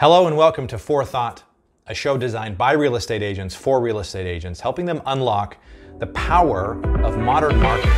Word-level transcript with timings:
Hello 0.00 0.26
and 0.26 0.34
welcome 0.34 0.66
to 0.68 0.78
Forethought, 0.78 1.42
a 1.86 1.92
show 1.92 2.16
designed 2.16 2.56
by 2.56 2.72
real 2.72 2.96
estate 2.96 3.22
agents 3.22 3.54
for 3.54 3.82
real 3.82 3.98
estate 3.98 4.26
agents, 4.26 4.58
helping 4.58 4.86
them 4.86 5.02
unlock 5.04 5.58
the 5.98 6.06
power 6.06 6.82
of 7.04 7.18
modern 7.18 7.60
marketing. 7.60 7.92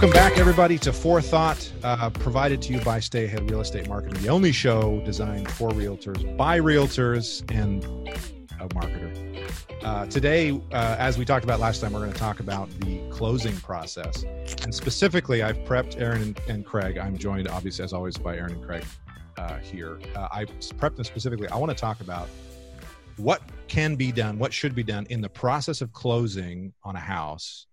Welcome 0.00 0.16
back, 0.18 0.38
everybody, 0.38 0.78
to 0.78 0.94
Forethought, 0.94 1.70
uh, 1.84 2.08
provided 2.08 2.62
to 2.62 2.72
you 2.72 2.80
by 2.80 2.98
Stay 2.98 3.26
Ahead 3.26 3.50
Real 3.50 3.60
Estate 3.60 3.86
Marketing, 3.86 4.22
the 4.22 4.30
only 4.30 4.50
show 4.50 4.98
designed 5.04 5.50
for 5.50 5.68
realtors, 5.72 6.38
by 6.38 6.58
realtors, 6.58 7.42
and 7.54 7.84
a 8.58 8.68
marketer. 8.68 9.14
Uh, 9.84 10.06
today, 10.06 10.58
uh, 10.72 10.96
as 10.98 11.18
we 11.18 11.26
talked 11.26 11.44
about 11.44 11.60
last 11.60 11.82
time, 11.82 11.92
we're 11.92 11.98
going 11.98 12.14
to 12.14 12.18
talk 12.18 12.40
about 12.40 12.70
the 12.80 12.98
closing 13.10 13.54
process. 13.58 14.24
And 14.62 14.74
specifically, 14.74 15.42
I've 15.42 15.58
prepped 15.58 16.00
Aaron 16.00 16.22
and, 16.22 16.40
and 16.48 16.64
Craig. 16.64 16.96
I'm 16.96 17.18
joined, 17.18 17.46
obviously, 17.46 17.84
as 17.84 17.92
always, 17.92 18.16
by 18.16 18.38
Aaron 18.38 18.52
and 18.52 18.64
Craig 18.64 18.86
uh, 19.36 19.58
here. 19.58 20.00
Uh, 20.16 20.28
I 20.32 20.46
prepped 20.46 20.96
them 20.96 21.04
specifically. 21.04 21.46
I 21.48 21.56
want 21.56 21.72
to 21.72 21.78
talk 21.78 22.00
about 22.00 22.30
what 23.18 23.42
can 23.68 23.96
be 23.96 24.12
done, 24.12 24.38
what 24.38 24.54
should 24.54 24.74
be 24.74 24.82
done 24.82 25.06
in 25.10 25.20
the 25.20 25.28
process 25.28 25.82
of 25.82 25.92
closing 25.92 26.72
on 26.84 26.96
a 26.96 27.00
house 27.00 27.66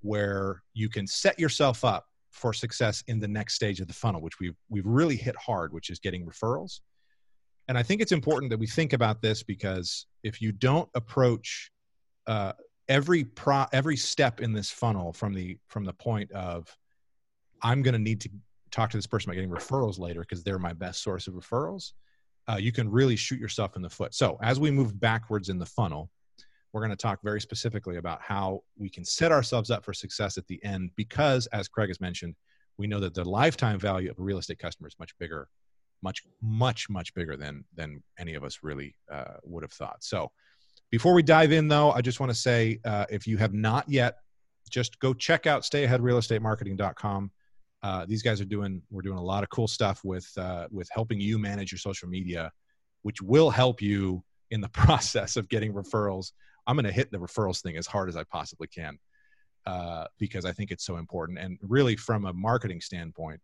where 0.00 0.62
you 0.74 0.88
can 0.88 1.06
set 1.06 1.38
yourself 1.38 1.84
up 1.84 2.06
for 2.30 2.52
success 2.52 3.02
in 3.08 3.18
the 3.18 3.28
next 3.28 3.54
stage 3.54 3.80
of 3.80 3.88
the 3.88 3.94
funnel, 3.94 4.20
which 4.20 4.38
we've 4.40 4.56
we've 4.68 4.86
really 4.86 5.16
hit 5.16 5.36
hard, 5.36 5.72
which 5.72 5.90
is 5.90 5.98
getting 5.98 6.26
referrals. 6.26 6.80
And 7.68 7.76
I 7.76 7.82
think 7.82 8.00
it's 8.00 8.12
important 8.12 8.50
that 8.50 8.58
we 8.58 8.66
think 8.66 8.92
about 8.92 9.20
this 9.20 9.42
because 9.42 10.06
if 10.22 10.40
you 10.40 10.52
don't 10.52 10.88
approach 10.94 11.70
uh, 12.26 12.52
every 12.88 13.24
pro 13.24 13.66
every 13.72 13.96
step 13.96 14.40
in 14.40 14.52
this 14.52 14.70
funnel 14.70 15.12
from 15.12 15.34
the 15.34 15.58
from 15.68 15.84
the 15.84 15.92
point 15.92 16.30
of 16.32 16.74
I'm 17.62 17.82
going 17.82 17.94
to 17.94 17.98
need 17.98 18.20
to 18.22 18.30
talk 18.70 18.90
to 18.90 18.96
this 18.96 19.06
person 19.06 19.30
about 19.30 19.36
getting 19.36 19.50
referrals 19.50 19.98
later 19.98 20.20
because 20.20 20.42
they're 20.42 20.58
my 20.58 20.72
best 20.72 21.02
source 21.02 21.26
of 21.26 21.34
referrals, 21.34 21.92
uh, 22.48 22.56
you 22.56 22.72
can 22.72 22.88
really 22.88 23.16
shoot 23.16 23.40
yourself 23.40 23.76
in 23.76 23.82
the 23.82 23.90
foot. 23.90 24.14
So 24.14 24.38
as 24.42 24.60
we 24.60 24.70
move 24.70 24.98
backwards 24.98 25.48
in 25.48 25.58
the 25.58 25.66
funnel, 25.66 26.10
we're 26.72 26.80
going 26.80 26.90
to 26.90 26.96
talk 26.96 27.20
very 27.22 27.40
specifically 27.40 27.96
about 27.96 28.20
how 28.20 28.60
we 28.76 28.90
can 28.90 29.04
set 29.04 29.32
ourselves 29.32 29.70
up 29.70 29.84
for 29.84 29.92
success 29.92 30.36
at 30.36 30.46
the 30.46 30.62
end 30.64 30.90
because 30.96 31.46
as 31.48 31.68
craig 31.68 31.88
has 31.88 32.00
mentioned 32.00 32.34
we 32.76 32.86
know 32.86 33.00
that 33.00 33.14
the 33.14 33.24
lifetime 33.24 33.78
value 33.78 34.10
of 34.10 34.18
a 34.18 34.22
real 34.22 34.38
estate 34.38 34.58
customer 34.58 34.88
is 34.88 34.94
much 34.98 35.16
bigger 35.18 35.48
much 36.02 36.22
much 36.40 36.88
much 36.88 37.12
bigger 37.14 37.36
than 37.36 37.64
than 37.74 38.02
any 38.18 38.34
of 38.34 38.44
us 38.44 38.60
really 38.62 38.94
uh, 39.10 39.34
would 39.42 39.64
have 39.64 39.72
thought. 39.72 39.96
So 40.04 40.30
before 40.90 41.12
we 41.12 41.22
dive 41.22 41.52
in 41.52 41.68
though 41.68 41.90
i 41.92 42.00
just 42.00 42.20
want 42.20 42.30
to 42.30 42.38
say 42.38 42.78
uh, 42.84 43.04
if 43.10 43.26
you 43.26 43.36
have 43.36 43.52
not 43.52 43.88
yet 43.88 44.18
just 44.70 44.98
go 45.00 45.14
check 45.14 45.46
out 45.46 45.62
stayaheadrealestatemarketing.com 45.62 47.30
uh, 47.82 48.04
these 48.06 48.22
guys 48.22 48.40
are 48.40 48.46
doing 48.46 48.82
we're 48.90 49.02
doing 49.02 49.18
a 49.18 49.22
lot 49.22 49.42
of 49.42 49.50
cool 49.50 49.68
stuff 49.68 50.00
with 50.04 50.28
uh, 50.36 50.66
with 50.70 50.88
helping 50.92 51.20
you 51.20 51.38
manage 51.38 51.72
your 51.72 51.78
social 51.78 52.08
media 52.08 52.50
which 53.02 53.22
will 53.22 53.50
help 53.50 53.80
you 53.80 54.22
in 54.50 54.60
the 54.60 54.68
process 54.70 55.36
of 55.36 55.48
getting 55.48 55.72
referrals 55.72 56.32
I'm 56.68 56.76
going 56.76 56.84
to 56.84 56.92
hit 56.92 57.10
the 57.10 57.18
referrals 57.18 57.60
thing 57.62 57.76
as 57.76 57.86
hard 57.86 58.08
as 58.08 58.16
I 58.16 58.22
possibly 58.24 58.68
can 58.68 58.98
uh, 59.66 60.04
because 60.18 60.44
I 60.44 60.52
think 60.52 60.70
it's 60.70 60.84
so 60.84 60.98
important. 60.98 61.38
And 61.38 61.58
really, 61.62 61.96
from 61.96 62.26
a 62.26 62.32
marketing 62.32 62.80
standpoint, 62.80 63.40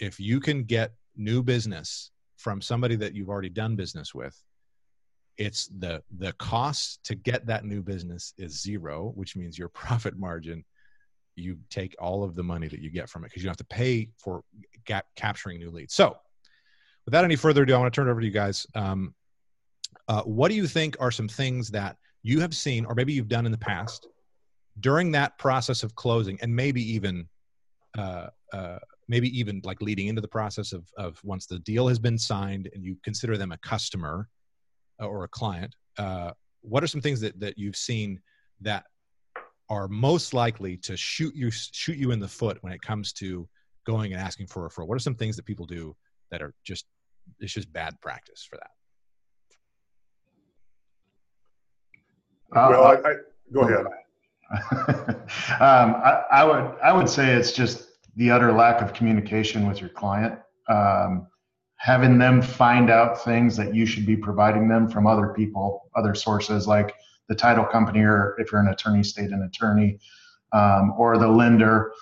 if 0.00 0.18
you 0.18 0.40
can 0.40 0.64
get 0.64 0.94
new 1.16 1.42
business 1.42 2.10
from 2.38 2.60
somebody 2.60 2.96
that 2.96 3.14
you've 3.14 3.28
already 3.28 3.50
done 3.50 3.76
business 3.76 4.14
with, 4.14 4.36
it's 5.36 5.68
the 5.78 6.02
the 6.18 6.32
cost 6.34 7.04
to 7.04 7.14
get 7.14 7.46
that 7.46 7.64
new 7.64 7.82
business 7.82 8.34
is 8.38 8.60
zero, 8.60 9.12
which 9.14 9.36
means 9.36 9.58
your 9.58 9.68
profit 9.82 10.18
margin 10.18 10.64
you 11.36 11.58
take 11.70 11.96
all 11.98 12.22
of 12.22 12.36
the 12.36 12.42
money 12.42 12.68
that 12.68 12.80
you 12.80 12.90
get 12.90 13.08
from 13.08 13.24
it 13.24 13.28
because 13.28 13.42
you 13.42 13.46
don't 13.46 13.58
have 13.58 13.68
to 13.68 13.74
pay 13.74 14.08
for 14.18 14.42
gap 14.84 15.06
capturing 15.16 15.58
new 15.58 15.70
leads. 15.70 15.94
So, 15.94 16.16
without 17.06 17.24
any 17.24 17.36
further 17.36 17.62
ado, 17.62 17.74
I 17.74 17.78
want 17.78 17.92
to 17.92 17.96
turn 17.96 18.08
it 18.08 18.10
over 18.10 18.20
to 18.20 18.26
you 18.26 18.32
guys. 18.32 18.66
Um, 18.74 19.14
uh, 20.08 20.22
what 20.22 20.48
do 20.48 20.54
you 20.54 20.66
think 20.66 20.96
are 21.00 21.10
some 21.10 21.28
things 21.28 21.70
that 21.70 21.96
you 22.24 22.40
have 22.40 22.56
seen, 22.56 22.86
or 22.86 22.94
maybe 22.96 23.12
you've 23.12 23.28
done 23.28 23.46
in 23.46 23.52
the 23.52 23.58
past, 23.58 24.08
during 24.80 25.12
that 25.12 25.38
process 25.38 25.84
of 25.84 25.94
closing, 25.94 26.38
and 26.40 26.54
maybe 26.54 26.82
even, 26.82 27.28
uh, 27.96 28.28
uh, 28.52 28.78
maybe 29.08 29.28
even 29.38 29.60
like 29.62 29.80
leading 29.80 30.08
into 30.08 30.22
the 30.22 30.28
process 30.28 30.72
of 30.72 30.90
of 30.96 31.20
once 31.22 31.46
the 31.46 31.60
deal 31.60 31.86
has 31.86 31.98
been 31.98 32.18
signed 32.18 32.68
and 32.74 32.82
you 32.82 32.96
consider 33.04 33.36
them 33.36 33.52
a 33.52 33.58
customer 33.58 34.28
uh, 35.00 35.06
or 35.06 35.24
a 35.24 35.28
client. 35.28 35.76
Uh, 35.98 36.32
what 36.62 36.82
are 36.82 36.88
some 36.88 37.02
things 37.02 37.20
that 37.20 37.38
that 37.38 37.58
you've 37.58 37.76
seen 37.76 38.18
that 38.62 38.84
are 39.68 39.86
most 39.86 40.32
likely 40.34 40.78
to 40.78 40.96
shoot 40.96 41.34
you 41.36 41.50
shoot 41.50 41.98
you 41.98 42.10
in 42.10 42.18
the 42.18 42.28
foot 42.28 42.56
when 42.62 42.72
it 42.72 42.80
comes 42.80 43.12
to 43.12 43.46
going 43.86 44.14
and 44.14 44.20
asking 44.20 44.46
for 44.46 44.64
a 44.64 44.70
referral? 44.70 44.88
What 44.88 44.96
are 44.96 45.06
some 45.08 45.14
things 45.14 45.36
that 45.36 45.44
people 45.44 45.66
do 45.66 45.94
that 46.30 46.40
are 46.40 46.54
just 46.64 46.86
it's 47.38 47.52
just 47.52 47.70
bad 47.70 48.00
practice 48.00 48.46
for 48.48 48.56
that? 48.56 48.70
Uh, 52.54 52.68
well, 52.70 52.84
I, 52.84 52.94
I, 52.94 53.14
go 53.52 53.60
ahead. 53.62 53.86
um, 55.60 55.96
I, 55.96 56.22
I, 56.30 56.44
would 56.44 56.78
I 56.82 56.92
would 56.92 57.08
say 57.08 57.34
it's 57.34 57.52
just 57.52 57.88
the 58.16 58.30
utter 58.30 58.52
lack 58.52 58.80
of 58.80 58.92
communication 58.92 59.66
with 59.66 59.80
your 59.80 59.90
client. 59.90 60.38
Um, 60.68 61.26
having 61.76 62.18
them 62.18 62.40
find 62.40 62.90
out 62.90 63.22
things 63.22 63.56
that 63.56 63.74
you 63.74 63.84
should 63.84 64.06
be 64.06 64.16
providing 64.16 64.68
them 64.68 64.88
from 64.88 65.06
other 65.06 65.28
people, 65.28 65.90
other 65.96 66.14
sources 66.14 66.66
like 66.66 66.94
the 67.28 67.34
title 67.34 67.64
company, 67.64 68.00
or 68.00 68.36
if 68.38 68.52
you're 68.52 68.60
an 68.60 68.68
attorney, 68.68 69.02
state 69.02 69.30
an 69.30 69.42
attorney, 69.42 69.98
um, 70.52 70.94
or 70.96 71.18
the 71.18 71.28
lender. 71.28 71.92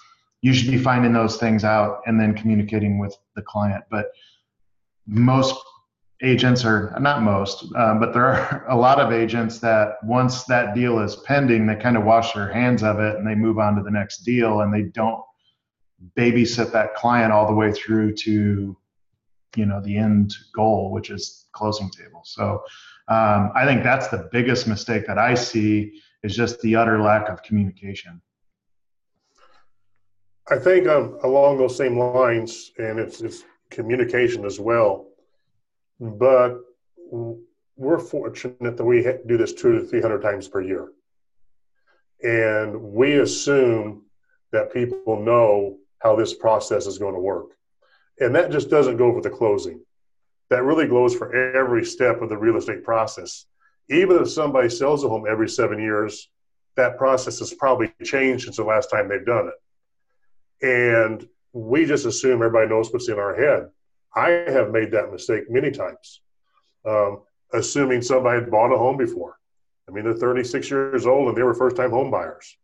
You 0.42 0.52
should 0.52 0.70
be 0.70 0.78
finding 0.78 1.12
those 1.12 1.36
things 1.36 1.64
out 1.64 2.00
and 2.06 2.20
then 2.20 2.34
communicating 2.34 2.98
with 2.98 3.16
the 3.36 3.42
client. 3.42 3.84
But 3.90 4.06
most 5.06 5.56
agents 6.22 6.64
are 6.64 6.96
not 7.00 7.22
most, 7.22 7.64
uh, 7.76 7.94
but 7.94 8.12
there 8.12 8.26
are 8.26 8.64
a 8.68 8.76
lot 8.76 9.00
of 9.00 9.12
agents 9.12 9.58
that 9.58 9.96
once 10.04 10.44
that 10.44 10.74
deal 10.74 11.00
is 11.00 11.16
pending, 11.16 11.66
they 11.66 11.76
kind 11.76 11.96
of 11.96 12.04
wash 12.04 12.32
their 12.32 12.52
hands 12.52 12.82
of 12.82 13.00
it 13.00 13.16
and 13.16 13.26
they 13.26 13.34
move 13.34 13.58
on 13.58 13.76
to 13.76 13.82
the 13.82 13.90
next 13.90 14.18
deal 14.18 14.60
and 14.60 14.72
they 14.72 14.82
don't 14.82 15.22
babysit 16.16 16.72
that 16.72 16.94
client 16.94 17.32
all 17.32 17.46
the 17.46 17.54
way 17.54 17.72
through 17.72 18.12
to 18.12 18.76
you 19.54 19.66
know 19.66 19.80
the 19.82 19.96
end 19.96 20.34
goal 20.52 20.90
which 20.90 21.10
is 21.10 21.46
closing 21.52 21.88
table 21.90 22.22
so 22.24 22.60
um, 23.06 23.52
i 23.54 23.64
think 23.64 23.84
that's 23.84 24.08
the 24.08 24.28
biggest 24.32 24.66
mistake 24.66 25.06
that 25.06 25.16
i 25.16 25.32
see 25.32 25.92
is 26.22 26.36
just 26.36 26.60
the 26.60 26.76
utter 26.76 27.00
lack 27.00 27.28
of 27.28 27.42
communication. 27.42 28.20
I 30.50 30.58
think 30.58 30.88
um, 30.88 31.18
along 31.22 31.58
those 31.58 31.76
same 31.76 31.98
lines 31.98 32.72
and 32.78 32.98
it's, 32.98 33.20
it's 33.20 33.44
communication 33.70 34.44
as 34.44 34.60
well 34.60 35.06
but 36.02 36.58
we're 37.76 37.98
fortunate 37.98 38.76
that 38.76 38.84
we 38.84 39.02
do 39.26 39.36
this 39.36 39.52
two 39.52 39.78
to 39.78 39.86
300 39.86 40.20
times 40.20 40.48
per 40.48 40.60
year. 40.60 40.88
And 42.22 42.82
we 42.92 43.20
assume 43.20 44.06
that 44.50 44.72
people 44.72 45.22
know 45.22 45.78
how 46.00 46.16
this 46.16 46.34
process 46.34 46.86
is 46.86 46.98
going 46.98 47.14
to 47.14 47.20
work. 47.20 47.50
And 48.18 48.34
that 48.34 48.50
just 48.50 48.68
doesn't 48.68 48.96
go 48.96 49.12
for 49.12 49.20
the 49.20 49.30
closing. 49.30 49.80
That 50.50 50.64
really 50.64 50.88
goes 50.88 51.14
for 51.14 51.34
every 51.34 51.84
step 51.84 52.20
of 52.20 52.28
the 52.28 52.36
real 52.36 52.56
estate 52.56 52.82
process. 52.82 53.46
Even 53.88 54.16
if 54.20 54.28
somebody 54.28 54.68
sells 54.68 55.04
a 55.04 55.08
home 55.08 55.24
every 55.28 55.48
seven 55.48 55.80
years, 55.80 56.28
that 56.76 56.98
process 56.98 57.38
has 57.38 57.54
probably 57.54 57.92
changed 58.02 58.44
since 58.44 58.56
the 58.56 58.64
last 58.64 58.90
time 58.90 59.08
they've 59.08 59.24
done 59.24 59.50
it. 60.60 60.66
And 60.66 61.28
we 61.52 61.84
just 61.84 62.06
assume 62.06 62.34
everybody 62.34 62.68
knows 62.68 62.92
what's 62.92 63.08
in 63.08 63.18
our 63.18 63.34
head. 63.34 63.68
I 64.14 64.30
have 64.48 64.70
made 64.70 64.90
that 64.92 65.10
mistake 65.10 65.50
many 65.50 65.70
times, 65.70 66.20
um, 66.84 67.22
assuming 67.52 68.02
somebody 68.02 68.40
had 68.40 68.50
bought 68.50 68.72
a 68.72 68.78
home 68.78 68.96
before. 68.96 69.38
I 69.88 69.92
mean, 69.92 70.04
they're 70.04 70.14
36 70.14 70.70
years 70.70 71.06
old 71.06 71.28
and 71.28 71.36
they 71.36 71.42
were 71.42 71.54
first 71.54 71.76
time 71.76 71.90
home 71.90 72.10
buyers. 72.10 72.56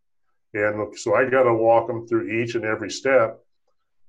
And 0.54 0.96
so 0.96 1.14
I 1.14 1.28
got 1.28 1.42
to 1.42 1.54
walk 1.54 1.86
them 1.86 2.06
through 2.06 2.30
each 2.30 2.54
and 2.54 2.64
every 2.64 2.90
step. 2.90 3.38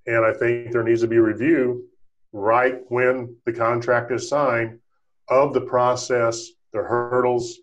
And 0.07 0.25
I 0.25 0.33
think 0.33 0.71
there 0.71 0.83
needs 0.83 1.01
to 1.01 1.07
be 1.07 1.17
a 1.17 1.21
review 1.21 1.85
right 2.31 2.79
when 2.89 3.35
the 3.45 3.53
contract 3.53 4.11
is 4.11 4.29
signed 4.29 4.79
of 5.27 5.53
the 5.53 5.61
process, 5.61 6.49
the 6.71 6.79
hurdles, 6.79 7.59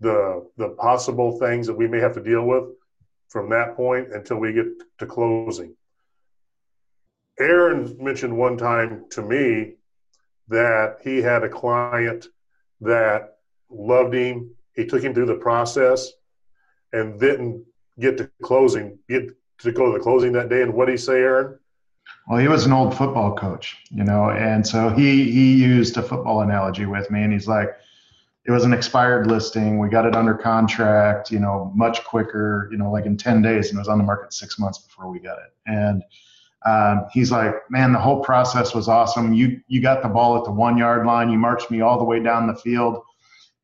the, 0.00 0.46
the 0.56 0.70
possible 0.70 1.38
things 1.38 1.66
that 1.66 1.74
we 1.74 1.86
may 1.86 2.00
have 2.00 2.14
to 2.14 2.22
deal 2.22 2.44
with 2.44 2.64
from 3.28 3.50
that 3.50 3.76
point 3.76 4.12
until 4.12 4.38
we 4.38 4.52
get 4.52 4.66
to 4.98 5.06
closing. 5.06 5.75
Aaron 7.38 7.96
mentioned 8.00 8.36
one 8.36 8.56
time 8.56 9.04
to 9.10 9.22
me 9.22 9.74
that 10.48 10.98
he 11.02 11.18
had 11.18 11.42
a 11.42 11.48
client 11.48 12.26
that 12.80 13.38
loved 13.70 14.14
him. 14.14 14.50
He 14.74 14.86
took 14.86 15.02
him 15.02 15.14
through 15.14 15.26
the 15.26 15.36
process 15.36 16.12
and 16.92 17.20
didn't 17.20 17.64
get 17.98 18.16
to 18.18 18.30
closing, 18.42 18.98
get 19.08 19.30
to 19.58 19.72
go 19.72 19.92
to 19.92 19.98
the 19.98 20.02
closing 20.02 20.32
that 20.32 20.48
day. 20.48 20.62
And 20.62 20.74
what 20.74 20.86
did 20.86 20.92
he 20.92 20.98
say, 20.98 21.14
Aaron? 21.14 21.58
Well, 22.28 22.38
he 22.38 22.48
was 22.48 22.66
an 22.66 22.72
old 22.72 22.96
football 22.96 23.34
coach, 23.34 23.76
you 23.90 24.04
know, 24.04 24.30
and 24.30 24.66
so 24.66 24.90
he 24.90 25.30
he 25.30 25.54
used 25.54 25.96
a 25.96 26.02
football 26.02 26.42
analogy 26.42 26.86
with 26.86 27.10
me, 27.10 27.22
and 27.22 27.32
he's 27.32 27.48
like, 27.48 27.70
it 28.44 28.52
was 28.52 28.64
an 28.64 28.72
expired 28.72 29.26
listing. 29.26 29.78
We 29.78 29.88
got 29.88 30.06
it 30.06 30.14
under 30.14 30.34
contract, 30.34 31.32
you 31.32 31.40
know, 31.40 31.72
much 31.74 32.04
quicker, 32.04 32.68
you 32.70 32.78
know, 32.78 32.92
like 32.92 33.06
in 33.06 33.16
10 33.16 33.42
days, 33.42 33.70
and 33.70 33.78
it 33.78 33.80
was 33.80 33.88
on 33.88 33.98
the 33.98 34.04
market 34.04 34.32
six 34.32 34.58
months 34.58 34.78
before 34.78 35.10
we 35.10 35.18
got 35.18 35.38
it. 35.38 35.52
And 35.66 36.02
um, 36.66 37.06
he's 37.12 37.30
like, 37.30 37.54
man, 37.70 37.92
the 37.92 37.98
whole 37.98 38.22
process 38.22 38.74
was 38.74 38.88
awesome. 38.88 39.32
You 39.32 39.60
you 39.68 39.80
got 39.80 40.02
the 40.02 40.08
ball 40.08 40.36
at 40.36 40.44
the 40.44 40.50
one 40.50 40.76
yard 40.76 41.06
line. 41.06 41.30
You 41.30 41.38
marched 41.38 41.70
me 41.70 41.80
all 41.80 41.98
the 41.98 42.04
way 42.04 42.20
down 42.20 42.46
the 42.46 42.56
field. 42.56 43.02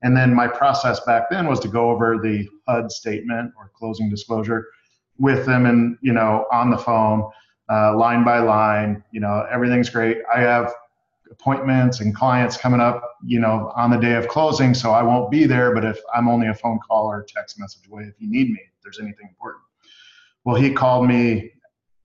And 0.03 0.17
then 0.17 0.35
my 0.35 0.49
process 0.49 1.01
back 1.01 1.31
then 1.31 1.47
was 1.47 1.61
to 1.61 1.69
go 1.69 1.91
over 1.91 2.19
the 2.19 2.49
HUD 2.69 2.91
statement 2.91 3.53
or 3.57 3.71
closing 3.75 4.11
disclosure 4.11 4.69
with 5.19 5.47
them 5.47 5.67
and, 5.67 5.97
you 6.01 6.13
know, 6.13 6.47
on 6.51 6.71
the 6.71 6.79
phone 6.79 7.31
uh, 7.71 7.97
line 7.97 8.25
by 8.25 8.41
line. 8.41 9.03
You 9.13 9.21
know, 9.21 9.47
everything's 9.51 9.89
great. 9.89 10.19
I 10.33 10.41
have 10.41 10.73
appointments 11.31 12.01
and 12.01 12.15
clients 12.15 12.57
coming 12.57 12.81
up, 12.81 13.17
you 13.25 13.39
know, 13.39 13.73
on 13.77 13.91
the 13.91 13.97
day 13.97 14.15
of 14.15 14.29
closing, 14.29 14.75
so 14.75 14.91
I 14.91 15.03
won't 15.03 15.31
be 15.31 15.45
there. 15.45 15.73
But 15.75 15.85
if 15.85 15.99
I'm 16.15 16.29
only 16.29 16.49
a 16.49 16.55
phone 16.55 16.79
call 16.81 17.07
or 17.07 17.25
text 17.27 17.59
message 17.59 17.87
away, 17.89 18.03
if 18.03 18.15
you 18.21 18.29
need 18.29 18.51
me, 18.51 18.61
if 18.61 18.83
there's 18.83 18.99
anything 19.01 19.29
important. 19.29 19.63
Well, 20.45 20.57
he 20.57 20.73
called 20.73 21.07
me, 21.07 21.53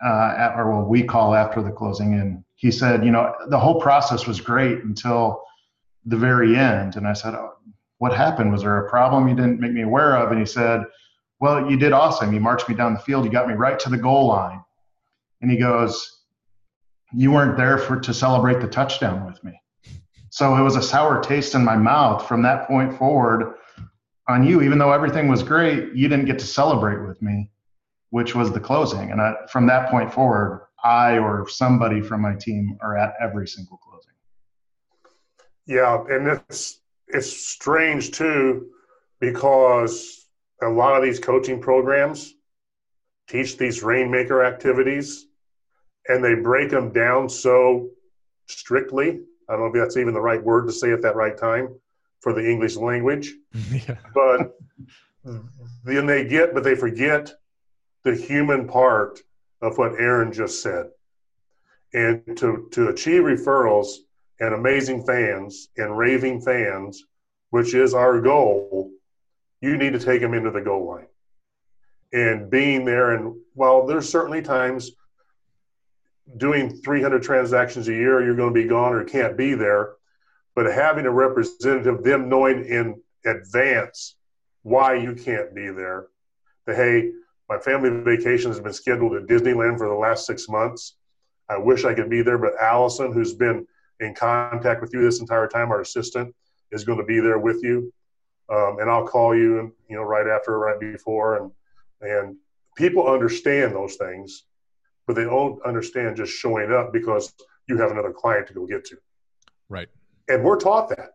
uh, 0.03 0.53
or 0.55 0.71
well, 0.71 0.85
we 0.85 1.03
call 1.03 1.33
after 1.33 1.61
the 1.61 1.71
closing, 1.71 2.13
and 2.13 2.44
he 2.55 2.71
said, 2.71 3.03
you 3.03 3.11
know, 3.11 3.33
the 3.49 3.59
whole 3.59 3.79
process 3.79 4.27
was 4.27 4.41
great 4.41 4.83
until 4.83 5.44
the 6.05 6.17
very 6.17 6.55
end. 6.55 6.95
And 6.95 7.07
I 7.07 7.13
said, 7.13 7.33
oh, 7.33 7.53
what 7.99 8.13
happened? 8.13 8.51
Was 8.51 8.61
there 8.61 8.85
a 8.85 8.89
problem 8.89 9.27
you 9.27 9.35
didn't 9.35 9.59
make 9.59 9.71
me 9.71 9.81
aware 9.81 10.15
of? 10.15 10.31
And 10.31 10.39
he 10.39 10.45
said, 10.45 10.81
well, 11.39 11.69
you 11.69 11.77
did 11.77 11.91
awesome. 11.91 12.33
You 12.33 12.39
marched 12.39 12.69
me 12.69 12.75
down 12.75 12.94
the 12.94 12.99
field. 12.99 13.25
You 13.25 13.31
got 13.31 13.47
me 13.47 13.53
right 13.53 13.79
to 13.79 13.89
the 13.89 13.97
goal 13.97 14.27
line 14.27 14.61
and 15.41 15.51
he 15.51 15.57
goes, 15.57 16.23
"You 17.13 17.31
weren't 17.31 17.57
there 17.57 17.77
for 17.77 17.99
to 17.99 18.13
celebrate 18.13 18.59
the 18.61 18.67
touchdown 18.67 19.25
with 19.25 19.44
me." 19.44 19.59
So 20.29 20.55
it 20.55 20.61
was 20.61 20.75
a 20.75 20.81
sour 20.81 21.21
taste 21.21 21.55
in 21.55 21.63
my 21.63 21.77
mouth 21.77 22.27
from 22.27 22.41
that 22.44 22.67
point 22.67 22.97
forward 22.97 23.55
on 24.27 24.45
you. 24.45 24.61
Even 24.61 24.77
though 24.77 24.91
everything 24.91 25.27
was 25.27 25.44
great, 25.44 25.94
you 25.94 26.07
didn't 26.07 26.25
get 26.25 26.39
to 26.39 26.45
celebrate 26.45 27.07
with 27.07 27.21
me, 27.21 27.49
which 28.09 28.36
was 28.36 28.51
the 28.51 28.59
closing. 28.59 29.12
And 29.12 29.21
I, 29.21 29.33
from 29.51 29.68
that 29.68 29.89
point 29.89 30.13
forward, 30.13 30.68
I 30.83 31.18
or 31.18 31.48
somebody 31.50 32.01
from 32.01 32.21
my 32.21 32.36
team 32.36 32.77
are 32.81 32.98
at 32.98 33.15
every 33.21 33.48
single 33.48 33.77
closing. 33.77 34.13
Yeah, 35.65 36.04
and 36.09 36.27
it's 36.50 36.80
it's 37.07 37.48
strange 37.48 38.12
too 38.12 38.68
because 39.19 40.27
a 40.62 40.68
lot 40.68 40.95
of 40.95 41.04
these 41.04 41.19
coaching 41.19 41.62
programs 41.62 42.33
teach 43.27 43.57
these 43.57 43.83
rainmaker 43.83 44.44
activities 44.44 45.27
and 46.07 46.24
they 46.24 46.36
break 46.36 46.69
them 46.69 46.92
down 46.94 47.27
so 47.27 47.89
strictly. 48.48 49.19
I 49.50 49.54
don't 49.54 49.62
know 49.62 49.68
if 49.68 49.74
that's 49.74 49.98
even 49.98 50.13
the 50.13 50.21
right 50.21 50.42
word 50.42 50.68
to 50.68 50.71
say 50.71 50.92
at 50.92 51.01
that 51.01 51.15
right 51.15 51.38
time 51.38 51.75
for 52.21 52.33
the 52.33 52.50
English 52.50 52.75
language. 52.75 53.33
yeah. 53.71 53.98
But 54.13 54.54
then 55.83 56.06
they 56.06 56.25
get, 56.25 56.54
but 56.54 56.63
they 56.63 56.75
forget 56.75 57.33
the 58.07 58.15
human 58.15 58.65
part 58.68 59.19
of 59.62 59.77
what 59.77 60.00
Aaron 60.00 60.31
just 60.31 60.62
said. 60.63 60.88
And 61.94 62.24
to, 62.38 62.69
to 62.71 62.88
achieve 62.88 63.24
referrals 63.24 63.98
and 64.39 64.54
amazing 64.54 65.06
fans 65.06 65.68
and 65.75 65.98
raving 65.98 66.39
fans, 66.39 67.04
which 67.50 67.74
is 67.74 67.94
our 67.94 68.21
goal, 68.21 68.92
you 69.59 69.75
need 69.75 69.92
to 69.92 70.00
take 70.00 70.21
them 70.21 70.33
into 70.33 70.51
the 70.51 70.62
goal 70.62 70.88
line. 70.88 71.07
And 72.13 72.50
being 72.50 72.86
there, 72.86 73.12
and 73.12 73.36
while 73.56 73.86
there's 73.86 74.07
certainly 74.07 74.42
times 74.42 74.92
doing 76.38 76.77
300 76.77 77.21
transactions 77.21 77.89
a 77.89 77.94
year, 77.94 78.24
you're 78.24 78.36
going 78.36 78.54
to 78.54 78.62
be 78.62 78.69
gone 78.69 78.94
or 78.94 79.04
can't 79.04 79.36
be 79.36 79.54
there. 79.54 79.95
But 80.56 80.68
having 80.68 81.06
a 81.06 81.12
representative, 81.12 82.04
them 82.04 82.30
knowing 82.30 82.63
in 82.65 83.01
advance 83.25 84.15
why 84.63 84.95
you 84.95 85.13
can't 85.13 85.54
be 85.54 85.69
there, 85.71 86.07
that 86.65 86.77
hey, 86.77 87.12
my 87.49 87.57
family 87.57 87.89
vacation 87.89 88.51
has 88.51 88.59
been 88.59 88.73
scheduled 88.73 89.15
at 89.15 89.27
Disneyland 89.27 89.77
for 89.77 89.88
the 89.88 89.95
last 89.95 90.25
six 90.25 90.49
months. 90.49 90.95
I 91.49 91.57
wish 91.57 91.85
I 91.85 91.94
could 91.94 92.09
be 92.09 92.21
there, 92.21 92.38
but 92.38 92.53
Allison, 92.59 93.13
who's 93.13 93.33
been 93.33 93.65
in 93.99 94.13
contact 94.13 94.81
with 94.81 94.94
you 94.94 95.01
this 95.01 95.21
entire 95.21 95.47
time, 95.47 95.71
our 95.71 95.81
assistant, 95.81 96.35
is 96.71 96.83
going 96.83 96.99
to 96.99 97.05
be 97.05 97.19
there 97.19 97.39
with 97.39 97.63
you. 97.63 97.94
Um, 98.49 98.77
and 98.79 98.89
I'll 98.89 99.07
call 99.07 99.35
you, 99.35 99.73
you 99.89 99.95
know, 99.95 100.03
right 100.03 100.27
after, 100.27 100.57
right 100.57 100.79
before, 100.79 101.38
and 101.38 101.51
and 101.99 102.35
people 102.75 103.07
understand 103.07 103.73
those 103.73 103.95
things 103.95 104.44
but 105.07 105.15
they 105.15 105.23
don't 105.23 105.59
understand 105.65 106.17
just 106.17 106.33
showing 106.33 106.71
up 106.71 106.94
because 106.94 107.33
you 107.67 107.77
have 107.77 107.91
another 107.91 108.11
client 108.11 108.45
to 108.47 108.53
go 108.53 108.67
get 108.67 108.85
to. 108.85 108.97
Right. 109.69 109.88
And 110.27 110.44
we're 110.44 110.59
taught 110.59 110.89
that. 110.89 111.13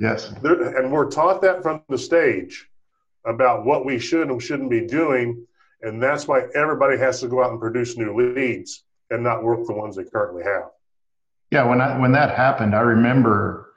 Yes. 0.00 0.32
And 0.42 0.92
we're 0.92 1.08
taught 1.10 1.40
that 1.42 1.62
from 1.62 1.82
the 1.88 1.96
stage 1.96 2.68
about 3.26 3.64
what 3.64 3.84
we 3.84 3.98
should 3.98 4.28
and 4.28 4.42
shouldn't 4.42 4.70
be 4.70 4.86
doing. 4.86 5.46
And 5.82 6.02
that's 6.02 6.26
why 6.26 6.44
everybody 6.54 6.98
has 6.98 7.20
to 7.20 7.28
go 7.28 7.42
out 7.42 7.50
and 7.50 7.60
produce 7.60 7.96
new 7.96 8.16
leads 8.16 8.84
and 9.10 9.22
not 9.22 9.42
work 9.42 9.66
the 9.66 9.74
ones 9.74 9.96
they 9.96 10.04
currently 10.04 10.42
have. 10.44 10.70
Yeah, 11.50 11.64
when 11.64 11.80
I, 11.80 11.98
when 11.98 12.12
that 12.12 12.36
happened, 12.36 12.74
I 12.74 12.80
remember 12.80 13.74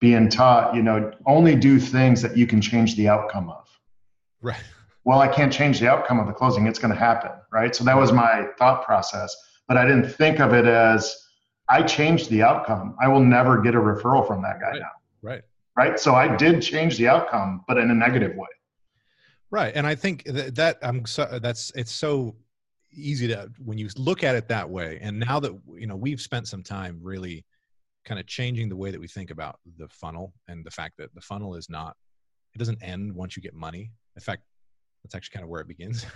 being 0.00 0.28
taught, 0.28 0.74
you 0.74 0.82
know, 0.82 1.12
only 1.26 1.56
do 1.56 1.80
things 1.80 2.22
that 2.22 2.36
you 2.36 2.46
can 2.46 2.60
change 2.60 2.94
the 2.96 3.08
outcome 3.08 3.50
of. 3.50 3.68
Right 4.40 4.62
well, 5.08 5.20
I 5.20 5.28
can't 5.28 5.50
change 5.50 5.80
the 5.80 5.88
outcome 5.88 6.20
of 6.20 6.26
the 6.26 6.34
closing. 6.34 6.66
It's 6.66 6.78
going 6.78 6.92
to 6.92 7.00
happen, 7.00 7.30
right? 7.50 7.74
So 7.74 7.82
that 7.84 7.96
was 7.96 8.12
my 8.12 8.48
thought 8.58 8.84
process. 8.84 9.34
But 9.66 9.78
I 9.78 9.86
didn't 9.86 10.10
think 10.10 10.38
of 10.38 10.52
it 10.52 10.66
as 10.66 11.16
I 11.66 11.82
changed 11.82 12.28
the 12.28 12.42
outcome. 12.42 12.94
I 13.00 13.08
will 13.08 13.24
never 13.24 13.62
get 13.62 13.74
a 13.74 13.78
referral 13.78 14.26
from 14.26 14.42
that 14.42 14.60
guy 14.60 14.72
right. 14.72 14.80
now. 14.80 14.90
Right. 15.22 15.42
Right. 15.78 15.98
So 15.98 16.14
I 16.14 16.36
did 16.36 16.60
change 16.60 16.98
the 16.98 17.08
outcome, 17.08 17.64
but 17.66 17.78
in 17.78 17.90
a 17.90 17.94
negative 17.94 18.36
way. 18.36 18.48
Right. 19.50 19.72
And 19.74 19.86
I 19.86 19.94
think 19.94 20.24
that, 20.24 20.54
that 20.56 20.78
I'm 20.82 21.06
so 21.06 21.38
that's 21.40 21.72
it's 21.74 21.92
so 21.92 22.36
easy 22.92 23.28
to 23.28 23.50
when 23.64 23.78
you 23.78 23.88
look 23.96 24.22
at 24.22 24.34
it 24.34 24.48
that 24.48 24.68
way. 24.68 24.98
And 25.00 25.18
now 25.18 25.40
that 25.40 25.58
you 25.74 25.86
know 25.86 25.96
we've 25.96 26.20
spent 26.20 26.48
some 26.48 26.62
time 26.62 26.98
really 27.02 27.44
kind 28.04 28.20
of 28.20 28.26
changing 28.26 28.68
the 28.68 28.76
way 28.76 28.90
that 28.90 29.00
we 29.00 29.08
think 29.08 29.30
about 29.30 29.58
the 29.76 29.88
funnel 29.88 30.32
and 30.48 30.64
the 30.64 30.70
fact 30.70 30.94
that 30.98 31.14
the 31.14 31.20
funnel 31.20 31.54
is 31.54 31.68
not 31.68 31.96
it 32.54 32.58
doesn't 32.58 32.82
end 32.82 33.14
once 33.14 33.36
you 33.36 33.42
get 33.42 33.54
money. 33.54 33.90
In 34.16 34.20
fact, 34.20 34.42
that's 35.02 35.14
actually 35.14 35.34
kind 35.34 35.44
of 35.44 35.50
where 35.50 35.60
it 35.60 35.68
begins. 35.68 36.06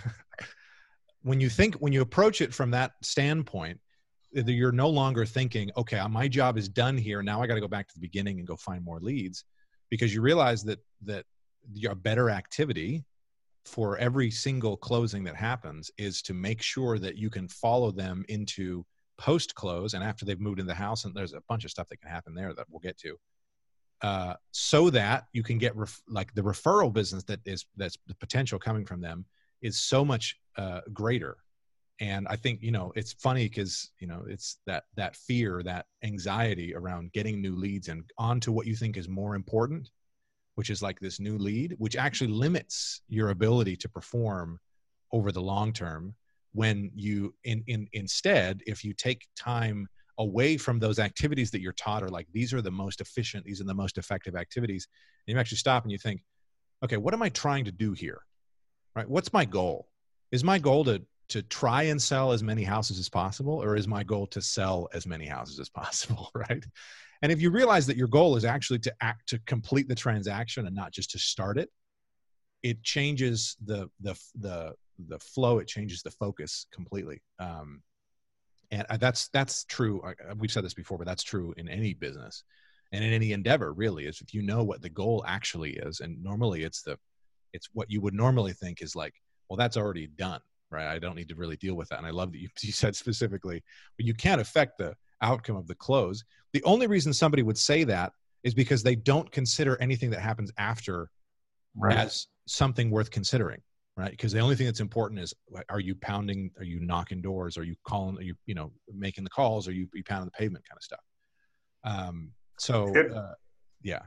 when 1.23 1.39
you 1.39 1.49
think, 1.49 1.75
when 1.75 1.93
you 1.93 2.01
approach 2.01 2.41
it 2.41 2.53
from 2.53 2.71
that 2.71 2.91
standpoint, 3.01 3.79
you're 4.33 4.71
no 4.71 4.89
longer 4.89 5.25
thinking, 5.25 5.71
okay, 5.77 5.99
uh, 5.99 6.09
my 6.09 6.27
job 6.27 6.57
is 6.57 6.67
done 6.67 6.97
here. 6.97 7.21
Now 7.21 7.41
I 7.41 7.47
got 7.47 7.55
to 7.55 7.61
go 7.61 7.67
back 7.67 7.87
to 7.87 7.93
the 7.93 8.01
beginning 8.01 8.39
and 8.39 8.47
go 8.47 8.55
find 8.55 8.83
more 8.83 8.99
leads, 8.99 9.45
because 9.89 10.13
you 10.13 10.21
realize 10.21 10.63
that 10.63 10.79
that 11.05 11.25
your 11.73 11.95
better 11.95 12.29
activity 12.29 13.05
for 13.65 13.97
every 13.97 14.29
single 14.29 14.75
closing 14.75 15.23
that 15.23 15.35
happens 15.35 15.89
is 15.97 16.21
to 16.21 16.33
make 16.33 16.61
sure 16.61 16.99
that 16.99 17.17
you 17.17 17.29
can 17.29 17.47
follow 17.47 17.91
them 17.91 18.25
into 18.27 18.85
post 19.17 19.55
close 19.55 19.93
and 19.93 20.03
after 20.03 20.25
they've 20.25 20.41
moved 20.41 20.59
in 20.59 20.65
the 20.65 20.73
house 20.73 21.05
and 21.05 21.15
there's 21.15 21.33
a 21.33 21.41
bunch 21.47 21.63
of 21.63 21.71
stuff 21.71 21.87
that 21.87 22.01
can 22.01 22.09
happen 22.09 22.33
there 22.33 22.53
that 22.53 22.65
we'll 22.69 22.79
get 22.79 22.97
to 22.97 23.17
uh, 24.01 24.33
so 24.51 24.89
that 24.89 25.27
you 25.31 25.41
can 25.41 25.57
get 25.57 25.75
ref- 25.75 26.01
like 26.09 26.33
the 26.35 26.41
referral 26.41 26.91
business 26.91 27.23
that 27.23 27.39
is 27.45 27.65
that's 27.77 27.97
the 28.07 28.15
potential 28.15 28.59
coming 28.59 28.85
from 28.85 28.99
them 28.99 29.25
is 29.61 29.79
so 29.79 30.03
much 30.03 30.37
uh, 30.57 30.81
greater. 30.91 31.37
And 32.01 32.27
i 32.27 32.35
think 32.35 32.61
you 32.61 32.71
know 32.71 32.91
it's 32.95 33.13
funny 33.13 33.47
because 33.47 33.91
you 33.99 34.07
know 34.07 34.25
it's 34.27 34.57
that 34.65 34.85
that 34.95 35.15
fear 35.15 35.61
that 35.63 35.85
anxiety 36.03 36.75
around 36.75 37.13
getting 37.13 37.39
new 37.39 37.55
leads 37.55 37.87
and 37.87 38.03
onto 38.17 38.51
what 38.51 38.65
you 38.65 38.75
think 38.75 38.97
is 38.97 39.07
more 39.07 39.35
important 39.35 39.91
which 40.55 40.69
is 40.69 40.81
like 40.81 40.99
this 40.99 41.19
new 41.19 41.37
lead 41.37 41.75
which 41.77 41.95
actually 41.95 42.31
limits 42.31 43.01
your 43.07 43.29
ability 43.29 43.75
to 43.75 43.89
perform 43.89 44.59
over 45.11 45.31
the 45.31 45.41
long 45.41 45.73
term 45.73 46.13
when 46.53 46.91
you 46.95 47.33
in, 47.43 47.63
in 47.67 47.87
instead 47.93 48.61
if 48.67 48.83
you 48.83 48.93
take 48.93 49.27
time 49.35 49.87
away 50.19 50.57
from 50.57 50.77
those 50.77 50.99
activities 50.99 51.49
that 51.49 51.61
you're 51.61 51.73
taught 51.73 52.03
are 52.03 52.09
like 52.09 52.27
these 52.33 52.53
are 52.53 52.61
the 52.61 52.71
most 52.71 53.01
efficient 53.01 53.43
these 53.45 53.59
are 53.59 53.65
the 53.65 53.73
most 53.73 53.97
effective 53.97 54.35
activities 54.35 54.87
and 55.27 55.33
you 55.33 55.39
actually 55.39 55.57
stop 55.57 55.83
and 55.83 55.91
you 55.91 55.97
think 55.97 56.21
okay 56.83 56.97
what 56.97 57.13
am 57.13 57.21
i 57.23 57.29
trying 57.29 57.65
to 57.65 57.71
do 57.71 57.93
here? 57.93 58.19
Right? 58.95 59.09
What's 59.09 59.33
my 59.33 59.45
goal? 59.45 59.87
Is 60.31 60.43
my 60.43 60.59
goal 60.59 60.83
to 60.85 61.01
to 61.29 61.41
try 61.43 61.83
and 61.83 62.01
sell 62.01 62.31
as 62.31 62.43
many 62.43 62.63
houses 62.63 62.99
as 62.99 63.09
possible 63.09 63.63
or 63.63 63.75
is 63.75 63.87
my 63.87 64.03
goal 64.03 64.27
to 64.27 64.41
sell 64.41 64.87
as 64.93 65.05
many 65.07 65.25
houses 65.25 65.59
as 65.59 65.69
possible 65.81 66.29
right? 66.35 66.65
And 67.21 67.31
if 67.31 67.41
you 67.41 67.51
realize 67.51 67.87
that 67.87 67.97
your 67.97 68.09
goal 68.09 68.35
is 68.35 68.43
actually 68.43 68.79
to 68.79 68.93
act 68.99 69.29
to 69.29 69.39
complete 69.45 69.87
the 69.87 69.95
transaction 69.95 70.67
and 70.67 70.75
not 70.75 70.91
just 70.91 71.11
to 71.11 71.19
start 71.19 71.57
it 71.57 71.69
it 72.61 72.83
changes 72.83 73.57
the 73.65 73.89
the 74.01 74.15
the 74.39 74.73
the 75.07 75.19
flow 75.19 75.59
it 75.59 75.67
changes 75.67 76.01
the 76.01 76.11
focus 76.11 76.67
completely. 76.71 77.21
Um, 77.39 77.81
and 78.73 78.85
uh, 78.89 78.97
that's 78.97 79.29
that's 79.29 79.65
true 79.65 80.01
uh, 80.01 80.31
uh, 80.31 80.35
we've 80.37 80.51
said 80.51 80.65
this 80.65 80.73
before 80.73 80.97
but 80.97 81.05
that's 81.05 81.23
true 81.23 81.53
in 81.57 81.69
any 81.69 81.93
business 81.93 82.43
and 82.91 83.03
in 83.03 83.13
any 83.13 83.31
endeavor 83.31 83.71
really 83.71 84.05
is 84.05 84.19
if 84.21 84.33
you 84.33 84.41
know 84.41 84.63
what 84.63 84.81
the 84.81 84.89
goal 84.89 85.23
actually 85.27 85.73
is 85.73 85.99
and 85.99 86.21
normally 86.21 86.63
it's 86.63 86.81
the 86.81 86.97
it's 87.53 87.69
what 87.73 87.89
you 87.89 88.01
would 88.01 88.13
normally 88.13 88.53
think 88.53 88.81
is 88.81 88.95
like 88.95 89.13
well 89.47 89.57
that's 89.57 89.77
already 89.77 90.07
done 90.07 90.39
right? 90.73 90.87
I 90.87 90.99
don't 90.99 91.15
need 91.15 91.29
to 91.29 91.35
really 91.35 91.55
deal 91.57 91.75
with 91.75 91.87
that. 91.89 91.99
And 91.99 92.07
I 92.07 92.11
love 92.11 92.31
that 92.33 92.39
you, 92.39 92.49
you 92.61 92.71
said 92.73 92.95
specifically, 92.95 93.63
but 93.97 94.05
you 94.05 94.13
can't 94.13 94.41
affect 94.41 94.77
the 94.77 94.93
outcome 95.21 95.55
of 95.55 95.67
the 95.67 95.75
close. 95.75 96.23
The 96.51 96.63
only 96.63 96.87
reason 96.87 97.13
somebody 97.13 97.43
would 97.43 97.57
say 97.57 97.83
that 97.85 98.11
is 98.43 98.53
because 98.53 98.83
they 98.83 98.95
don't 98.95 99.31
consider 99.31 99.77
anything 99.79 100.09
that 100.11 100.19
happens 100.19 100.51
after 100.57 101.09
Right. 101.75 101.97
as 101.97 102.27
something 102.45 102.91
worth 102.91 103.09
considering 103.09 103.59
right 103.97 104.11
because 104.11 104.31
the 104.31 104.39
only 104.39 104.55
thing 104.55 104.67
that's 104.67 104.79
important 104.79 105.19
is 105.19 105.33
are 105.69 105.79
you 105.79 105.95
pounding 105.95 106.51
are 106.59 106.63
you 106.63 106.79
knocking 106.79 107.19
doors 107.19 107.57
are 107.57 107.63
you 107.63 107.73
calling 107.83 108.15
are 108.19 108.21
you 108.21 108.35
you 108.45 108.53
know 108.53 108.71
making 108.93 109.23
the 109.23 109.29
calls 109.31 109.67
are 109.67 109.71
you, 109.71 109.87
you 109.95 110.03
pounding 110.03 110.25
the 110.25 110.37
pavement 110.37 110.63
kind 110.69 110.77
of 110.77 110.83
stuff 110.83 110.99
um 111.83 112.31
so 112.59 112.95
It- 112.95 113.11
uh, 113.11 113.33
yeah 113.81 114.03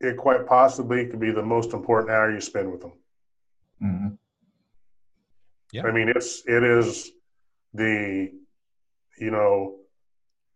It 0.00 0.16
quite 0.16 0.44
possibly 0.44 1.06
could 1.06 1.20
be 1.20 1.30
the 1.30 1.42
most 1.42 1.72
important 1.72 2.10
hour 2.10 2.32
you 2.32 2.40
spend 2.40 2.72
with 2.72 2.80
them. 2.80 2.92
Mhm. 3.80 4.18
Yeah. 5.72 5.86
I 5.86 5.92
mean, 5.92 6.08
it's 6.08 6.42
it 6.46 6.62
is 6.62 7.10
the 7.72 8.30
you 9.18 9.30
know 9.30 9.76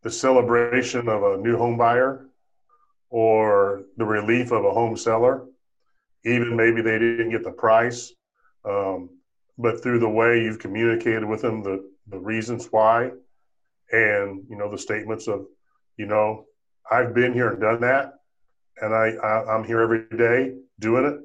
the 0.03 0.11
celebration 0.11 1.09
of 1.09 1.23
a 1.23 1.37
new 1.39 1.57
home 1.57 1.77
buyer 1.77 2.29
or 3.11 3.83
the 3.97 4.05
relief 4.05 4.53
of 4.53 4.65
a 4.65 4.73
home 4.73 4.97
seller. 4.97 5.47
Even 6.25 6.57
maybe 6.57 6.83
they 6.83 6.99
didn't 6.99 7.31
get 7.31 7.45
the 7.45 7.51
price, 7.51 8.13
um, 8.65 9.09
but 9.57 9.83
through 9.83 9.99
the 9.99 10.09
way 10.09 10.43
you've 10.43 10.59
communicated 10.59 11.25
with 11.25 11.43
them 11.43 11.63
the 11.63 11.89
the 12.09 12.19
reasons 12.19 12.69
why, 12.71 13.11
and 13.93 14.45
you 14.49 14.57
know 14.57 14.71
the 14.71 14.79
statements 14.79 15.29
of, 15.29 15.47
you 15.97 16.07
know, 16.07 16.45
I've 16.91 17.15
been 17.15 17.33
here 17.33 17.51
and 17.51 17.61
done 17.61 17.81
that, 17.81 18.15
and 18.81 18.95
I, 18.95 19.11
I 19.23 19.55
I'm 19.55 19.65
here 19.65 19.81
every 19.81 20.07
day 20.17 20.55
doing 20.79 21.05
it. 21.05 21.21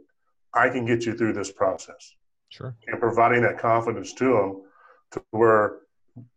I 0.54 0.70
can 0.70 0.86
get 0.86 1.06
you 1.06 1.18
through 1.18 1.34
this 1.34 1.52
process 1.52 2.14
sure. 2.54 2.76
And 2.88 3.00
providing 3.00 3.42
that 3.44 3.58
confidence 3.58 4.14
to 4.14 4.26
them 4.26 4.62
to 5.12 5.24
where 5.32 5.80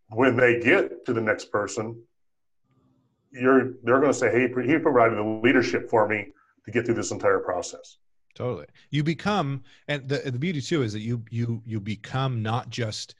when 0.09 0.37
they 0.37 0.61
get 0.61 1.05
to 1.07 1.13
the 1.13 1.21
next 1.21 1.51
person, 1.51 2.01
you're 3.33 3.75
they're 3.83 4.01
going 4.01 4.13
to 4.13 4.19
say, 4.19 4.31
"Hey, 4.31 4.49
he 4.49 4.79
provided 4.79 5.19
the 5.19 5.41
leadership 5.43 5.91
for 5.91 6.09
me 6.09 6.29
to 6.65 6.71
get 6.71 6.87
through 6.87 6.95
this 6.95 7.11
entire 7.11 7.41
process." 7.41 7.99
totally. 8.35 8.67
You 8.91 9.03
become 9.03 9.63
and 9.89 10.07
the, 10.07 10.19
the 10.19 10.39
beauty 10.39 10.61
too 10.61 10.83
is 10.83 10.93
that 10.93 11.01
you 11.01 11.25
you 11.31 11.63
you 11.65 11.81
become 11.81 12.43
not 12.43 12.69
just 12.69 13.15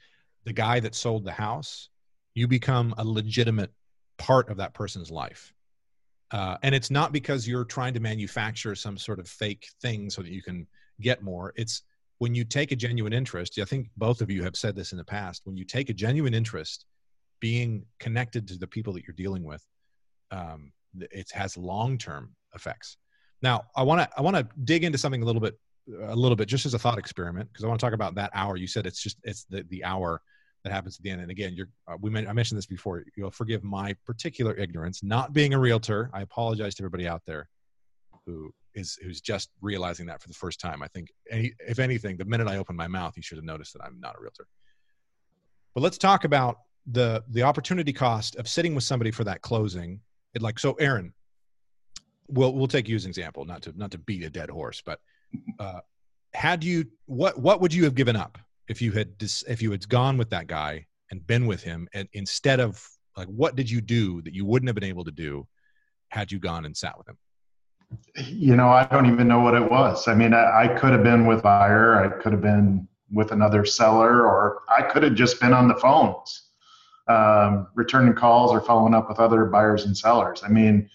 the 0.45 0.53
guy 0.53 0.79
that 0.79 0.93
sold 0.95 1.25
the 1.25 1.31
house 1.31 1.89
you 2.37 2.47
become 2.47 2.93
a 2.99 3.03
legitimate 3.03 3.71
part 4.19 4.51
of 4.51 4.57
that 4.57 4.75
person's 4.75 5.09
life. 5.09 5.55
Uh, 6.29 6.55
and 6.61 6.75
it's 6.75 6.91
not 6.91 7.11
because 7.11 7.47
you're 7.47 7.65
trying 7.65 7.95
to 7.95 7.99
manufacture 7.99 8.75
some 8.75 8.95
sort 8.95 9.17
of 9.17 9.27
fake 9.27 9.69
thing 9.81 10.07
so 10.07 10.21
that 10.21 10.29
you 10.29 10.43
can 10.43 10.67
get 11.01 11.23
more. 11.23 11.51
It's 11.55 11.81
when 12.19 12.33
you 12.33 12.43
take 12.43 12.71
a 12.71 12.75
genuine 12.75 13.13
interest 13.13 13.57
i 13.59 13.65
think 13.65 13.89
both 13.97 14.21
of 14.21 14.29
you 14.29 14.43
have 14.43 14.55
said 14.55 14.75
this 14.75 14.91
in 14.91 14.97
the 14.97 15.03
past 15.03 15.41
when 15.45 15.57
you 15.57 15.65
take 15.65 15.89
a 15.89 15.93
genuine 15.93 16.33
interest 16.33 16.85
being 17.39 17.85
connected 17.99 18.47
to 18.47 18.57
the 18.57 18.67
people 18.67 18.93
that 18.93 19.03
you're 19.03 19.13
dealing 19.15 19.43
with 19.43 19.63
um, 20.31 20.71
it 21.11 21.29
has 21.31 21.55
long-term 21.55 22.33
effects 22.55 22.97
now, 23.41 23.65
I 23.75 23.83
want 23.83 24.01
to 24.01 24.17
I 24.17 24.21
want 24.21 24.35
to 24.35 24.47
dig 24.63 24.83
into 24.83 24.97
something 24.97 25.21
a 25.21 25.25
little 25.25 25.41
bit 25.41 25.59
a 26.01 26.15
little 26.15 26.35
bit 26.35 26.47
just 26.47 26.65
as 26.65 26.73
a 26.73 26.79
thought 26.79 26.97
experiment 26.97 27.49
because 27.51 27.63
I 27.63 27.67
want 27.67 27.79
to 27.79 27.85
talk 27.85 27.93
about 27.93 28.15
that 28.15 28.31
hour. 28.33 28.57
You 28.57 28.67
said 28.67 28.85
it's 28.85 29.01
just 29.01 29.17
it's 29.23 29.45
the 29.45 29.63
the 29.69 29.83
hour 29.83 30.21
that 30.63 30.73
happens 30.73 30.97
at 30.97 31.03
the 31.03 31.11
end. 31.11 31.21
And 31.21 31.31
again, 31.31 31.53
you're 31.53 31.69
uh, 31.87 31.97
we 32.01 32.15
I 32.15 32.33
mentioned 32.33 32.57
this 32.57 32.65
before. 32.65 33.03
You'll 33.15 33.31
forgive 33.31 33.63
my 33.63 33.95
particular 34.05 34.55
ignorance, 34.55 35.03
not 35.03 35.33
being 35.33 35.53
a 35.53 35.59
realtor. 35.59 36.09
I 36.13 36.21
apologize 36.21 36.75
to 36.75 36.83
everybody 36.83 37.07
out 37.07 37.21
there 37.25 37.47
who 38.25 38.51
is 38.77 38.97
who's 39.01 39.19
just 39.19 39.49
realizing 39.61 40.05
that 40.05 40.21
for 40.21 40.27
the 40.27 40.33
first 40.33 40.59
time. 40.59 40.81
I 40.81 40.87
think 40.87 41.09
any, 41.29 41.53
if 41.59 41.79
anything, 41.79 42.17
the 42.17 42.25
minute 42.25 42.47
I 42.47 42.57
opened 42.57 42.77
my 42.77 42.87
mouth, 42.87 43.13
you 43.17 43.23
should 43.23 43.37
have 43.37 43.45
noticed 43.45 43.73
that 43.73 43.83
I'm 43.83 43.99
not 43.99 44.15
a 44.17 44.21
realtor. 44.21 44.47
But 45.75 45.81
let's 45.81 45.97
talk 45.97 46.23
about 46.23 46.59
the 46.89 47.23
the 47.29 47.43
opportunity 47.43 47.91
cost 47.91 48.37
of 48.37 48.47
sitting 48.47 48.73
with 48.73 48.85
somebody 48.85 49.11
for 49.11 49.23
that 49.25 49.41
closing. 49.41 49.99
It 50.33 50.41
like 50.41 50.59
so, 50.59 50.73
Aaron 50.73 51.13
we'll 52.27 52.53
we'll 52.53 52.67
take 52.67 52.87
you 52.87 52.95
as 52.95 53.05
an 53.05 53.09
example, 53.09 53.45
not 53.45 53.61
to 53.63 53.73
not 53.75 53.91
to 53.91 53.97
beat 53.97 54.23
a 54.23 54.29
dead 54.29 54.49
horse, 54.49 54.81
but 54.85 54.99
uh, 55.59 55.79
had 56.33 56.63
you 56.63 56.85
what 57.05 57.39
what 57.39 57.61
would 57.61 57.73
you 57.73 57.83
have 57.83 57.95
given 57.95 58.15
up 58.15 58.37
if 58.67 58.81
you 58.81 58.91
had 58.91 59.17
dis, 59.17 59.43
if 59.47 59.61
you 59.61 59.71
had 59.71 59.87
gone 59.87 60.17
with 60.17 60.29
that 60.29 60.47
guy 60.47 60.85
and 61.11 61.25
been 61.25 61.47
with 61.47 61.63
him, 61.63 61.87
and 61.93 62.07
instead 62.13 62.59
of 62.59 62.85
like 63.15 63.27
what 63.27 63.55
did 63.55 63.69
you 63.69 63.81
do 63.81 64.21
that 64.21 64.33
you 64.33 64.45
wouldn't 64.45 64.67
have 64.67 64.75
been 64.75 64.83
able 64.83 65.05
to 65.05 65.11
do 65.11 65.47
had 66.09 66.31
you 66.31 66.39
gone 66.39 66.65
and 66.65 66.75
sat 66.75 66.97
with 66.97 67.07
him? 67.07 67.17
You 68.15 68.55
know, 68.55 68.69
I 68.69 68.85
don't 68.85 69.05
even 69.05 69.27
know 69.27 69.39
what 69.39 69.53
it 69.53 69.69
was. 69.69 70.07
I 70.07 70.15
mean, 70.15 70.33
I, 70.33 70.63
I 70.65 70.67
could 70.67 70.91
have 70.91 71.03
been 71.03 71.25
with 71.25 71.43
buyer, 71.43 72.03
I 72.03 72.21
could 72.21 72.31
have 72.31 72.41
been 72.41 72.87
with 73.11 73.31
another 73.31 73.63
seller, 73.65 74.25
or 74.25 74.61
I 74.69 74.81
could 74.81 75.03
have 75.03 75.15
just 75.15 75.39
been 75.39 75.53
on 75.53 75.67
the 75.67 75.75
phones, 75.75 76.49
um, 77.07 77.67
returning 77.75 78.13
calls 78.13 78.51
or 78.51 78.59
following 78.59 78.93
up 78.93 79.07
with 79.07 79.19
other 79.19 79.45
buyers 79.45 79.85
and 79.85 79.97
sellers. 79.97 80.43
I 80.43 80.49
mean, 80.49 80.89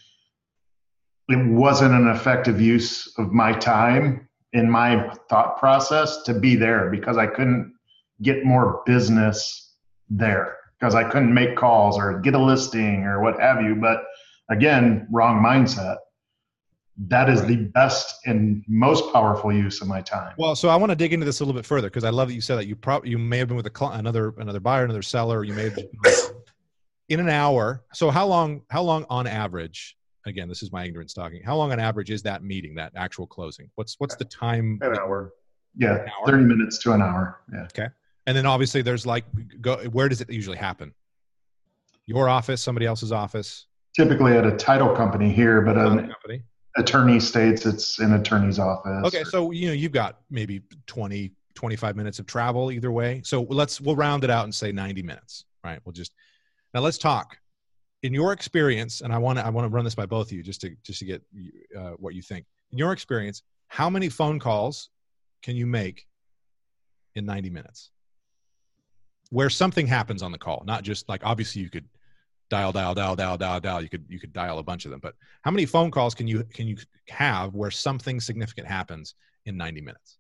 it 1.29 1.47
wasn't 1.47 1.95
an 1.95 2.09
effective 2.09 2.61
use 2.61 3.13
of 3.19 3.33
my 3.33 3.53
time 3.53 4.29
in 4.53 4.69
my 4.69 5.09
thought 5.31 5.59
process 5.59 6.23
to 6.23 6.35
be 6.35 6.57
there 6.57 6.91
because 6.91 7.17
I 7.17 7.27
couldn't 7.27 7.75
get 8.21 8.45
more 8.45 8.83
business 8.85 9.75
there 10.11 10.57
because 10.79 10.95
I 10.95 11.05
couldn't 11.05 11.33
make 11.33 11.57
calls 11.57 11.99
or 11.99 12.19
get 12.21 12.35
a 12.35 12.39
listing 12.39 13.05
or 13.05 13.23
what 13.23 13.41
have 13.41 13.63
you. 13.63 13.77
But 13.77 14.05
again, 14.51 15.07
wrong 15.11 15.43
mindset. 15.43 15.97
That 16.97 17.31
is 17.31 17.45
the 17.45 17.57
best 17.57 18.21
and 18.27 18.63
most 18.69 19.13
powerful 19.13 19.53
use 19.53 19.81
of 19.81 19.89
my 19.89 20.03
time. 20.03 20.35
Well, 20.37 20.55
so 20.55 20.69
I 20.69 20.77
want 20.77 20.91
to 20.91 20.97
dig 20.97 21.13
into 21.13 21.25
this 21.25 21.41
a 21.41 21.45
little 21.45 21.59
bit 21.59 21.67
further 21.67 21.89
because 21.89 22.05
I 22.05 22.11
love 22.11 22.29
that 22.29 22.35
you 22.35 22.43
said 22.43 22.57
that 22.57 22.67
you 22.67 22.77
probably 22.77 23.11
you 23.11 23.19
may 23.19 23.39
have 23.39 23.49
been 23.49 23.57
with 23.57 23.67
a 23.67 23.71
cli 23.71 23.89
another 23.93 24.35
another 24.39 24.61
buyer, 24.61 24.85
another 24.85 25.03
seller. 25.03 25.43
You 25.43 25.55
may 25.55 25.71
have 25.71 25.79
in 27.09 27.21
an 27.21 27.29
hour. 27.29 27.83
So 27.95 28.11
how 28.11 28.27
long? 28.27 28.63
How 28.71 28.83
long 28.83 29.07
on 29.09 29.27
average? 29.27 29.97
Again, 30.27 30.49
this 30.49 30.63
is 30.63 30.71
my 30.71 30.85
ignorance 30.85 31.15
talking. 31.15 31.43
How 31.43 31.57
long 31.57 31.73
on 31.73 31.81
average 31.81 32.11
is 32.11 32.23
that 32.23 32.45
meeting, 32.45 32.75
that 32.77 32.93
actual 32.95 33.27
closing? 33.27 33.71
What's 33.75 33.97
what's 33.99 34.15
the 34.17 34.25
time? 34.25 34.79
An 34.83 34.97
hour. 34.99 35.33
Yeah, 35.77 35.95
An 35.95 36.01
hour? 36.01 36.27
30 36.27 36.45
minutes 36.45 36.79
to 36.79 36.93
an 36.93 37.03
hour. 37.03 37.41
Yeah. 37.53 37.65
Okay. 37.65 37.89
And 38.27 38.37
then 38.37 38.47
obviously 38.47 38.83
there's 38.83 39.07
like, 39.07 39.25
go. 39.61 39.79
Where 39.91 40.09
does 40.09 40.21
it 40.21 40.31
usually 40.31 40.59
happen? 40.59 40.95
Your 42.07 42.29
office, 42.29 42.63
somebody 42.63 42.87
else's 42.87 43.13
office, 43.13 43.67
Typically 43.95 44.37
at 44.37 44.47
a 44.47 44.57
title 44.57 44.95
company 44.95 45.31
here, 45.31 45.61
but 45.61 45.77
um, 45.77 45.99
an 45.99 46.09
company. 46.09 46.43
Attorney 46.76 47.21
states 47.21 47.67
it's 47.67 47.99
an 47.99 48.14
attorney's 48.14 48.59
office. 48.59 49.05
Okay, 49.07 49.25
so 49.25 49.50
you 49.50 49.69
know 49.69 49.73
you've 49.73 49.93
got 49.93 50.21
maybe 50.31 50.62
20, 50.87 51.33
25 51.55 51.97
minutes 51.97 52.19
of 52.19 52.26
travel 52.26 52.73
either 52.73 52.91
way. 52.91 53.23
So 53.25 53.43
let's 53.43 53.81
we'll 53.81 53.97
round 53.97 54.25
it 54.25 54.31
out 54.31 54.45
and 54.45 54.55
say 54.55 54.73
90 54.73 55.02
minutes. 55.02 55.45
Right. 55.64 55.81
We'll 55.85 55.93
just 55.93 56.12
now 56.75 56.81
let's 56.81 56.99
talk. 56.99 57.37
In 58.02 58.12
your 58.12 58.33
experience, 58.33 59.00
and 59.00 59.12
I 59.12 59.19
want 59.19 59.38
to 59.38 59.47
I 59.47 59.50
want 59.50 59.64
to 59.64 59.69
run 59.69 59.85
this 59.85 59.95
by 59.95 60.07
both 60.07 60.29
of 60.29 60.33
you 60.33 60.43
just 60.43 60.61
to 60.62 60.75
just 60.83 60.99
to 61.00 61.05
get 61.05 61.23
uh, 61.79 61.91
what 61.99 62.14
you 62.14 62.23
think. 62.23 62.47
In 62.73 62.79
your 62.79 62.93
experience, 62.93 63.43
how 63.69 63.88
many 63.88 64.09
phone 64.09 64.38
calls 64.38 64.88
can 65.43 65.57
you 65.57 65.67
make 65.67 66.07
in 67.14 67.25
90 67.26 67.50
minutes? 67.50 67.91
Where 69.31 69.50
something 69.50 69.87
happens 69.87 70.23
on 70.23 70.33
the 70.33 70.38
call, 70.38 70.64
not 70.67 70.83
just 70.83 71.09
like 71.09 71.25
obviously 71.25 71.62
you 71.62 71.71
could 71.71 71.88
dial 72.53 72.71
dial 72.71 72.95
dial 72.95 73.17
dial 73.17 73.39
dial 73.39 73.61
dial 73.61 73.81
you 73.81 73.89
could 73.89 74.05
you 74.11 74.21
could 74.21 74.35
dial 74.35 74.59
a 74.59 74.63
bunch 74.63 74.85
of 74.85 74.91
them 74.91 75.01
but 75.01 75.15
how 75.41 75.51
many 75.51 75.65
phone 75.65 75.91
calls 75.91 76.15
can 76.15 76.29
you 76.29 76.45
can 76.53 76.69
you 76.69 76.77
have 77.09 77.55
where 77.55 77.71
something 77.71 78.21
significant 78.21 78.69
happens 78.69 79.15
in 79.47 79.57
90 79.57 79.81
minutes 79.81 80.19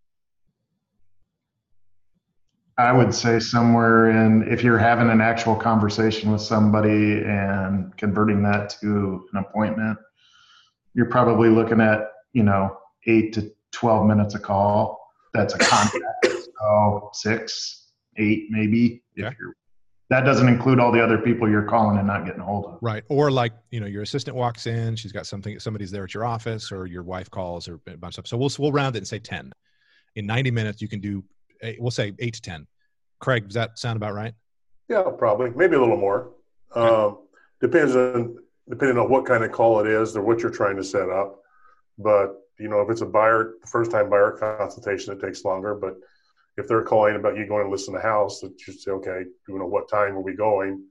I 2.78 2.90
would 2.90 3.14
say 3.14 3.38
somewhere 3.38 4.10
in, 4.10 4.50
if 4.50 4.64
you're 4.64 4.78
having 4.78 5.10
an 5.10 5.20
actual 5.20 5.54
conversation 5.54 6.32
with 6.32 6.40
somebody 6.40 7.22
and 7.22 7.94
converting 7.98 8.42
that 8.44 8.70
to 8.80 9.28
an 9.32 9.38
appointment, 9.38 9.98
you're 10.94 11.10
probably 11.10 11.50
looking 11.50 11.82
at, 11.82 12.08
you 12.32 12.42
know, 12.42 12.74
eight 13.06 13.34
to 13.34 13.52
12 13.72 14.06
minutes 14.06 14.34
a 14.34 14.38
call. 14.38 14.98
That's 15.34 15.54
a 15.54 15.58
contact. 15.58 16.26
so 16.58 17.10
six, 17.12 17.88
eight, 18.16 18.46
maybe. 18.48 19.02
If 19.16 19.34
you're, 19.38 19.54
that 20.12 20.24
doesn't 20.24 20.48
include 20.48 20.78
all 20.78 20.92
the 20.92 21.02
other 21.02 21.18
people 21.18 21.48
you're 21.48 21.62
calling 21.64 21.98
and 21.98 22.06
not 22.06 22.24
getting 22.24 22.40
a 22.40 22.44
hold 22.44 22.66
of. 22.66 22.78
right 22.80 23.04
or 23.08 23.30
like 23.30 23.52
you 23.70 23.80
know 23.80 23.86
your 23.86 24.02
assistant 24.02 24.36
walks 24.36 24.66
in 24.66 24.94
she's 24.96 25.12
got 25.12 25.26
something 25.26 25.58
somebody's 25.58 25.90
there 25.90 26.04
at 26.04 26.14
your 26.14 26.24
office 26.24 26.70
or 26.72 26.86
your 26.86 27.02
wife 27.02 27.30
calls 27.30 27.68
or 27.68 27.80
a 27.86 27.96
bunch 27.96 28.18
of 28.18 28.26
stuff 28.26 28.26
so 28.26 28.36
we'll 28.36 28.50
we'll 28.58 28.72
round 28.72 28.94
it 28.96 28.98
and 28.98 29.08
say 29.08 29.18
10 29.18 29.52
in 30.16 30.26
90 30.26 30.50
minutes 30.50 30.82
you 30.82 30.88
can 30.88 31.00
do 31.00 31.24
eight, 31.62 31.80
we'll 31.80 31.90
say 31.90 32.12
8 32.18 32.34
to 32.34 32.42
10 32.42 32.66
craig 33.20 33.44
does 33.46 33.54
that 33.54 33.78
sound 33.78 33.96
about 33.96 34.14
right 34.14 34.34
Yeah, 34.88 35.04
probably, 35.16 35.50
maybe 35.50 35.76
a 35.76 35.80
little 35.80 35.96
more. 35.96 36.32
Um, 36.74 37.18
depends 37.60 37.94
on 37.96 38.36
depending 38.68 38.98
on 38.98 39.08
what 39.08 39.24
kind 39.24 39.42
of 39.44 39.50
call 39.52 39.80
it 39.80 39.86
is 39.86 40.16
or 40.16 40.22
what 40.22 40.40
you're 40.40 40.50
trying 40.50 40.76
to 40.76 40.84
set 40.84 41.08
up. 41.08 41.40
But 41.98 42.34
you 42.58 42.68
know, 42.68 42.80
if 42.82 42.90
it's 42.90 43.00
a 43.00 43.06
buyer, 43.06 43.54
first 43.66 43.90
time 43.90 44.10
buyer 44.10 44.32
consultation, 44.32 45.12
it 45.14 45.20
takes 45.20 45.44
longer. 45.44 45.74
But 45.74 45.96
if 46.56 46.68
they're 46.68 46.82
calling 46.82 47.16
about 47.16 47.36
you 47.36 47.46
going 47.46 47.64
to 47.64 47.70
listen 47.70 47.94
to 47.94 47.98
the 47.98 48.06
house, 48.06 48.40
that 48.40 48.52
you 48.66 48.72
say, 48.72 48.90
okay, 48.90 49.22
you 49.48 49.58
know, 49.58 49.66
what 49.66 49.88
time 49.88 50.14
are 50.16 50.20
we 50.20 50.34
going? 50.34 50.84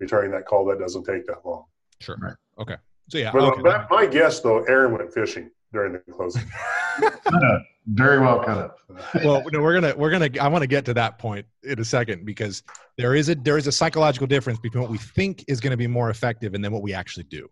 Returning 0.00 0.30
that 0.32 0.46
call, 0.46 0.64
that 0.66 0.78
doesn't 0.78 1.04
take 1.04 1.26
that 1.26 1.44
long. 1.44 1.64
sure 2.00 2.16
Right. 2.20 2.34
okay 2.58 2.76
so 3.08 3.18
yeah 3.18 3.30
But, 3.32 3.42
uh, 3.42 3.46
okay. 3.52 3.62
but 3.62 3.86
my 3.90 4.06
guess, 4.06 4.40
though, 4.40 4.62
Aaron 4.64 4.92
went 4.92 5.12
fishing 5.12 5.50
during 5.72 5.92
the 5.92 5.98
closing. 6.12 6.42
Very 7.86 8.20
well 8.20 8.38
cut 8.44 8.58
up. 8.58 8.78
well, 9.24 9.42
no, 9.52 9.60
we're 9.60 9.74
gonna 9.74 9.94
we're 9.96 10.10
gonna. 10.10 10.28
I 10.40 10.46
want 10.46 10.62
to 10.62 10.68
get 10.68 10.84
to 10.84 10.94
that 10.94 11.18
point 11.18 11.44
in 11.64 11.80
a 11.80 11.84
second 11.84 12.24
because 12.24 12.62
there 12.96 13.16
is 13.16 13.28
a 13.28 13.34
there 13.34 13.58
is 13.58 13.66
a 13.66 13.72
psychological 13.72 14.28
difference 14.28 14.60
between 14.60 14.82
what 14.82 14.90
we 14.90 14.98
think 14.98 15.44
is 15.48 15.60
going 15.60 15.72
to 15.72 15.76
be 15.76 15.88
more 15.88 16.08
effective 16.08 16.54
and 16.54 16.64
then 16.64 16.70
what 16.70 16.82
we 16.82 16.94
actually 16.94 17.24
do. 17.24 17.48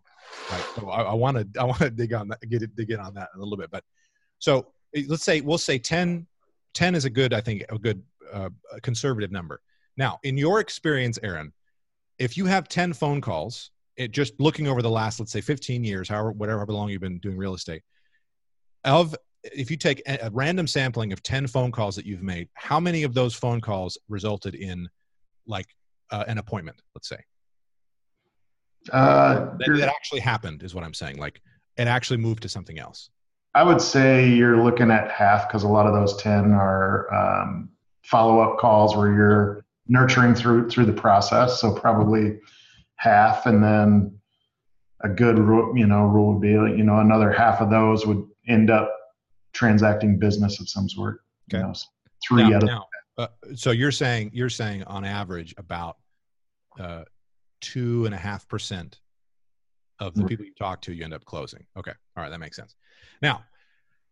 Right. 0.49 0.63
So 0.75 0.89
I 0.89 1.13
want 1.13 1.35
to 1.35 1.59
I 1.59 1.65
want 1.65 1.79
to 1.79 1.89
dig 1.89 2.13
on 2.13 2.29
that, 2.29 2.39
get 2.49 2.61
it, 2.61 2.73
dig 2.77 2.91
in 2.91 2.99
on 3.01 3.13
that 3.15 3.27
a 3.35 3.39
little 3.39 3.57
bit. 3.57 3.71
But 3.71 3.83
so 4.39 4.67
let's 5.07 5.23
say 5.25 5.41
we'll 5.41 5.57
say 5.57 5.77
10, 5.77 6.25
10 6.73 6.95
is 6.95 7.05
a 7.05 7.09
good 7.09 7.33
I 7.33 7.41
think 7.41 7.63
a 7.69 7.77
good 7.77 8.01
uh, 8.31 8.49
conservative 8.81 9.31
number. 9.31 9.61
Now, 9.97 10.19
in 10.23 10.37
your 10.37 10.59
experience, 10.59 11.19
Aaron, 11.21 11.51
if 12.17 12.37
you 12.37 12.45
have 12.45 12.67
ten 12.67 12.93
phone 12.93 13.21
calls, 13.21 13.71
it 13.97 14.11
just 14.11 14.39
looking 14.39 14.67
over 14.67 14.81
the 14.81 14.89
last 14.89 15.19
let's 15.19 15.31
say 15.31 15.41
fifteen 15.41 15.83
years, 15.83 16.07
however 16.07 16.31
whatever 16.31 16.65
long 16.67 16.89
you've 16.89 17.01
been 17.01 17.19
doing 17.19 17.37
real 17.37 17.53
estate, 17.53 17.83
of 18.85 19.15
if 19.43 19.71
you 19.71 19.77
take 19.77 20.01
a, 20.07 20.29
random 20.31 20.67
sampling 20.67 21.11
of 21.11 21.23
10 21.23 21.47
phone 21.47 21.71
calls 21.71 21.95
that 21.95 22.05
you've 22.05 22.21
made 22.21 22.47
how 22.53 22.79
many 22.79 23.03
of 23.03 23.13
those 23.13 23.33
phone 23.33 23.59
calls 23.59 23.97
resulted 24.07 24.55
in 24.55 24.87
like 25.47 25.65
uh, 26.11 26.23
an 26.27 26.37
appointment 26.37 26.79
let's 26.95 27.09
say? 27.09 27.17
Uh, 28.91 29.55
that, 29.57 29.77
that, 29.77 29.89
actually 29.89 30.19
happened 30.19 30.63
is 30.63 30.73
what 30.73 30.83
i'm 30.83 30.93
saying. 30.93 31.17
Like 31.17 31.41
it 31.77 31.87
actually 31.87 32.17
moved 32.17 32.43
to 32.43 32.49
something 32.49 32.79
else 32.79 33.09
i 33.55 33.63
would 33.63 33.81
say 33.81 34.29
you're 34.29 34.63
looking 34.63 34.91
at 34.91 35.11
half 35.11 35.47
because 35.47 35.63
a 35.63 35.67
lot 35.67 35.85
of 35.85 35.93
those 35.93 36.15
10 36.21 36.51
are 36.51 37.13
um, 37.13 37.69
follow-up 38.03 38.57
calls 38.57 38.95
where 38.95 39.13
you're 39.13 39.65
nurturing 39.87 40.33
through 40.35 40.69
through 40.69 40.85
the 40.85 40.93
process 40.93 41.59
so 41.59 41.73
probably 41.73 42.39
half 42.95 43.45
and 43.45 43.63
then 43.63 44.13
a 45.03 45.09
good 45.09 45.39
rule 45.39 45.75
you 45.77 45.87
know 45.87 46.03
rule 46.03 46.33
would 46.33 46.41
be 46.41 46.49
you 46.49 46.83
know 46.83 46.99
another 46.99 47.31
half 47.31 47.61
of 47.61 47.69
those 47.69 48.05
would 48.05 48.25
end 48.47 48.69
up 48.69 48.91
transacting 49.53 50.17
business 50.17 50.59
of 50.59 50.69
some 50.69 50.89
sort. 50.89 51.21
Okay. 51.49 51.61
You 51.61 51.67
know, 51.67 51.73
three 52.27 52.49
now, 52.49 52.55
out 52.55 52.63
of 52.63 52.69
now, 52.69 52.85
uh, 53.17 53.27
so 53.55 53.71
you're 53.71 53.91
saying 53.91 54.31
you're 54.33 54.49
saying 54.49 54.83
on 54.83 55.05
average 55.05 55.53
about 55.57 55.97
uh, 56.79 57.03
two 57.59 58.05
and 58.05 58.15
a 58.15 58.17
half 58.17 58.47
percent 58.47 58.99
of 59.99 60.15
the 60.15 60.25
people 60.25 60.45
you 60.45 60.53
talk 60.57 60.81
to 60.81 60.93
you 60.93 61.03
end 61.03 61.13
up 61.13 61.25
closing. 61.25 61.63
Okay, 61.77 61.93
all 62.17 62.23
right, 62.23 62.29
that 62.29 62.39
makes 62.39 62.55
sense. 62.55 62.75
Now, 63.21 63.43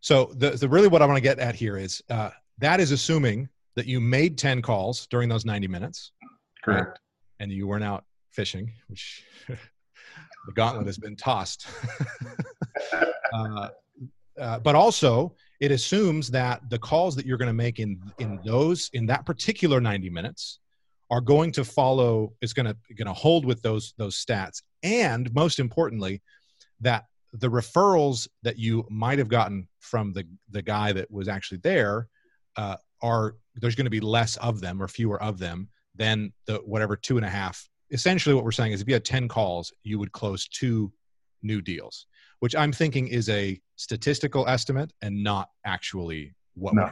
so 0.01 0.31
the, 0.35 0.51
the 0.51 0.69
really 0.69 0.87
what 0.87 1.01
I 1.01 1.05
want 1.05 1.17
to 1.17 1.21
get 1.21 1.39
at 1.39 1.55
here 1.55 1.77
is 1.77 2.01
uh, 2.09 2.29
that 2.59 2.79
is 2.79 2.91
assuming 2.91 3.49
that 3.75 3.85
you 3.85 3.99
made 3.99 4.37
ten 4.37 4.61
calls 4.61 5.07
during 5.07 5.29
those 5.29 5.45
ninety 5.45 5.67
minutes, 5.67 6.11
correct, 6.63 6.87
right? 6.87 6.97
and 7.39 7.51
you 7.51 7.67
weren't 7.67 7.83
out 7.83 8.05
fishing, 8.31 8.71
which 8.87 9.23
the 9.47 10.53
gauntlet 10.53 10.85
has 10.85 10.97
been 10.97 11.15
tossed. 11.15 11.67
uh, 13.33 13.69
uh, 14.39 14.59
but 14.59 14.75
also 14.75 15.35
it 15.59 15.71
assumes 15.71 16.29
that 16.31 16.61
the 16.69 16.79
calls 16.79 17.15
that 17.15 17.25
you're 17.25 17.37
going 17.37 17.47
to 17.47 17.53
make 17.53 17.79
in 17.79 18.01
in 18.19 18.39
those 18.45 18.89
in 18.93 19.05
that 19.05 19.25
particular 19.25 19.81
90 19.81 20.09
minutes 20.09 20.59
are 21.11 21.21
going 21.21 21.51
to 21.51 21.65
follow 21.65 22.33
is 22.41 22.53
going 22.53 22.65
to 22.65 22.75
going 22.95 23.07
to 23.07 23.13
hold 23.13 23.45
with 23.45 23.61
those 23.61 23.93
those 23.97 24.23
stats 24.23 24.61
and 24.83 25.33
most 25.33 25.59
importantly 25.59 26.21
that 26.79 27.05
the 27.33 27.49
referrals 27.49 28.27
that 28.43 28.57
you 28.57 28.85
might 28.89 29.19
have 29.19 29.29
gotten 29.29 29.67
from 29.79 30.13
the 30.13 30.25
the 30.49 30.61
guy 30.61 30.91
that 30.91 31.09
was 31.11 31.27
actually 31.27 31.59
there 31.59 32.07
uh, 32.55 32.75
are 33.01 33.35
there's 33.55 33.75
going 33.75 33.85
to 33.85 33.91
be 33.91 33.99
less 33.99 34.37
of 34.37 34.61
them 34.61 34.81
or 34.81 34.87
fewer 34.87 35.21
of 35.21 35.37
them 35.37 35.69
than 35.95 36.31
the 36.45 36.55
whatever 36.65 36.95
two 36.95 37.17
and 37.17 37.25
a 37.25 37.29
half 37.29 37.69
essentially 37.91 38.35
what 38.35 38.43
we're 38.43 38.51
saying 38.51 38.71
is 38.71 38.81
if 38.81 38.87
you 38.87 38.93
had 38.93 39.05
10 39.05 39.27
calls 39.27 39.73
you 39.83 39.99
would 39.99 40.11
close 40.11 40.47
two 40.47 40.91
new 41.41 41.61
deals 41.61 42.07
which 42.39 42.55
I'm 42.55 42.71
thinking 42.71 43.07
is 43.07 43.29
a 43.29 43.59
statistical 43.75 44.47
estimate 44.47 44.91
and 45.01 45.23
not 45.23 45.49
actually 45.65 46.33
what 46.55 46.73
no. 46.73 46.91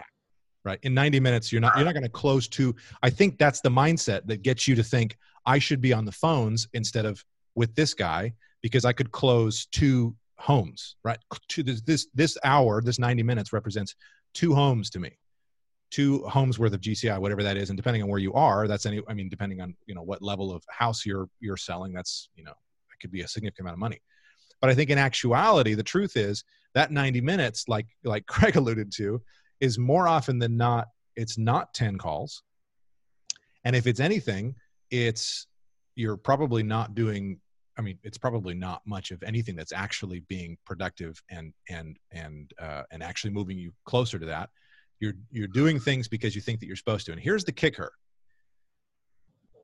right 0.63 0.79
in 0.83 0.93
90 0.93 1.19
minutes 1.19 1.51
you're 1.51 1.61
not 1.61 1.75
you're 1.75 1.85
not 1.85 1.93
going 1.93 2.03
to 2.03 2.09
close 2.09 2.47
two. 2.47 2.75
i 3.03 3.09
think 3.09 3.37
that's 3.37 3.61
the 3.61 3.69
mindset 3.69 4.25
that 4.27 4.41
gets 4.41 4.67
you 4.67 4.75
to 4.75 4.83
think 4.83 5.17
i 5.45 5.59
should 5.59 5.81
be 5.81 5.93
on 5.93 6.05
the 6.05 6.11
phones 6.11 6.67
instead 6.73 7.05
of 7.05 7.23
with 7.55 7.75
this 7.75 7.93
guy 7.93 8.31
because 8.61 8.85
i 8.85 8.93
could 8.93 9.11
close 9.11 9.65
two 9.65 10.15
homes 10.39 10.95
right? 11.03 11.17
To 11.49 11.63
this 11.63 11.81
this 11.81 12.07
this 12.13 12.37
hour 12.43 12.81
this 12.81 12.99
90 12.99 13.23
minutes 13.23 13.53
represents 13.53 13.95
two 14.33 14.53
homes 14.53 14.89
to 14.91 14.99
me. 14.99 15.17
Two 15.89 16.23
homes 16.27 16.59
worth 16.59 16.73
of 16.73 16.81
gci 16.81 17.17
whatever 17.19 17.43
that 17.43 17.57
is 17.57 17.69
and 17.69 17.77
depending 17.77 18.03
on 18.03 18.09
where 18.09 18.19
you 18.19 18.33
are 18.33 18.67
that's 18.67 18.85
any 18.85 19.01
i 19.07 19.13
mean 19.13 19.29
depending 19.29 19.61
on 19.61 19.73
you 19.85 19.95
know 19.95 20.01
what 20.01 20.21
level 20.21 20.51
of 20.51 20.61
house 20.67 21.05
you're 21.05 21.29
you're 21.39 21.55
selling 21.55 21.93
that's 21.93 22.27
you 22.35 22.43
know 22.43 22.53
it 22.97 23.01
could 23.01 23.11
be 23.11 23.21
a 23.21 23.27
significant 23.27 23.65
amount 23.65 23.75
of 23.75 23.79
money. 23.79 24.01
But 24.61 24.69
I 24.69 24.75
think 24.75 24.89
in 24.89 24.97
actuality, 24.97 25.73
the 25.75 25.83
truth 25.83 26.17
is 26.17 26.43
that 26.73 26.91
90 26.91 27.21
minutes, 27.21 27.67
like 27.67 27.87
like 28.03 28.25
Craig 28.27 28.55
alluded 28.55 28.91
to, 28.97 29.21
is 29.59 29.77
more 29.77 30.07
often 30.07 30.39
than 30.39 30.57
not, 30.57 30.87
it's 31.15 31.37
not 31.37 31.73
10 31.73 31.97
calls. 31.97 32.43
And 33.63 33.75
if 33.75 33.87
it's 33.87 33.99
anything, 33.99 34.55
it's 34.91 35.47
you're 35.95 36.17
probably 36.17 36.63
not 36.63 36.95
doing 36.95 37.39
I 37.77 37.81
mean, 37.81 37.99
it's 38.03 38.17
probably 38.17 38.53
not 38.53 38.81
much 38.85 39.11
of 39.11 39.21
anything 39.23 39.55
that's 39.55 39.71
actually 39.71 40.21
being 40.21 40.57
productive 40.65 41.21
and 41.29 41.53
and 41.69 41.97
and 42.11 42.51
uh, 42.59 42.83
and 42.91 43.03
actually 43.03 43.31
moving 43.31 43.57
you 43.57 43.71
closer 43.85 44.17
to 44.17 44.25
that. 44.25 44.49
You're 44.99 45.13
you're 45.29 45.47
doing 45.47 45.79
things 45.79 46.07
because 46.07 46.35
you 46.35 46.41
think 46.41 46.59
that 46.59 46.65
you're 46.65 46.75
supposed 46.75 47.05
to. 47.05 47.11
And 47.11 47.21
here's 47.21 47.43
the 47.43 47.51
kicker: 47.51 47.91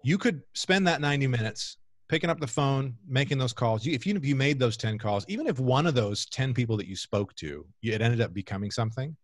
you 0.04 0.18
could 0.18 0.44
spend 0.54 0.88
that 0.88 1.02
90 1.02 1.28
minutes 1.28 1.78
picking 2.10 2.30
up 2.30 2.40
the 2.40 2.48
phone, 2.48 2.96
making 3.08 3.40
those 3.40 3.54
calls. 3.54 3.86
You, 3.86 3.94
if 3.94 4.06
you 4.06 4.16
if 4.16 4.26
you 4.26 4.36
made 4.36 4.60
those 4.60 4.78
ten 4.78 4.98
calls, 5.00 5.26
even 5.28 5.48
if 5.48 5.60
one 5.60 5.88
of 5.88 5.96
those 5.96 6.28
ten 6.28 6.54
people 6.54 6.78
that 6.78 6.88
you 6.88 6.96
spoke 6.96 7.34
to, 7.38 7.66
it 7.82 8.02
ended 8.02 8.22
up 8.22 8.34
becoming 8.34 8.70
something. 8.70 9.16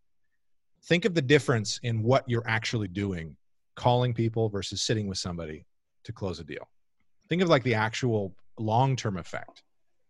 Think 0.85 1.05
of 1.05 1.13
the 1.13 1.21
difference 1.21 1.79
in 1.83 2.01
what 2.01 2.23
you're 2.27 2.47
actually 2.47 2.87
doing, 2.87 3.35
calling 3.75 4.13
people 4.13 4.49
versus 4.49 4.81
sitting 4.81 5.07
with 5.07 5.17
somebody 5.17 5.65
to 6.05 6.13
close 6.13 6.39
a 6.39 6.43
deal. 6.43 6.67
Think 7.27 7.41
of 7.41 7.49
like 7.49 7.63
the 7.63 7.75
actual 7.75 8.33
long-term 8.59 9.17
effect, 9.17 9.63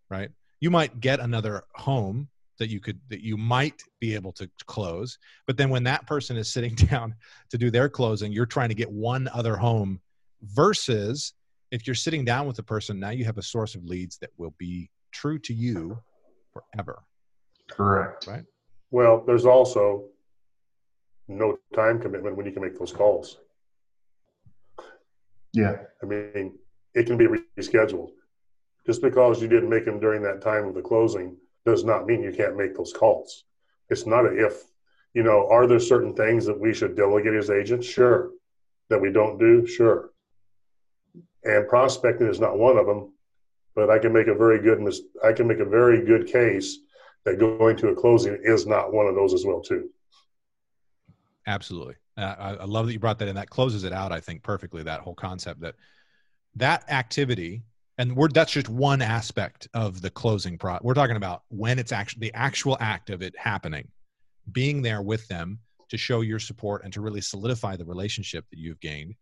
right? 0.09 0.29
You 0.59 0.69
might 0.69 0.99
get 0.99 1.19
another 1.19 1.63
home 1.75 2.27
that 2.59 2.69
you 2.69 2.79
could 2.79 2.99
that 3.09 3.21
you 3.21 3.37
might 3.37 3.81
be 3.99 4.13
able 4.13 4.33
to 4.33 4.49
close, 4.65 5.17
but 5.47 5.57
then 5.57 5.69
when 5.69 5.83
that 5.85 6.05
person 6.05 6.37
is 6.37 6.51
sitting 6.51 6.75
down 6.91 7.15
to 7.49 7.57
do 7.57 7.71
their 7.71 7.89
closing, 7.89 8.31
you're 8.31 8.45
trying 8.45 8.69
to 8.69 8.75
get 8.75 8.91
one 8.91 9.29
other 9.33 9.55
home 9.55 9.99
versus 10.43 11.33
if 11.71 11.87
you're 11.87 11.95
sitting 11.95 12.25
down 12.25 12.47
with 12.47 12.59
a 12.59 12.63
person 12.63 12.99
now 12.99 13.09
you 13.09 13.25
have 13.25 13.37
a 13.37 13.41
source 13.41 13.75
of 13.75 13.83
leads 13.83 14.17
that 14.17 14.29
will 14.37 14.53
be 14.57 14.89
true 15.11 15.39
to 15.39 15.53
you 15.53 15.97
forever. 16.53 17.03
Correct. 17.69 18.27
Right? 18.27 18.43
Well 18.91 19.23
there's 19.25 19.45
also 19.45 20.05
no 21.27 21.57
time 21.75 21.99
commitment 21.99 22.35
when 22.35 22.45
you 22.45 22.51
can 22.51 22.63
make 22.63 22.77
those 22.77 22.91
calls. 22.91 23.37
Yeah. 25.53 25.77
I 26.01 26.05
mean 26.05 26.57
it 26.95 27.05
can 27.05 27.17
be 27.17 27.27
rescheduled 27.57 28.09
just 28.89 29.01
because 29.01 29.41
you 29.41 29.47
didn't 29.47 29.69
make 29.69 29.85
them 29.85 29.99
during 29.99 30.21
that 30.23 30.41
time 30.41 30.65
of 30.65 30.73
the 30.73 30.81
closing 30.81 31.37
does 31.65 31.83
not 31.83 32.05
mean 32.07 32.23
you 32.23 32.33
can't 32.33 32.57
make 32.57 32.75
those 32.75 32.93
calls 32.93 33.43
it's 33.89 34.05
not 34.05 34.25
a 34.25 34.45
if 34.45 34.53
you 35.13 35.23
know 35.23 35.47
are 35.49 35.67
there 35.67 35.79
certain 35.79 36.15
things 36.15 36.45
that 36.45 36.59
we 36.59 36.73
should 36.73 36.95
delegate 36.95 37.33
as 37.33 37.49
agents 37.49 37.87
sure 37.87 38.31
that 38.89 39.01
we 39.01 39.11
don't 39.11 39.37
do 39.37 39.67
sure 39.67 40.11
and 41.43 41.67
prospecting 41.67 42.27
is 42.27 42.39
not 42.39 42.57
one 42.57 42.77
of 42.77 42.85
them. 42.85 43.13
But 43.75 43.89
I 43.89 43.99
can 43.99 44.11
make 44.11 44.27
a 44.27 44.35
very 44.35 44.59
good 44.59 44.81
mis- 44.81 45.01
I 45.23 45.31
can 45.31 45.47
make 45.47 45.59
a 45.59 45.65
very 45.65 46.03
good 46.03 46.27
case 46.27 46.79
that 47.23 47.39
going 47.39 47.77
to 47.77 47.89
a 47.89 47.95
closing 47.95 48.37
is 48.43 48.65
not 48.65 48.91
one 48.91 49.07
of 49.07 49.15
those 49.15 49.33
as 49.33 49.45
well 49.45 49.61
too. 49.61 49.89
Absolutely, 51.47 51.95
I, 52.17 52.57
I 52.59 52.65
love 52.65 52.87
that 52.87 52.93
you 52.93 52.99
brought 52.99 53.19
that 53.19 53.27
in. 53.27 53.35
That 53.35 53.49
closes 53.49 53.83
it 53.83 53.93
out, 53.93 54.11
I 54.11 54.19
think, 54.19 54.43
perfectly. 54.43 54.83
That 54.83 55.01
whole 55.01 55.15
concept 55.15 55.61
that 55.61 55.75
that 56.55 56.89
activity 56.89 57.63
and 57.99 58.15
we're 58.15 58.29
that's 58.29 58.53
just 58.53 58.69
one 58.69 59.01
aspect 59.01 59.67
of 59.73 60.01
the 60.01 60.09
closing 60.09 60.57
pro 60.57 60.79
we're 60.81 60.93
talking 60.93 61.17
about 61.17 61.43
when 61.49 61.77
it's 61.77 61.91
actually 61.91 62.21
the 62.21 62.33
actual 62.33 62.77
act 62.79 63.11
of 63.11 63.21
it 63.21 63.37
happening. 63.37 63.87
Being 64.51 64.81
there 64.81 65.03
with 65.03 65.27
them 65.27 65.59
to 65.89 65.97
show 65.97 66.21
your 66.21 66.39
support 66.39 66.83
and 66.83 66.93
to 66.93 67.01
really 67.01 67.21
solidify 67.21 67.75
the 67.75 67.85
relationship 67.85 68.45
that 68.49 68.57
you've 68.57 68.79
gained. 68.79 69.15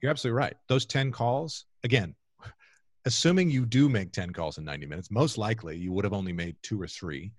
You're 0.00 0.10
absolutely 0.10 0.38
right. 0.38 0.54
Those 0.68 0.84
10 0.84 1.10
calls, 1.10 1.64
again, 1.84 2.14
assuming 3.06 3.50
you 3.50 3.64
do 3.64 3.88
make 3.88 4.12
10 4.12 4.32
calls 4.32 4.58
in 4.58 4.64
90 4.64 4.86
minutes, 4.86 5.10
most 5.10 5.38
likely 5.38 5.76
you 5.76 5.92
would 5.92 6.04
have 6.04 6.12
only 6.12 6.32
made 6.32 6.56
two 6.62 6.80
or 6.80 6.88
three, 6.88 7.32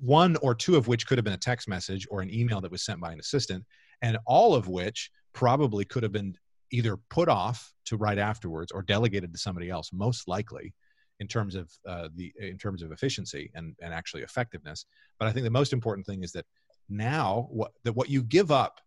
one 0.00 0.36
or 0.36 0.54
two 0.54 0.76
of 0.76 0.88
which 0.88 1.06
could 1.06 1.16
have 1.16 1.24
been 1.24 1.32
a 1.32 1.38
text 1.38 1.68
message 1.68 2.06
or 2.10 2.20
an 2.20 2.32
email 2.32 2.60
that 2.60 2.70
was 2.70 2.84
sent 2.84 3.00
by 3.00 3.12
an 3.12 3.20
assistant, 3.20 3.64
and 4.02 4.18
all 4.26 4.54
of 4.54 4.68
which 4.68 5.10
probably 5.32 5.84
could 5.84 6.02
have 6.02 6.12
been 6.12 6.36
either 6.70 6.96
put 7.08 7.28
off 7.28 7.72
to 7.86 7.96
right 7.96 8.18
afterwards 8.18 8.72
or 8.72 8.82
delegated 8.82 9.32
to 9.32 9.38
somebody 9.38 9.70
else, 9.70 9.90
most 9.92 10.28
likely 10.28 10.74
in 11.18 11.28
terms 11.28 11.54
of 11.54 11.70
uh, 11.86 12.08
the 12.14 12.32
in 12.38 12.56
terms 12.56 12.82
of 12.82 12.92
efficiency 12.92 13.50
and, 13.54 13.74
and 13.82 13.92
actually 13.92 14.22
effectiveness. 14.22 14.86
But 15.18 15.28
I 15.28 15.32
think 15.32 15.44
the 15.44 15.50
most 15.50 15.72
important 15.72 16.06
thing 16.06 16.22
is 16.22 16.32
that 16.32 16.46
now 16.88 17.48
what 17.50 17.72
that 17.84 17.92
what 17.92 18.08
you 18.08 18.22
give 18.22 18.50
up 18.50 18.80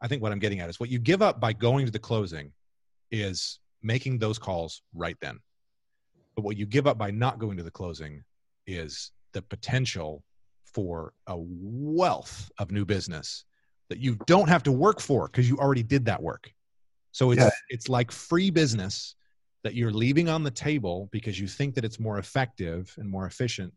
I 0.00 0.08
think 0.08 0.22
what 0.22 0.32
I'm 0.32 0.38
getting 0.38 0.60
at 0.60 0.68
is 0.68 0.78
what 0.78 0.90
you 0.90 0.98
give 0.98 1.22
up 1.22 1.40
by 1.40 1.52
going 1.52 1.86
to 1.86 1.92
the 1.92 1.98
closing 1.98 2.52
is 3.10 3.60
making 3.82 4.18
those 4.18 4.38
calls 4.38 4.82
right 4.94 5.16
then. 5.20 5.38
But 6.34 6.44
what 6.44 6.56
you 6.56 6.66
give 6.66 6.86
up 6.86 6.98
by 6.98 7.10
not 7.10 7.38
going 7.38 7.56
to 7.56 7.62
the 7.62 7.70
closing 7.70 8.22
is 8.66 9.12
the 9.32 9.42
potential 9.42 10.22
for 10.64 11.14
a 11.28 11.36
wealth 11.38 12.50
of 12.58 12.70
new 12.70 12.84
business 12.84 13.44
that 13.88 13.98
you 13.98 14.16
don't 14.26 14.48
have 14.48 14.62
to 14.64 14.72
work 14.72 15.00
for 15.00 15.28
because 15.28 15.48
you 15.48 15.56
already 15.56 15.82
did 15.82 16.04
that 16.04 16.22
work. 16.22 16.52
So 17.16 17.30
it's 17.30 17.40
Yeah. 17.40 17.48
it's 17.70 17.88
like 17.88 18.12
free 18.12 18.50
business 18.50 19.14
that 19.64 19.74
you're 19.74 19.90
leaving 19.90 20.28
on 20.28 20.42
the 20.42 20.50
table 20.50 21.08
because 21.12 21.40
you 21.40 21.48
think 21.48 21.74
that 21.76 21.82
it's 21.82 21.98
more 21.98 22.18
effective 22.18 22.94
and 22.98 23.08
more 23.08 23.26
efficient 23.26 23.72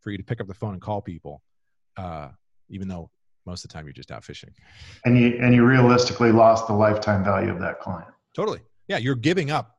for 0.00 0.10
you 0.10 0.16
to 0.16 0.24
pick 0.24 0.40
up 0.40 0.46
the 0.46 0.54
phone 0.54 0.72
and 0.72 0.80
call 0.80 1.02
people, 1.02 1.42
uh, 1.98 2.30
even 2.70 2.88
though 2.88 3.10
most 3.44 3.62
of 3.62 3.68
the 3.68 3.74
time 3.74 3.84
you're 3.84 3.92
just 3.92 4.10
out 4.10 4.24
fishing. 4.24 4.54
And 5.04 5.18
you 5.18 5.38
and 5.42 5.54
you 5.54 5.66
realistically 5.66 6.32
lost 6.32 6.66
the 6.66 6.72
lifetime 6.72 7.22
value 7.22 7.50
of 7.50 7.60
that 7.60 7.78
client. 7.78 8.10
Totally. 8.34 8.60
Yeah, 8.88 8.96
you're 8.96 9.14
giving 9.14 9.50
up 9.50 9.76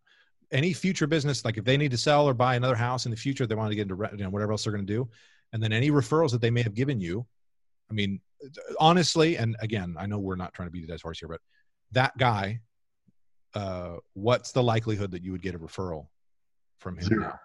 any 0.51 0.71
future 0.71 1.07
business. 1.07 1.43
Like 1.43 1.57
if 1.57 1.65
they 1.65 1.77
need 1.77 1.89
to 1.89 1.97
sell 1.97 2.29
or 2.29 2.35
buy 2.35 2.57
another 2.57 2.75
house 2.75 3.05
in 3.05 3.09
the 3.09 3.17
future, 3.17 3.47
they 3.47 3.55
want 3.55 3.71
to 3.71 3.75
get 3.75 3.89
into 3.89 3.97
you 4.15 4.23
know, 4.23 4.29
whatever 4.29 4.51
else 4.51 4.65
they're 4.65 4.73
going 4.73 4.85
to 4.85 4.93
do, 4.93 5.09
and 5.51 5.63
then 5.63 5.73
any 5.73 5.89
referrals 5.89 6.29
that 6.29 6.41
they 6.41 6.51
may 6.51 6.61
have 6.61 6.75
given 6.75 7.01
you. 7.01 7.25
I 7.89 7.95
mean, 7.95 8.21
honestly, 8.79 9.35
and 9.37 9.55
again, 9.61 9.95
I 9.97 10.05
know 10.05 10.19
we're 10.19 10.35
not 10.35 10.53
trying 10.53 10.67
to 10.67 10.71
beat 10.71 10.83
a 10.83 10.87
dead 10.87 11.01
horse 11.01 11.17
here, 11.17 11.27
but 11.27 11.41
that 11.93 12.15
guy, 12.19 12.59
uh, 13.55 13.97
what's 14.13 14.51
the 14.51 14.63
likelihood 14.63 15.11
that 15.11 15.23
you 15.23 15.31
would 15.31 15.41
get 15.41 15.55
a 15.55 15.59
referral 15.59 16.07
from 16.79 16.97
him? 16.97 17.05
Zero. 17.05 17.39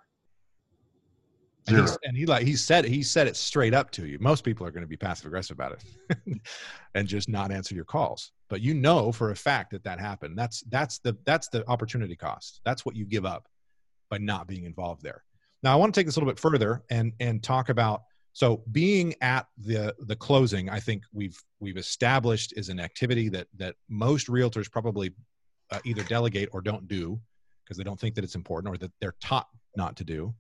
And, 1.67 1.89
Zero. 1.89 1.99
and 2.05 2.17
he 2.17 2.27
like 2.27 2.47
he 2.47 2.57
said 2.57 2.85
he 2.85 3.03
said 3.03 3.27
it 3.27 3.37
straight 3.37 3.73
up 3.73 3.91
to 3.93 4.07
you. 4.07 4.19
Most 4.21 4.45
people 4.45 4.67
are 4.67 4.71
going 4.71 4.83
to 4.83 4.89
be 4.89 4.99
passive 4.99 5.27
aggressive 5.27 5.57
about 5.57 5.73
it, 5.73 6.39
and 6.95 7.09
just 7.09 7.29
not 7.29 7.51
answer 7.51 7.75
your 7.75 7.87
calls. 7.87 8.33
But 8.51 8.61
you 8.61 8.75
know 8.75 9.13
for 9.13 9.31
a 9.31 9.37
fact 9.37 9.71
that 9.71 9.83
that 9.85 9.99
happened. 9.99 10.39
That's 10.39 10.61
that's 10.69 10.99
the 10.99 11.17
that's 11.25 11.49
the 11.49 11.67
opportunity 11.69 12.17
cost. 12.17 12.61
That's 12.65 12.85
what 12.85 12.97
you 12.97 13.07
give 13.07 13.25
up 13.25 13.49
by 14.11 14.19
not 14.19 14.47
being 14.47 14.65
involved 14.65 15.03
there. 15.03 15.25
Now 15.63 15.73
I 15.73 15.77
want 15.77 15.95
to 15.95 15.99
take 15.99 16.07
this 16.07 16.17
a 16.17 16.21
little 16.21 16.31
bit 16.31 16.39
further 16.39 16.85
and 16.91 17.13
and 17.19 17.43
talk 17.43 17.71
about 17.71 18.03
so 18.35 18.63
being 18.73 19.15
at 19.23 19.47
the 19.57 19.95
the 20.01 20.17
closing. 20.17 20.69
I 20.69 20.81
think 20.81 21.05
we've 21.13 21.41
we've 21.61 21.79
established 21.79 22.53
is 22.57 22.69
an 22.69 22.79
activity 22.79 23.31
that 23.31 23.47
that 23.57 23.77
most 23.89 24.27
realtors 24.27 24.71
probably 24.71 25.15
uh, 25.75 25.81
either 25.85 26.03
delegate 26.05 26.49
or 26.53 26.61
don't 26.61 26.89
do 26.89 27.21
because 27.65 27.77
they 27.77 27.85
don't 27.85 27.99
think 27.99 28.15
that 28.15 28.25
it's 28.25 28.35
important 28.35 28.75
or 28.75 28.79
that 28.79 28.93
they're 29.01 29.17
taught 29.21 29.49
not 29.77 29.97
to 29.97 30.05
do 30.05 30.35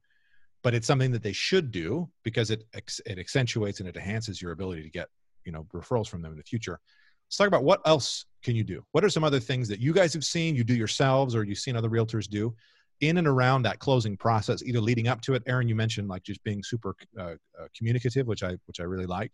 but 0.64 0.75
it's 0.75 0.87
something 0.87 1.12
that 1.12 1.23
they 1.23 1.33
should 1.33 1.70
do 1.70 2.11
because 2.25 2.51
it 2.51 2.64
it 3.07 3.18
accentuates 3.18 3.79
and 3.79 3.88
it 3.88 3.97
enhances 3.97 4.42
your 4.42 4.51
ability 4.51 4.83
to 4.83 4.90
get 4.90 5.09
you 5.44 5.53
know 5.53 5.66
referrals 5.73 6.09
from 6.09 6.23
them 6.23 6.33
in 6.33 6.38
the 6.38 6.42
future. 6.42 6.81
Let's 7.29 7.37
talk 7.37 7.47
about 7.47 7.64
what 7.64 7.81
else 7.87 8.25
can 8.42 8.57
you 8.57 8.64
do. 8.64 8.85
What 8.92 9.05
are 9.05 9.11
some 9.11 9.25
other 9.25 9.40
things 9.40 9.68
that 9.68 9.79
you 9.79 9.92
guys 9.92 10.12
have 10.14 10.25
seen, 10.25 10.57
you 10.57 10.64
do 10.64 10.75
yourselves, 10.75 11.35
or 11.35 11.44
you've 11.44 11.59
seen 11.59 11.77
other 11.77 11.88
realtors 11.90 12.29
do 12.29 12.55
in 13.01 13.18
and 13.18 13.27
around 13.27 13.62
that 13.62 13.79
closing 13.79 14.16
process, 14.16 14.62
either 14.62 14.81
leading 14.81 15.09
up 15.09 15.20
to 15.23 15.35
it. 15.35 15.42
Aaron, 15.47 15.68
you 15.68 15.75
mentioned 15.75 16.09
like 16.09 16.23
just 16.23 16.42
being 16.44 16.62
super 16.62 16.97
uh, 17.18 17.35
uh, 17.61 17.66
communicative, 17.77 18.27
which 18.27 18.42
I 18.42 18.57
which 18.64 18.81
I 18.81 18.85
really 18.85 19.07
like. 19.07 19.33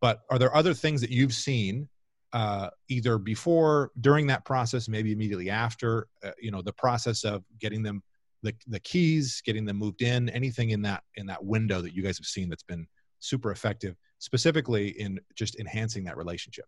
But 0.00 0.22
are 0.30 0.38
there 0.38 0.54
other 0.54 0.74
things 0.74 1.00
that 1.00 1.10
you've 1.10 1.32
seen 1.32 1.88
uh, 2.32 2.70
either 2.88 3.18
before, 3.18 3.90
during 4.00 4.26
that 4.26 4.44
process, 4.44 4.88
maybe 4.88 5.12
immediately 5.12 5.50
after? 5.50 6.08
Uh, 6.24 6.32
you 6.40 6.50
know, 6.50 6.62
the 6.62 6.72
process 6.72 7.24
of 7.24 7.44
getting 7.58 7.82
them 7.82 8.02
the 8.42 8.54
the 8.66 8.80
keys, 8.80 9.42
getting 9.44 9.64
them 9.64 9.76
moved 9.76 10.02
in, 10.02 10.28
anything 10.30 10.70
in 10.70 10.82
that 10.82 11.02
in 11.16 11.26
that 11.26 11.44
window 11.44 11.80
that 11.80 11.94
you 11.94 12.02
guys 12.02 12.18
have 12.18 12.26
seen 12.26 12.48
that's 12.48 12.62
been 12.62 12.86
super 13.18 13.50
effective, 13.50 13.96
specifically 14.18 14.88
in 15.00 15.18
just 15.34 15.58
enhancing 15.58 16.04
that 16.04 16.16
relationship. 16.16 16.66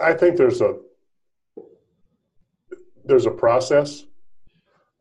I 0.00 0.12
think 0.12 0.36
there's 0.36 0.60
a 0.60 0.76
there's 3.04 3.26
a 3.26 3.30
process. 3.30 4.04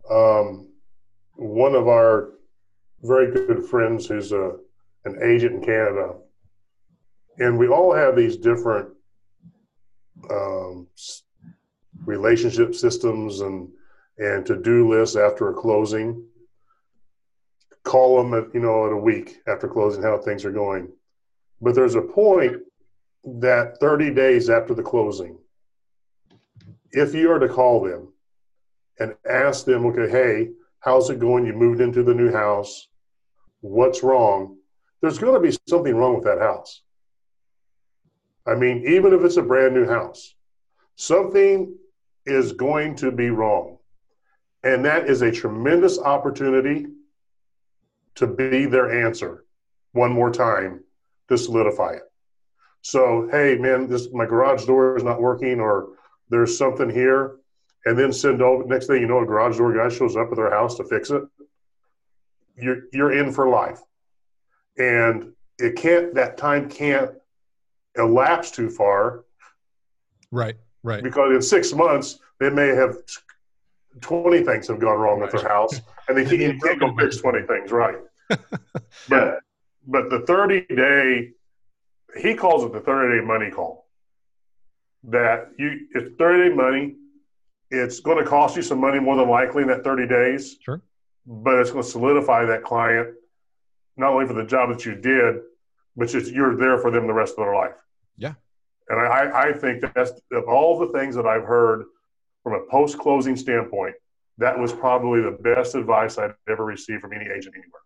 Um, 0.09 0.69
one 1.35 1.75
of 1.75 1.87
our 1.87 2.29
very 3.03 3.31
good 3.31 3.65
friends 3.65 4.07
who's 4.07 4.31
a 4.31 4.53
an 5.05 5.19
agent 5.21 5.55
in 5.55 5.61
Canada, 5.61 6.15
and 7.39 7.57
we 7.57 7.67
all 7.67 7.93
have 7.93 8.15
these 8.15 8.37
different 8.37 8.89
um, 10.29 10.87
relationship 12.05 12.75
systems 12.75 13.41
and 13.41 13.69
and 14.19 14.45
to 14.47 14.55
do 14.55 14.89
lists 14.89 15.15
after 15.15 15.49
a 15.49 15.53
closing. 15.53 16.25
Call 17.83 18.17
them 18.17 18.33
at 18.33 18.53
you 18.53 18.59
know 18.59 18.87
at 18.87 18.93
a 18.93 18.97
week 18.97 19.37
after 19.47 19.67
closing 19.67 20.03
how 20.03 20.17
things 20.17 20.43
are 20.45 20.51
going, 20.51 20.89
but 21.61 21.75
there's 21.75 21.95
a 21.95 22.01
point 22.01 22.57
that 23.23 23.77
30 23.79 24.13
days 24.13 24.49
after 24.49 24.73
the 24.73 24.83
closing, 24.83 25.37
if 26.91 27.13
you 27.13 27.31
are 27.31 27.39
to 27.39 27.49
call 27.49 27.83
them 27.83 28.13
and 28.99 29.15
ask 29.29 29.65
them, 29.65 29.85
okay, 29.85 30.09
hey, 30.09 30.49
how's 30.79 31.09
it 31.09 31.19
going? 31.19 31.45
You 31.45 31.53
moved 31.53 31.81
into 31.81 32.03
the 32.03 32.13
new 32.13 32.31
house. 32.31 32.87
What's 33.61 34.01
wrong? 34.01 34.57
There's 35.01 35.19
going 35.19 35.33
to 35.33 35.39
be 35.39 35.55
something 35.67 35.95
wrong 35.95 36.15
with 36.15 36.23
that 36.23 36.39
house. 36.39 36.81
I 38.47 38.55
mean, 38.55 38.85
even 38.87 39.13
if 39.13 39.23
it's 39.23 39.37
a 39.37 39.41
brand 39.41 39.73
new 39.73 39.85
house, 39.85 40.33
something 40.95 41.75
is 42.25 42.53
going 42.53 42.95
to 42.97 43.11
be 43.11 43.29
wrong. 43.29 43.77
And 44.63 44.85
that 44.85 45.09
is 45.09 45.21
a 45.21 45.31
tremendous 45.31 45.99
opportunity 45.99 46.87
to 48.15 48.27
be 48.27 48.65
their 48.65 49.05
answer 49.05 49.45
one 49.91 50.11
more 50.11 50.31
time 50.31 50.83
to 51.29 51.37
solidify 51.37 51.93
it. 51.93 52.03
So, 52.81 53.27
hey, 53.31 53.57
man, 53.57 53.87
this 53.87 54.09
my 54.13 54.25
garage 54.25 54.65
door 54.65 54.97
is 54.97 55.03
not 55.03 55.21
working, 55.21 55.59
or 55.59 55.89
there's 56.29 56.57
something 56.57 56.89
here, 56.89 57.37
and 57.85 57.97
then 57.97 58.13
send 58.13 58.41
over. 58.41 58.63
Next 58.65 58.87
thing 58.87 59.01
you 59.01 59.07
know, 59.07 59.19
a 59.19 59.25
garage 59.25 59.57
door 59.57 59.73
guy 59.73 59.89
shows 59.89 60.15
up 60.15 60.29
at 60.31 60.37
their 60.37 60.51
house 60.51 60.75
to 60.77 60.83
fix 60.85 61.09
it. 61.09 61.23
You're 62.55 62.83
you're 62.93 63.11
in 63.11 63.31
for 63.31 63.49
life, 63.49 63.81
and 64.77 65.33
it 65.59 65.75
can't. 65.75 66.13
That 66.15 66.37
time 66.37 66.69
can't 66.69 67.11
elapse 67.97 68.51
too 68.51 68.69
far 68.69 69.23
Right, 70.31 70.55
right. 70.83 71.03
because 71.03 71.31
in 71.35 71.41
six 71.41 71.73
months 71.73 72.19
they 72.39 72.49
may 72.49 72.67
have 72.67 72.95
twenty 74.01 74.43
things 74.43 74.67
have 74.67 74.79
gone 74.79 74.99
wrong 74.99 75.19
with 75.21 75.31
their 75.31 75.47
house, 75.47 75.79
and 76.07 76.17
they 76.17 76.25
can't, 76.37 76.61
can't 76.61 76.79
go 76.79 76.93
fix 76.95 77.17
twenty 77.17 77.41
things, 77.47 77.71
right? 77.71 77.95
but 79.09 79.39
but 79.87 80.09
the 80.09 80.23
thirty 80.27 80.65
day, 80.75 81.31
he 82.21 82.35
calls 82.35 82.63
it 82.63 82.73
the 82.73 82.81
thirty 82.81 83.19
day 83.19 83.25
money 83.25 83.49
call. 83.49 83.87
That 85.05 85.51
you 85.57 85.87
it's 85.95 86.15
thirty 86.17 86.49
day 86.49 86.55
money. 86.55 86.95
It's 87.71 87.99
going 87.99 88.17
to 88.23 88.29
cost 88.29 88.55
you 88.55 88.61
some 88.61 88.79
money 88.79 88.99
more 88.99 89.15
than 89.17 89.29
likely 89.29 89.61
in 89.63 89.67
that 89.69 89.83
thirty 89.83 90.07
days, 90.07 90.57
Sure. 90.61 90.81
but 91.25 91.55
it's 91.55 91.71
going 91.71 91.83
to 91.83 91.89
solidify 91.89 92.45
that 92.45 92.63
client 92.63 93.13
not 93.97 94.11
only 94.13 94.25
for 94.27 94.33
the 94.33 94.43
job 94.45 94.69
that 94.69 94.85
you 94.85 94.93
did, 94.95 95.37
but 95.95 96.07
just 96.07 96.31
you're 96.31 96.55
there 96.55 96.77
for 96.77 96.91
them 96.91 97.07
the 97.07 97.13
rest 97.13 97.31
of 97.31 97.37
their 97.45 97.55
life. 97.55 97.75
Yeah. 98.17 98.33
And 98.89 98.99
I, 98.99 99.49
I 99.49 99.53
think 99.53 99.81
that 99.81 99.93
that's 99.93 100.11
of 100.31 100.45
all 100.47 100.79
the 100.79 100.87
things 100.97 101.15
that 101.15 101.25
I've 101.25 101.43
heard 101.43 101.85
from 102.43 102.53
a 102.53 102.71
post 102.71 102.97
closing 102.97 103.35
standpoint, 103.35 103.95
that 104.37 104.57
was 104.57 104.71
probably 104.71 105.21
the 105.21 105.31
best 105.31 105.75
advice 105.75 106.17
I'd 106.17 106.33
ever 106.49 106.63
received 106.63 107.01
from 107.01 107.13
any 107.13 107.25
agent 107.25 107.55
anywhere. 107.55 107.81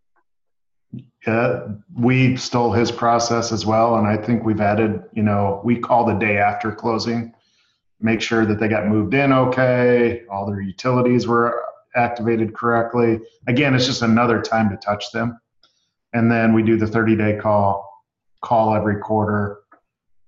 Yeah, 1.25 1.67
we 1.95 2.35
stole 2.35 2.71
his 2.71 2.91
process 2.91 3.51
as 3.51 3.65
well, 3.65 3.95
and 3.95 4.07
I 4.07 4.17
think 4.17 4.43
we've 4.43 4.59
added. 4.59 5.03
You 5.13 5.23
know, 5.23 5.61
we 5.63 5.79
call 5.79 6.05
the 6.05 6.13
day 6.15 6.37
after 6.37 6.71
closing, 6.71 7.33
make 7.99 8.21
sure 8.21 8.45
that 8.45 8.59
they 8.59 8.67
got 8.67 8.87
moved 8.87 9.13
in 9.13 9.31
okay, 9.31 10.23
all 10.29 10.45
their 10.45 10.61
utilities 10.61 11.27
were 11.27 11.63
activated 11.95 12.53
correctly. 12.53 13.19
Again, 13.47 13.73
it's 13.73 13.85
just 13.85 14.01
another 14.01 14.41
time 14.41 14.69
to 14.69 14.77
touch 14.77 15.11
them, 15.11 15.39
and 16.13 16.29
then 16.29 16.53
we 16.53 16.63
do 16.63 16.77
the 16.77 16.87
30 16.87 17.15
day 17.15 17.37
call, 17.41 18.03
call 18.41 18.75
every 18.75 18.99
quarter. 18.99 19.60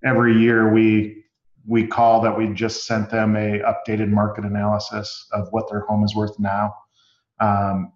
Every 0.05 0.37
year 0.37 0.71
we 0.73 1.23
we 1.65 1.87
call 1.87 2.19
that 2.21 2.37
we 2.37 2.47
just 2.47 2.85
sent 2.85 3.09
them 3.09 3.35
a 3.37 3.59
updated 3.59 4.09
market 4.09 4.43
analysis 4.43 5.27
of 5.31 5.47
what 5.51 5.69
their 5.69 5.81
home 5.81 6.03
is 6.03 6.13
worth 6.13 6.37
now. 6.39 6.73
Um, 7.39 7.93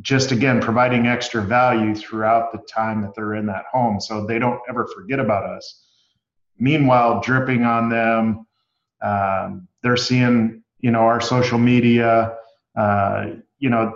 just 0.00 0.30
again 0.30 0.60
providing 0.60 1.06
extra 1.06 1.42
value 1.42 1.94
throughout 1.94 2.52
the 2.52 2.58
time 2.72 3.02
that 3.02 3.12
they're 3.14 3.34
in 3.34 3.46
that 3.46 3.64
home 3.72 4.00
so 4.00 4.24
they 4.24 4.38
don't 4.38 4.60
ever 4.68 4.86
forget 4.94 5.18
about 5.18 5.44
us 5.44 5.84
meanwhile 6.58 7.20
dripping 7.20 7.64
on 7.64 7.88
them 7.88 8.46
um, 9.02 9.66
they're 9.82 9.96
seeing 9.96 10.62
you 10.78 10.90
know 10.90 11.00
our 11.00 11.20
social 11.20 11.58
media 11.58 12.36
uh, 12.76 13.26
you 13.58 13.68
know 13.68 13.92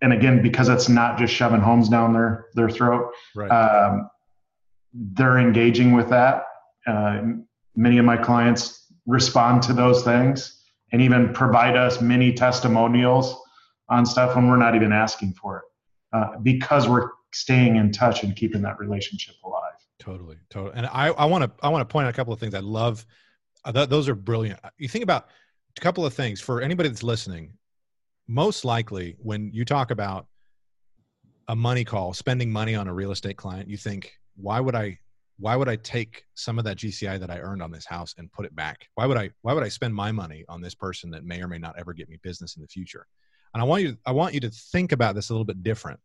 and 0.00 0.12
again 0.12 0.40
because 0.40 0.68
it's 0.68 0.88
not 0.88 1.18
just 1.18 1.32
shoving 1.32 1.60
homes 1.60 1.88
down 1.90 2.12
their 2.14 2.46
their 2.54 2.70
throat 2.70 3.12
Right. 3.34 3.50
um, 3.50 4.08
they're 4.94 5.38
engaging 5.38 5.92
with 5.92 6.08
that 6.08 6.44
uh, 6.86 7.22
many 7.76 7.98
of 7.98 8.04
my 8.04 8.16
clients 8.16 8.92
respond 9.06 9.62
to 9.62 9.72
those 9.72 10.02
things 10.02 10.62
and 10.92 11.02
even 11.02 11.32
provide 11.32 11.76
us 11.76 12.00
mini 12.00 12.32
testimonials 12.32 13.36
on 13.88 14.06
stuff 14.06 14.36
when 14.36 14.48
we're 14.48 14.56
not 14.56 14.74
even 14.74 14.92
asking 14.92 15.32
for 15.32 15.58
it 15.58 15.64
uh, 16.16 16.38
because 16.42 16.88
we're 16.88 17.10
staying 17.32 17.76
in 17.76 17.90
touch 17.90 18.22
and 18.22 18.36
keeping 18.36 18.62
that 18.62 18.78
relationship 18.78 19.34
alive. 19.44 19.72
Totally, 19.98 20.36
totally. 20.50 20.74
And 20.76 20.86
I, 20.86 21.24
want 21.24 21.44
to, 21.44 21.50
I 21.64 21.68
want 21.68 21.86
to 21.86 21.92
point 21.92 22.06
out 22.06 22.10
a 22.10 22.16
couple 22.16 22.32
of 22.32 22.40
things. 22.40 22.54
I 22.54 22.60
love. 22.60 23.04
Uh, 23.64 23.72
th- 23.72 23.88
those 23.88 24.08
are 24.08 24.14
brilliant. 24.14 24.60
You 24.78 24.88
think 24.88 25.02
about 25.02 25.28
a 25.76 25.80
couple 25.80 26.04
of 26.04 26.14
things 26.14 26.40
for 26.40 26.60
anybody 26.60 26.88
that's 26.88 27.02
listening. 27.02 27.54
Most 28.28 28.64
likely, 28.64 29.16
when 29.18 29.50
you 29.52 29.64
talk 29.64 29.90
about 29.90 30.26
a 31.48 31.56
money 31.56 31.84
call, 31.84 32.14
spending 32.14 32.50
money 32.50 32.74
on 32.74 32.88
a 32.88 32.94
real 32.94 33.10
estate 33.10 33.36
client, 33.36 33.68
you 33.68 33.76
think, 33.76 34.12
why 34.36 34.60
would 34.60 34.74
I 34.74 34.98
why 35.38 35.56
would 35.56 35.68
I 35.68 35.76
take 35.76 36.24
some 36.34 36.58
of 36.58 36.64
that 36.64 36.76
GCI 36.76 37.18
that 37.18 37.30
I 37.30 37.40
earned 37.40 37.62
on 37.62 37.72
this 37.72 37.86
house 37.86 38.14
and 38.18 38.30
put 38.32 38.46
it 38.46 38.54
back? 38.54 38.88
Why 38.94 39.06
would 39.06 39.16
I 39.16 39.30
why 39.42 39.52
would 39.52 39.64
I 39.64 39.68
spend 39.68 39.94
my 39.94 40.12
money 40.12 40.44
on 40.48 40.60
this 40.60 40.74
person 40.74 41.10
that 41.10 41.24
may 41.24 41.42
or 41.42 41.48
may 41.48 41.58
not 41.58 41.76
ever 41.78 41.92
get 41.92 42.08
me 42.08 42.18
business 42.22 42.56
in 42.56 42.62
the 42.62 42.68
future? 42.68 43.06
And 43.52 43.60
I 43.60 43.64
want 43.64 43.82
you 43.82 43.96
I 44.06 44.12
want 44.12 44.34
you 44.34 44.40
to 44.40 44.50
think 44.50 44.92
about 44.92 45.14
this 45.14 45.30
a 45.30 45.32
little 45.32 45.44
bit 45.44 45.62
different. 45.62 46.00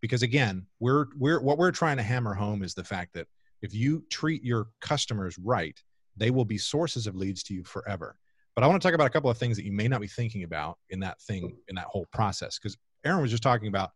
Because 0.00 0.22
again, 0.22 0.66
we're 0.80 1.06
we're 1.18 1.40
what 1.40 1.58
we're 1.58 1.70
trying 1.72 1.96
to 1.96 2.02
hammer 2.02 2.34
home 2.34 2.62
is 2.62 2.74
the 2.74 2.84
fact 2.84 3.14
that 3.14 3.26
if 3.62 3.74
you 3.74 4.04
treat 4.10 4.44
your 4.44 4.68
customers 4.80 5.38
right, 5.38 5.80
they 6.16 6.30
will 6.30 6.44
be 6.44 6.58
sources 6.58 7.06
of 7.06 7.16
leads 7.16 7.42
to 7.44 7.54
you 7.54 7.64
forever. 7.64 8.16
But 8.54 8.64
I 8.64 8.66
want 8.66 8.82
to 8.82 8.86
talk 8.86 8.94
about 8.94 9.06
a 9.06 9.10
couple 9.10 9.30
of 9.30 9.38
things 9.38 9.56
that 9.56 9.64
you 9.64 9.72
may 9.72 9.88
not 9.88 10.00
be 10.00 10.08
thinking 10.08 10.42
about 10.44 10.78
in 10.90 11.00
that 11.00 11.20
thing 11.22 11.56
in 11.68 11.74
that 11.76 11.86
whole 11.86 12.06
process 12.12 12.58
because 12.58 12.76
Aaron 13.04 13.22
was 13.22 13.30
just 13.30 13.42
talking 13.42 13.68
about 13.68 13.90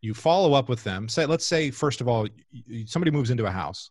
you 0.00 0.14
follow 0.14 0.54
up 0.54 0.68
with 0.68 0.82
them. 0.84 1.08
Say 1.08 1.26
let's 1.26 1.46
say 1.46 1.70
first 1.70 2.00
of 2.00 2.08
all 2.08 2.26
somebody 2.86 3.10
moves 3.10 3.30
into 3.30 3.46
a 3.46 3.50
house 3.50 3.90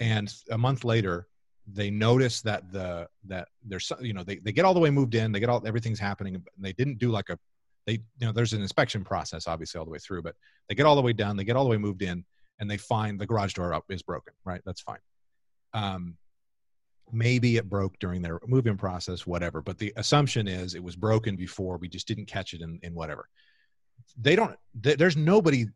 and 0.00 0.32
a 0.50 0.58
month 0.58 0.84
later 0.84 1.26
they 1.72 1.90
notice 1.90 2.40
that 2.42 2.72
the 2.72 3.06
that 3.26 3.48
there's 3.64 3.90
you 4.00 4.12
know 4.12 4.24
they, 4.24 4.36
they 4.36 4.52
get 4.52 4.64
all 4.64 4.74
the 4.74 4.80
way 4.80 4.90
moved 4.90 5.14
in 5.14 5.32
they 5.32 5.40
get 5.40 5.48
all 5.48 5.62
everything's 5.66 5.98
happening 5.98 6.34
and 6.34 6.44
they 6.58 6.72
didn't 6.72 6.98
do 6.98 7.10
like 7.10 7.28
a 7.28 7.38
they 7.86 7.92
you 7.92 8.26
know 8.26 8.32
there's 8.32 8.52
an 8.52 8.62
inspection 8.62 9.04
process 9.04 9.46
obviously 9.46 9.78
all 9.78 9.84
the 9.84 9.90
way 9.90 9.98
through 9.98 10.22
but 10.22 10.34
they 10.68 10.74
get 10.74 10.86
all 10.86 10.96
the 10.96 11.02
way 11.02 11.12
down 11.12 11.36
they 11.36 11.44
get 11.44 11.56
all 11.56 11.64
the 11.64 11.70
way 11.70 11.76
moved 11.76 12.02
in 12.02 12.24
and 12.60 12.70
they 12.70 12.76
find 12.76 13.18
the 13.18 13.26
garage 13.26 13.54
door 13.54 13.74
up 13.74 13.84
is 13.90 14.02
broken 14.02 14.32
right? 14.44 14.62
That's 14.64 14.80
fine. 14.80 14.98
Um 15.74 16.16
maybe 17.10 17.56
it 17.56 17.68
broke 17.68 17.98
during 17.98 18.20
their 18.20 18.38
move-in 18.46 18.76
process 18.76 19.26
whatever 19.26 19.62
but 19.62 19.78
the 19.78 19.92
assumption 19.96 20.46
is 20.46 20.74
it 20.74 20.82
was 20.82 20.94
broken 20.94 21.36
before 21.36 21.78
we 21.78 21.88
just 21.88 22.06
didn't 22.06 22.26
catch 22.26 22.52
it 22.52 22.60
in, 22.60 22.78
in 22.82 22.94
whatever 22.94 23.28
they 24.20 24.36
don't 24.36 24.56
there's 24.74 25.16
nobody 25.16 25.66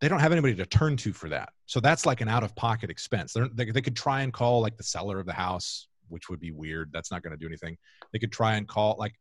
they 0.00 0.08
don't 0.08 0.20
have 0.20 0.32
anybody 0.32 0.54
to 0.54 0.66
turn 0.66 0.96
to 0.98 1.12
for 1.12 1.28
that. 1.30 1.50
So 1.64 1.80
that's 1.80 2.04
like 2.04 2.20
an 2.20 2.28
out 2.28 2.44
of 2.44 2.54
pocket 2.54 2.90
expense. 2.90 3.32
They're, 3.32 3.48
they, 3.48 3.70
they 3.70 3.80
could 3.80 3.96
try 3.96 4.20
and 4.20 4.32
call 4.32 4.60
like 4.60 4.76
the 4.76 4.82
seller 4.82 5.18
of 5.18 5.26
the 5.26 5.32
house 5.32 5.88
which 6.08 6.28
would 6.28 6.38
be 6.38 6.52
weird. 6.52 6.90
That's 6.92 7.10
not 7.10 7.22
going 7.22 7.32
to 7.32 7.36
do 7.36 7.46
anything. 7.46 7.76
They 8.12 8.20
could 8.20 8.30
try 8.30 8.54
and 8.54 8.68
call 8.68 8.94
like 8.98 9.14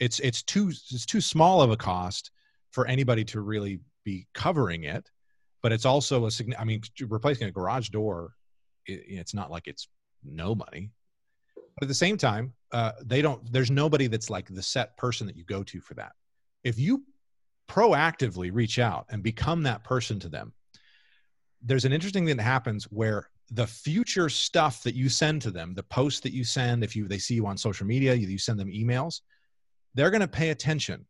it's 0.00 0.18
it's 0.20 0.42
too 0.42 0.68
it's 0.68 1.06
too 1.06 1.20
small 1.20 1.60
of 1.60 1.70
a 1.70 1.76
cost 1.76 2.30
for 2.70 2.86
anybody 2.86 3.24
to 3.24 3.40
really 3.40 3.80
be 4.04 4.26
covering 4.34 4.84
it 4.84 5.08
but 5.62 5.70
it's 5.70 5.84
also 5.84 6.26
a 6.26 6.30
i 6.58 6.64
mean 6.64 6.82
replacing 7.08 7.46
a 7.46 7.52
garage 7.52 7.88
door 7.90 8.34
it, 8.86 9.04
it's 9.06 9.34
not 9.34 9.50
like 9.50 9.66
it's 9.66 9.88
no 10.24 10.54
money. 10.54 10.90
But 11.54 11.84
at 11.84 11.88
the 11.88 11.94
same 11.94 12.16
time 12.16 12.52
uh, 12.72 12.92
they 13.04 13.22
don't 13.22 13.52
there's 13.52 13.70
nobody 13.70 14.06
that's 14.06 14.30
like 14.30 14.48
the 14.48 14.62
set 14.62 14.96
person 14.96 15.26
that 15.26 15.36
you 15.36 15.44
go 15.44 15.62
to 15.64 15.80
for 15.80 15.94
that. 15.94 16.12
If 16.64 16.78
you 16.78 17.04
proactively 17.72 18.50
reach 18.52 18.78
out 18.78 19.06
and 19.10 19.22
become 19.22 19.62
that 19.62 19.84
person 19.84 20.18
to 20.20 20.28
them. 20.28 20.52
There's 21.62 21.84
an 21.84 21.92
interesting 21.92 22.26
thing 22.26 22.36
that 22.36 22.42
happens 22.42 22.84
where 22.84 23.28
the 23.50 23.66
future 23.66 24.28
stuff 24.28 24.82
that 24.82 24.94
you 24.94 25.08
send 25.08 25.42
to 25.42 25.50
them 25.50 25.74
the 25.74 25.82
posts 25.82 26.20
that 26.20 26.32
you 26.32 26.44
send 26.44 26.82
if 26.82 26.96
you 26.96 27.06
they 27.06 27.18
see 27.18 27.34
you 27.34 27.46
on 27.46 27.56
social 27.56 27.86
media 27.86 28.14
you, 28.14 28.26
you 28.26 28.38
send 28.38 28.58
them 28.58 28.70
emails 28.70 29.20
they're 29.94 30.10
going 30.10 30.22
to 30.22 30.28
pay 30.28 30.50
attention 30.50 31.04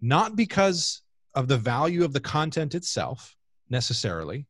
not 0.00 0.36
because 0.36 1.02
of 1.34 1.48
the 1.48 1.56
value 1.56 2.04
of 2.04 2.12
the 2.12 2.20
content 2.20 2.76
itself 2.76 3.34
necessarily 3.70 4.46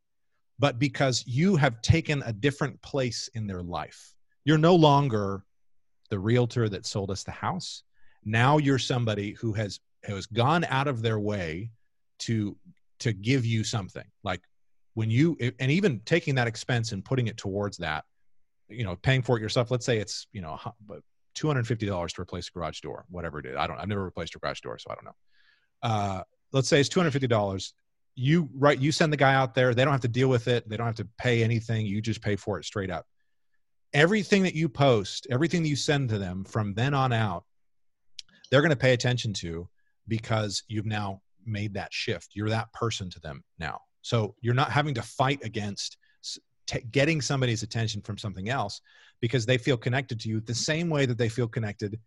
but 0.61 0.77
because 0.77 1.23
you 1.25 1.55
have 1.55 1.81
taken 1.81 2.21
a 2.23 2.31
different 2.31 2.79
place 2.83 3.31
in 3.33 3.47
their 3.47 3.63
life. 3.63 4.13
You're 4.45 4.59
no 4.59 4.75
longer 4.75 5.43
the 6.11 6.19
realtor 6.19 6.69
that 6.69 6.85
sold 6.85 7.09
us 7.09 7.23
the 7.23 7.31
house. 7.31 7.81
Now 8.25 8.59
you're 8.59 8.77
somebody 8.77 9.31
who 9.31 9.53
has 9.53 9.79
has 10.03 10.25
gone 10.25 10.65
out 10.65 10.87
of 10.87 11.01
their 11.01 11.19
way 11.19 11.71
to 12.19 12.55
to 12.99 13.13
give 13.13 13.45
you 13.45 13.63
something. 13.63 14.05
Like 14.23 14.41
when 14.93 15.09
you 15.09 15.37
and 15.59 15.71
even 15.71 16.01
taking 16.05 16.35
that 16.35 16.47
expense 16.47 16.91
and 16.91 17.03
putting 17.03 17.27
it 17.27 17.37
towards 17.37 17.77
that 17.77 18.03
you 18.69 18.83
know 18.83 18.95
paying 18.97 19.21
for 19.21 19.37
it 19.37 19.41
yourself 19.41 19.71
let's 19.71 19.85
say 19.85 19.97
it's 19.97 20.27
you 20.31 20.41
know 20.41 20.59
$250 21.37 22.13
to 22.13 22.21
replace 22.21 22.47
a 22.47 22.51
garage 22.51 22.81
door 22.81 23.05
whatever 23.09 23.39
it 23.39 23.45
is. 23.45 23.55
I 23.57 23.67
don't 23.67 23.77
i've 23.77 23.87
never 23.87 24.03
replaced 24.03 24.35
a 24.35 24.39
garage 24.39 24.61
door 24.61 24.77
so 24.79 24.91
i 24.91 24.95
don't 24.95 25.05
know. 25.05 25.15
Uh, 25.83 26.23
let's 26.51 26.67
say 26.67 26.79
it's 26.79 26.89
$250 26.89 27.73
you 28.15 28.49
right 28.55 28.79
you 28.79 28.91
send 28.91 29.11
the 29.11 29.17
guy 29.17 29.33
out 29.33 29.55
there. 29.55 29.73
They 29.73 29.83
don't 29.83 29.93
have 29.93 30.01
to 30.01 30.07
deal 30.07 30.27
with 30.27 30.47
it. 30.47 30.67
They 30.67 30.77
don't 30.77 30.85
have 30.85 30.95
to 30.95 31.07
pay 31.17 31.43
anything. 31.43 31.85
You 31.85 32.01
just 32.01 32.21
pay 32.21 32.35
for 32.35 32.59
it 32.59 32.65
straight 32.65 32.91
up. 32.91 33.05
Everything 33.93 34.43
that 34.43 34.55
you 34.55 34.69
post 34.69 35.27
everything 35.31 35.63
that 35.63 35.69
you 35.69 35.75
send 35.75 36.09
to 36.09 36.17
them 36.17 36.43
from 36.43 36.73
then 36.73 36.93
on 36.93 37.13
out 37.13 37.45
they're 38.49 38.61
going 38.61 38.69
to 38.69 38.75
pay 38.75 38.93
attention 38.93 39.31
to 39.33 39.67
because 40.11 40.63
you've 40.67 40.85
now 40.85 41.21
made 41.45 41.73
that 41.73 41.93
shift. 41.93 42.31
You're 42.33 42.49
that 42.49 42.71
person 42.73 43.09
to 43.11 43.19
them 43.21 43.45
now. 43.59 43.79
So 44.01 44.35
you're 44.41 44.53
not 44.53 44.69
having 44.69 44.93
to 44.95 45.01
fight 45.01 45.39
against 45.41 45.95
t- 46.67 46.81
getting 46.91 47.21
somebody's 47.21 47.63
attention 47.63 48.01
from 48.01 48.17
something 48.17 48.49
else 48.49 48.81
because 49.21 49.45
they 49.45 49.57
feel 49.57 49.77
connected 49.77 50.19
to 50.19 50.27
you 50.27 50.41
the 50.41 50.53
same 50.53 50.89
way 50.89 51.05
that 51.05 51.17
they 51.17 51.29
feel 51.29 51.47
connected 51.47 51.97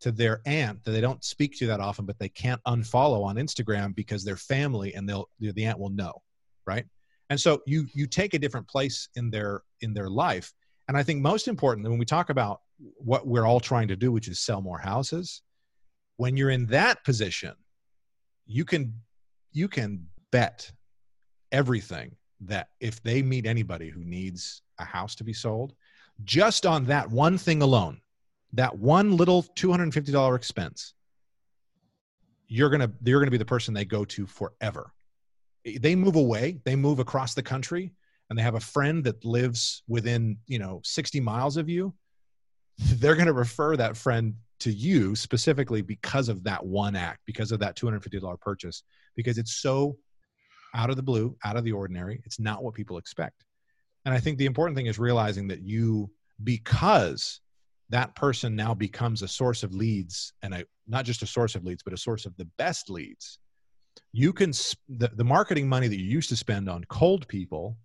to 0.00 0.10
their 0.10 0.40
aunt 0.46 0.82
that 0.82 0.90
they 0.90 1.00
don't 1.00 1.22
speak 1.22 1.56
to 1.58 1.68
that 1.68 1.78
often, 1.78 2.04
but 2.04 2.18
they 2.18 2.28
can't 2.28 2.60
unfollow 2.66 3.22
on 3.22 3.36
Instagram 3.36 3.94
because 3.94 4.24
they're 4.24 4.36
family 4.36 4.92
and 4.94 5.08
they'll 5.08 5.28
the 5.38 5.64
aunt 5.64 5.78
will 5.78 5.90
know, 5.90 6.22
right? 6.66 6.84
And 7.30 7.40
so 7.40 7.62
you 7.66 7.86
you 7.94 8.08
take 8.08 8.34
a 8.34 8.38
different 8.40 8.66
place 8.66 9.08
in 9.14 9.30
their 9.30 9.62
in 9.80 9.94
their 9.94 10.10
life. 10.10 10.52
And 10.88 10.96
I 10.96 11.04
think 11.04 11.22
most 11.22 11.46
important 11.46 11.88
when 11.88 11.98
we 11.98 12.04
talk 12.04 12.30
about 12.30 12.62
what 12.96 13.28
we're 13.28 13.46
all 13.46 13.60
trying 13.60 13.86
to 13.88 13.96
do, 13.96 14.10
which 14.10 14.26
is 14.26 14.40
sell 14.40 14.60
more 14.60 14.78
houses, 14.78 15.42
when 16.16 16.36
you're 16.36 16.50
in 16.50 16.66
that 16.66 17.02
position 17.04 17.54
you 18.46 18.64
can 18.64 18.92
you 19.52 19.68
can 19.68 20.06
bet 20.30 20.70
everything 21.52 22.14
that 22.40 22.68
if 22.80 23.02
they 23.02 23.22
meet 23.22 23.46
anybody 23.46 23.88
who 23.88 24.04
needs 24.04 24.62
a 24.78 24.84
house 24.84 25.14
to 25.14 25.24
be 25.24 25.32
sold 25.32 25.74
just 26.24 26.66
on 26.66 26.84
that 26.84 27.08
one 27.10 27.38
thing 27.38 27.62
alone 27.62 28.00
that 28.52 28.76
one 28.76 29.16
little 29.16 29.42
$250 29.42 30.36
expense 30.36 30.94
you're 32.48 32.70
going 32.70 32.80
to 32.80 32.90
you're 33.04 33.20
going 33.20 33.26
to 33.26 33.32
be 33.32 33.38
the 33.38 33.44
person 33.44 33.74
they 33.74 33.84
go 33.84 34.04
to 34.04 34.26
forever. 34.26 34.92
They 35.64 35.94
move 35.94 36.16
away 36.16 36.60
they 36.64 36.76
move 36.76 36.98
across 36.98 37.34
the 37.34 37.42
country 37.42 37.92
and 38.28 38.38
they 38.38 38.42
have 38.42 38.54
a 38.54 38.60
friend 38.60 39.02
that 39.04 39.24
lives 39.24 39.82
within 39.88 40.38
you 40.46 40.58
know 40.58 40.80
60 40.84 41.20
miles 41.20 41.56
of 41.56 41.68
you 41.68 41.94
they're 42.78 43.14
going 43.14 43.26
to 43.26 43.32
refer 43.32 43.76
that 43.76 43.96
friend 43.96 44.34
to 44.60 44.70
you 44.70 45.14
specifically 45.14 45.82
because 45.82 46.28
of 46.28 46.44
that 46.44 46.64
one 46.64 46.96
act, 46.96 47.20
because 47.26 47.52
of 47.52 47.60
that 47.60 47.76
$250 47.76 48.40
purchase, 48.40 48.82
because 49.16 49.38
it's 49.38 49.56
so 49.60 49.96
out 50.74 50.90
of 50.90 50.96
the 50.96 51.02
blue, 51.02 51.36
out 51.44 51.56
of 51.56 51.64
the 51.64 51.72
ordinary. 51.72 52.20
It's 52.24 52.40
not 52.40 52.62
what 52.62 52.74
people 52.74 52.98
expect. 52.98 53.44
And 54.04 54.14
I 54.14 54.20
think 54.20 54.38
the 54.38 54.46
important 54.46 54.76
thing 54.76 54.86
is 54.86 54.98
realizing 54.98 55.48
that 55.48 55.62
you, 55.62 56.10
because 56.42 57.40
that 57.90 58.14
person 58.16 58.56
now 58.56 58.74
becomes 58.74 59.22
a 59.22 59.28
source 59.28 59.62
of 59.62 59.74
leads 59.74 60.32
and 60.42 60.54
a, 60.54 60.64
not 60.86 61.04
just 61.04 61.22
a 61.22 61.26
source 61.26 61.54
of 61.54 61.64
leads, 61.64 61.82
but 61.82 61.92
a 61.92 61.98
source 61.98 62.26
of 62.26 62.36
the 62.36 62.48
best 62.58 62.90
leads. 62.90 63.38
You 64.12 64.32
can, 64.32 64.50
the, 64.88 65.10
the 65.14 65.24
marketing 65.24 65.68
money 65.68 65.88
that 65.88 65.98
you 65.98 66.04
used 66.04 66.28
to 66.30 66.36
spend 66.36 66.68
on 66.68 66.84
cold 66.88 67.28
people, 67.28 67.76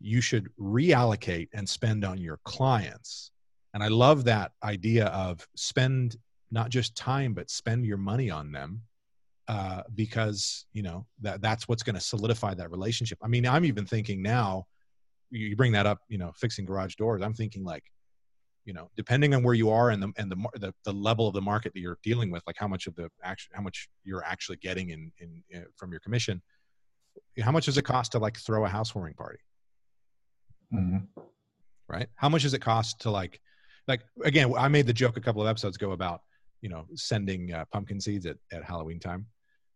you 0.00 0.20
should 0.20 0.48
reallocate 0.58 1.48
and 1.52 1.68
spend 1.68 2.04
on 2.04 2.18
your 2.18 2.38
clients 2.44 3.30
and 3.74 3.82
I 3.82 3.88
love 3.88 4.24
that 4.24 4.52
idea 4.62 5.06
of 5.06 5.46
spend 5.56 6.16
not 6.52 6.70
just 6.70 6.96
time, 6.96 7.34
but 7.34 7.50
spend 7.50 7.84
your 7.84 7.96
money 7.96 8.30
on 8.30 8.52
them 8.52 8.82
uh, 9.48 9.82
because 9.94 10.66
you 10.72 10.82
know 10.82 11.06
that 11.20 11.42
that's 11.42 11.68
what's 11.68 11.82
going 11.82 11.96
to 11.96 12.00
solidify 12.00 12.54
that 12.54 12.70
relationship. 12.70 13.18
I 13.22 13.28
mean, 13.28 13.46
I'm 13.46 13.64
even 13.64 13.84
thinking 13.84 14.22
now. 14.22 14.66
You 15.30 15.56
bring 15.56 15.72
that 15.72 15.86
up, 15.86 15.98
you 16.08 16.16
know, 16.16 16.30
fixing 16.36 16.64
garage 16.64 16.94
doors. 16.94 17.20
I'm 17.20 17.34
thinking 17.34 17.64
like, 17.64 17.82
you 18.64 18.72
know, 18.72 18.88
depending 18.96 19.34
on 19.34 19.42
where 19.42 19.54
you 19.54 19.68
are 19.70 19.90
and 19.90 20.00
the 20.00 20.12
and 20.16 20.30
the 20.30 20.36
the, 20.60 20.72
the 20.84 20.92
level 20.92 21.26
of 21.26 21.34
the 21.34 21.42
market 21.42 21.74
that 21.74 21.80
you're 21.80 21.98
dealing 22.04 22.30
with, 22.30 22.42
like 22.46 22.56
how 22.56 22.68
much 22.68 22.86
of 22.86 22.94
the 22.94 23.10
action, 23.24 23.50
how 23.54 23.62
much 23.62 23.88
you're 24.04 24.24
actually 24.24 24.58
getting 24.58 24.90
in, 24.90 25.10
in, 25.18 25.42
in 25.50 25.66
from 25.76 25.90
your 25.90 26.00
commission. 26.00 26.40
How 27.40 27.50
much 27.50 27.66
does 27.66 27.78
it 27.78 27.82
cost 27.82 28.12
to 28.12 28.20
like 28.20 28.36
throw 28.38 28.64
a 28.64 28.68
housewarming 28.68 29.14
party? 29.14 29.38
Mm-hmm. 30.72 31.20
Right. 31.88 32.08
How 32.14 32.28
much 32.28 32.42
does 32.42 32.54
it 32.54 32.60
cost 32.60 33.00
to 33.00 33.10
like 33.10 33.40
like 33.88 34.02
again 34.24 34.52
i 34.58 34.68
made 34.68 34.86
the 34.86 34.92
joke 34.92 35.16
a 35.16 35.20
couple 35.20 35.42
of 35.42 35.48
episodes 35.48 35.76
ago 35.76 35.92
about 35.92 36.22
you 36.60 36.68
know 36.68 36.86
sending 36.94 37.52
uh, 37.52 37.64
pumpkin 37.72 38.00
seeds 38.00 38.26
at, 38.26 38.36
at 38.52 38.64
halloween 38.64 38.98
time 38.98 39.26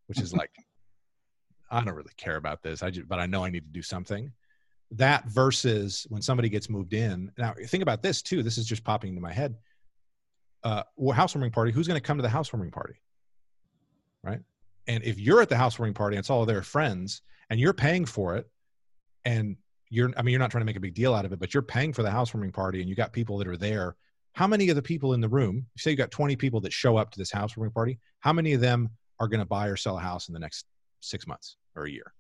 which 0.09 0.21
is 0.21 0.33
like 0.33 0.51
i 1.71 1.83
don't 1.83 1.95
really 1.95 2.11
care 2.17 2.37
about 2.37 2.63
this. 2.63 2.83
I 2.83 2.91
just 2.91 3.09
but 3.09 3.21
i 3.21 3.27
know 3.27 3.45
i 3.45 3.51
need 3.51 3.65
to 3.65 3.73
do 3.73 3.83
something. 3.83 4.33
That 4.93 5.27
versus 5.27 6.07
when 6.09 6.23
somebody 6.23 6.49
gets 6.49 6.71
moved 6.71 6.95
in. 6.95 7.31
Now 7.37 7.55
think 7.67 7.83
about 7.83 8.03
this 8.03 8.23
too. 8.23 8.43
This 8.43 8.57
is 8.57 8.67
just 8.67 8.85
popping 8.85 9.11
into 9.11 9.21
my 9.21 9.33
head. 9.33 9.55
Uh 10.65 10.83
well, 10.97 11.15
housewarming 11.15 11.51
party 11.51 11.73
who's 11.73 11.87
going 11.87 12.01
to 12.01 12.07
come 12.07 12.17
to 12.17 12.23
the 12.23 12.29
housewarming 12.29 12.71
party? 12.71 12.95
Right? 14.23 14.41
And 14.87 15.05
if 15.05 15.19
you're 15.19 15.43
at 15.43 15.51
the 15.51 15.57
housewarming 15.57 15.95
party 15.95 16.17
and 16.17 16.23
it's 16.23 16.31
all 16.31 16.47
their 16.47 16.63
friends 16.63 17.21
and 17.51 17.61
you're 17.61 17.75
paying 17.75 18.07
for 18.07 18.37
it 18.37 18.51
and 19.27 19.57
you're 19.91 20.13
i 20.17 20.23
mean 20.23 20.33
you're 20.33 20.41
not 20.41 20.51
trying 20.51 20.63
to 20.63 20.67
make 20.67 20.77
a 20.77 20.81
big 20.81 20.95
deal 20.95 21.15
out 21.15 21.25
of 21.25 21.33
it 21.33 21.39
but 21.39 21.53
you're 21.55 21.63
paying 21.63 21.93
for 21.93 22.03
the 22.03 22.11
housewarming 22.11 22.53
party 22.53 22.81
and 22.81 22.89
you 22.89 22.95
got 22.95 23.13
people 23.13 23.39
that 23.39 23.49
are 23.49 23.57
there 23.57 23.97
how 24.33 24.47
many 24.47 24.69
of 24.69 24.77
the 24.77 24.83
people 24.83 25.15
in 25.15 25.21
the 25.21 25.29
room 25.29 25.67
say 25.77 25.91
you 25.91 25.97
got 25.97 26.11
20 26.11 26.37
people 26.37 26.61
that 26.61 26.73
show 26.73 26.97
up 26.97 27.11
to 27.11 27.19
this 27.19 27.31
housewarming 27.31 27.73
party 27.73 27.99
how 28.21 28.33
many 28.33 28.53
of 28.53 28.61
them 28.61 28.89
are 29.21 29.29
going 29.29 29.41
to 29.41 29.47
buy 29.47 29.67
or 29.67 29.77
sell 29.77 29.99
a 29.99 30.01
house 30.01 30.29
in 30.29 30.35
the 30.35 30.41
next 30.41 30.67
six 31.01 31.27
months 31.27 31.57
or 31.75 31.85
a 31.85 31.91
year 31.91 32.13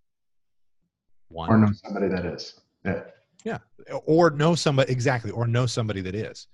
one 1.28 1.50
or 1.50 1.59
know 1.59 1.72
somebody 1.72 2.09
that 2.09 2.24
is. 2.24 2.54
Yeah. 2.85 3.02
Yeah, 3.44 3.59
or 4.04 4.31
know 4.31 4.57
somebody 4.57 4.90
exactly, 4.90 5.31
or 5.31 5.46
know 5.46 5.64
somebody 5.64 6.00
that 6.00 6.16
is, 6.16 6.48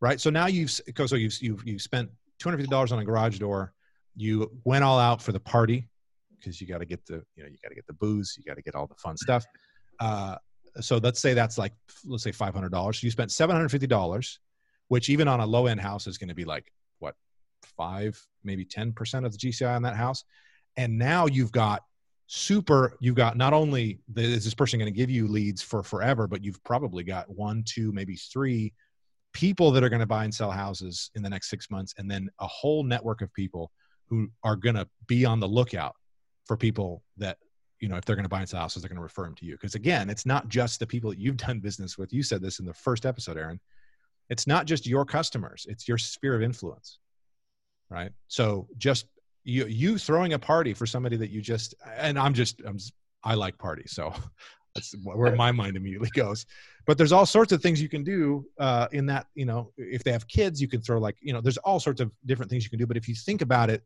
right? 0.00 0.20
So 0.20 0.30
now 0.30 0.46
you've 0.46 0.70
so 0.70 1.16
you've 1.16 1.42
you've, 1.42 1.66
you've 1.66 1.82
spent 1.82 2.08
two 2.38 2.48
hundred 2.48 2.58
fifty 2.58 2.70
dollars 2.70 2.92
on 2.92 3.00
a 3.00 3.04
garage 3.04 3.40
door. 3.40 3.72
You 4.14 4.48
went 4.64 4.84
all 4.84 5.00
out 5.00 5.20
for 5.20 5.32
the 5.32 5.40
party 5.40 5.88
because 6.38 6.60
you 6.60 6.68
got 6.68 6.78
to 6.78 6.86
get 6.86 7.04
the 7.04 7.24
you 7.34 7.42
know 7.42 7.48
you 7.48 7.56
got 7.60 7.70
to 7.70 7.74
get 7.74 7.86
the 7.88 7.94
booze, 7.94 8.36
you 8.38 8.44
got 8.44 8.54
to 8.54 8.62
get 8.62 8.76
all 8.76 8.86
the 8.86 8.94
fun 8.94 9.16
stuff. 9.16 9.44
Uh, 9.98 10.36
so 10.80 10.98
let's 10.98 11.20
say 11.20 11.34
that's 11.34 11.58
like 11.58 11.72
let's 12.04 12.22
say 12.22 12.32
five 12.32 12.54
hundred 12.54 12.72
dollars. 12.72 13.00
So 13.00 13.06
you 13.06 13.10
spent 13.10 13.30
seven 13.30 13.56
hundred 13.56 13.70
fifty 13.70 13.86
dollars, 13.86 14.38
which 14.88 15.08
even 15.08 15.28
on 15.28 15.40
a 15.40 15.46
low 15.46 15.66
end 15.66 15.80
house 15.80 16.06
is 16.06 16.18
going 16.18 16.28
to 16.28 16.34
be 16.34 16.44
like 16.44 16.72
what 16.98 17.14
five 17.76 18.20
maybe 18.44 18.64
ten 18.64 18.92
percent 18.92 19.26
of 19.26 19.32
the 19.32 19.38
GCI 19.38 19.74
on 19.74 19.82
that 19.82 19.96
house, 19.96 20.24
and 20.76 20.98
now 20.98 21.26
you've 21.26 21.52
got 21.52 21.82
super 22.32 22.96
you've 23.00 23.16
got 23.16 23.36
not 23.36 23.52
only 23.52 23.98
is 24.16 24.44
this 24.44 24.54
person 24.54 24.78
going 24.78 24.92
to 24.92 24.96
give 24.96 25.10
you 25.10 25.26
leads 25.26 25.62
for 25.62 25.82
forever 25.82 26.28
but 26.28 26.44
you've 26.44 26.62
probably 26.62 27.02
got 27.02 27.28
one 27.28 27.60
two 27.66 27.90
maybe 27.90 28.14
three 28.14 28.72
people 29.32 29.72
that 29.72 29.82
are 29.82 29.88
going 29.88 29.98
to 29.98 30.06
buy 30.06 30.22
and 30.22 30.32
sell 30.32 30.52
houses 30.52 31.10
in 31.16 31.24
the 31.24 31.28
next 31.28 31.50
six 31.50 31.72
months 31.72 31.92
and 31.98 32.08
then 32.08 32.28
a 32.38 32.46
whole 32.46 32.84
network 32.84 33.20
of 33.20 33.34
people 33.34 33.72
who 34.06 34.28
are 34.44 34.54
going 34.54 34.76
to 34.76 34.86
be 35.08 35.24
on 35.24 35.40
the 35.40 35.48
lookout 35.48 35.96
for 36.44 36.56
people 36.56 37.02
that 37.16 37.36
you 37.80 37.88
know 37.88 37.96
if 37.96 38.04
they're 38.04 38.16
going 38.16 38.24
to 38.24 38.28
buy 38.28 38.40
and 38.40 38.48
sell 38.48 38.60
houses 38.60 38.82
they're 38.82 38.88
going 38.88 38.96
to 38.96 39.02
refer 39.02 39.24
them 39.24 39.34
to 39.34 39.46
you 39.46 39.52
because 39.52 39.74
again 39.74 40.08
it's 40.10 40.26
not 40.26 40.48
just 40.48 40.78
the 40.78 40.86
people 40.86 41.10
that 41.10 41.18
you've 41.18 41.36
done 41.48 41.60
business 41.60 41.98
with 41.98 42.12
you 42.12 42.22
said 42.22 42.42
this 42.42 42.58
in 42.58 42.66
the 42.66 42.74
first 42.74 43.06
episode 43.06 43.36
aaron 43.36 43.60
it's 44.28 44.46
not 44.46 44.66
just 44.66 44.86
your 44.86 45.04
customers 45.04 45.66
it's 45.68 45.88
your 45.88 45.98
sphere 45.98 46.34
of 46.34 46.42
influence 46.42 46.98
right 47.90 48.12
so 48.28 48.68
just 48.78 49.06
you 49.44 49.66
you 49.66 49.98
throwing 49.98 50.32
a 50.34 50.38
party 50.38 50.74
for 50.74 50.86
somebody 50.86 51.16
that 51.16 51.30
you 51.30 51.40
just 51.40 51.74
and 51.96 52.18
I'm 52.18 52.34
just 52.34 52.60
I'm 52.66 52.78
I 53.22 53.34
like 53.34 53.58
parties, 53.58 53.92
so 53.92 54.12
that's 54.74 54.94
where 55.02 55.34
my 55.34 55.52
mind 55.52 55.76
immediately 55.76 56.10
goes. 56.14 56.46
But 56.86 56.96
there's 56.96 57.12
all 57.12 57.26
sorts 57.26 57.52
of 57.52 57.62
things 57.62 57.82
you 57.82 57.88
can 57.88 58.04
do 58.04 58.46
uh, 58.58 58.88
in 58.92 59.06
that 59.06 59.26
you 59.34 59.44
know 59.44 59.72
if 59.76 60.04
they 60.04 60.12
have 60.12 60.26
kids, 60.28 60.60
you 60.60 60.68
can 60.68 60.80
throw 60.80 60.98
like 60.98 61.16
you 61.20 61.32
know 61.32 61.40
there's 61.40 61.58
all 61.58 61.80
sorts 61.80 62.00
of 62.00 62.10
different 62.26 62.50
things 62.50 62.64
you 62.64 62.70
can 62.70 62.78
do. 62.78 62.86
But 62.86 62.96
if 62.96 63.08
you 63.08 63.14
think 63.14 63.42
about 63.42 63.70
it, 63.70 63.82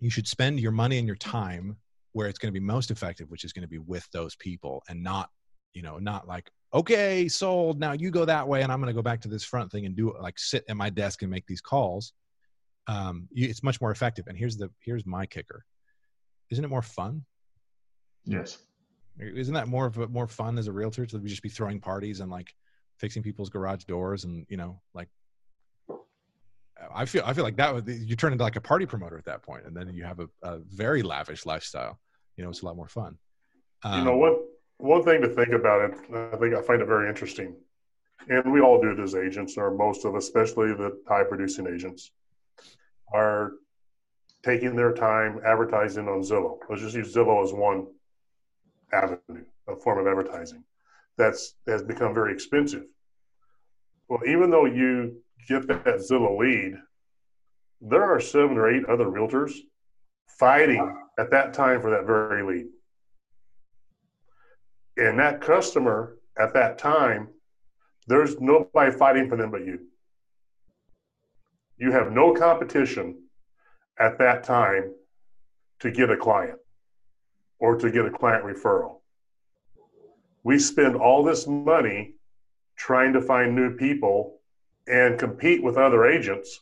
you 0.00 0.10
should 0.10 0.28
spend 0.28 0.60
your 0.60 0.72
money 0.72 0.98
and 0.98 1.06
your 1.06 1.16
time 1.16 1.76
where 2.12 2.28
it's 2.28 2.38
going 2.38 2.52
to 2.52 2.58
be 2.58 2.64
most 2.64 2.90
effective, 2.90 3.30
which 3.30 3.44
is 3.44 3.52
going 3.52 3.62
to 3.62 3.68
be 3.68 3.78
with 3.78 4.06
those 4.12 4.36
people 4.36 4.82
and 4.88 5.02
not 5.02 5.30
you 5.74 5.80
know 5.80 5.98
not 5.98 6.28
like 6.28 6.50
okay 6.74 7.26
sold 7.28 7.80
now 7.80 7.92
you 7.92 8.10
go 8.10 8.26
that 8.26 8.46
way 8.46 8.60
and 8.60 8.70
i'm 8.70 8.78
going 8.78 8.92
to 8.92 8.94
go 8.94 9.00
back 9.00 9.22
to 9.22 9.28
this 9.28 9.42
front 9.42 9.72
thing 9.72 9.86
and 9.86 9.96
do 9.96 10.10
it 10.10 10.20
like 10.20 10.38
sit 10.38 10.62
at 10.68 10.76
my 10.76 10.90
desk 10.90 11.22
and 11.22 11.30
make 11.30 11.46
these 11.46 11.62
calls 11.62 12.12
um, 12.86 13.28
you, 13.32 13.48
it's 13.48 13.62
much 13.62 13.80
more 13.80 13.90
effective. 13.90 14.26
And 14.26 14.36
here's 14.36 14.56
the 14.56 14.70
here's 14.80 15.06
my 15.06 15.26
kicker: 15.26 15.64
isn't 16.50 16.64
it 16.64 16.68
more 16.68 16.82
fun? 16.82 17.24
Yes. 18.24 18.58
Isn't 19.18 19.54
that 19.54 19.68
more 19.68 19.86
of 19.86 19.98
a, 19.98 20.08
more 20.08 20.26
fun 20.26 20.58
as 20.58 20.68
a 20.68 20.72
realtor 20.72 21.04
to 21.04 21.18
just 21.20 21.42
be 21.42 21.48
throwing 21.48 21.80
parties 21.80 22.20
and 22.20 22.30
like 22.30 22.52
fixing 22.98 23.22
people's 23.22 23.50
garage 23.50 23.84
doors 23.84 24.24
and 24.24 24.46
you 24.48 24.56
know 24.56 24.80
like 24.94 25.08
I 26.94 27.04
feel 27.04 27.22
I 27.24 27.32
feel 27.32 27.44
like 27.44 27.56
that 27.56 27.74
would 27.74 27.88
you 27.88 28.16
turn 28.16 28.32
into 28.32 28.44
like 28.44 28.56
a 28.56 28.60
party 28.60 28.86
promoter 28.86 29.18
at 29.18 29.24
that 29.26 29.42
point, 29.42 29.64
and 29.66 29.76
then 29.76 29.92
you 29.94 30.04
have 30.04 30.20
a, 30.20 30.28
a 30.42 30.58
very 30.58 31.02
lavish 31.02 31.46
lifestyle. 31.46 31.98
You 32.36 32.44
know, 32.44 32.50
it's 32.50 32.62
a 32.62 32.66
lot 32.66 32.76
more 32.76 32.88
fun. 32.88 33.18
Um, 33.84 33.98
you 33.98 34.04
know 34.04 34.16
what? 34.16 34.38
One 34.78 35.04
thing 35.04 35.20
to 35.22 35.28
think 35.28 35.50
about 35.50 35.90
it, 35.90 35.96
I 36.14 36.36
think 36.36 36.54
I 36.54 36.62
find 36.62 36.82
it 36.82 36.86
very 36.86 37.08
interesting, 37.08 37.54
and 38.28 38.52
we 38.52 38.60
all 38.60 38.80
do 38.80 38.90
it 38.90 39.00
as 39.00 39.14
agents, 39.14 39.56
or 39.56 39.70
most 39.70 40.04
of, 40.04 40.14
us, 40.14 40.24
especially 40.24 40.72
the 40.74 41.00
high 41.06 41.24
producing 41.24 41.66
agents 41.66 42.10
are 43.12 43.52
taking 44.42 44.74
their 44.74 44.92
time 44.92 45.40
advertising 45.46 46.08
on 46.08 46.20
Zillow. 46.20 46.58
Let's 46.68 46.82
just 46.82 46.96
use 46.96 47.14
Zillow 47.14 47.44
as 47.44 47.52
one 47.52 47.86
avenue, 48.92 49.44
a 49.68 49.76
form 49.76 50.00
of 50.00 50.06
advertising 50.06 50.64
that's 51.16 51.54
has 51.66 51.82
become 51.82 52.14
very 52.14 52.32
expensive. 52.32 52.84
Well, 54.08 54.20
even 54.26 54.50
though 54.50 54.64
you 54.64 55.21
get 55.48 55.66
that 55.68 55.84
Zillow 55.84 56.38
lead, 56.38 56.74
there 57.80 58.04
are 58.04 58.20
seven 58.20 58.56
or 58.56 58.70
eight 58.70 58.84
other 58.86 59.06
realtors 59.06 59.52
fighting 60.28 60.96
at 61.18 61.30
that 61.30 61.52
time 61.52 61.80
for 61.80 61.90
that 61.90 62.06
very 62.06 62.42
lead. 62.42 62.66
And 64.96 65.18
that 65.18 65.40
customer 65.40 66.18
at 66.38 66.54
that 66.54 66.78
time, 66.78 67.28
there's 68.06 68.40
nobody 68.40 68.90
fighting 68.90 69.28
for 69.28 69.36
them 69.36 69.50
but 69.50 69.64
you 69.64 69.78
you 71.78 71.90
have 71.90 72.12
no 72.12 72.32
competition 72.32 73.18
at 73.98 74.18
that 74.18 74.44
time 74.44 74.92
to 75.80 75.90
get 75.90 76.10
a 76.10 76.16
client 76.16 76.58
or 77.58 77.76
to 77.76 77.90
get 77.90 78.06
a 78.06 78.10
client 78.10 78.44
referral. 78.44 79.00
We 80.44 80.58
spend 80.58 80.96
all 80.96 81.24
this 81.24 81.46
money 81.46 82.14
trying 82.76 83.12
to 83.14 83.20
find 83.20 83.54
new 83.54 83.76
people 83.76 84.40
and 84.86 85.18
compete 85.18 85.62
with 85.62 85.76
other 85.76 86.04
agents 86.06 86.60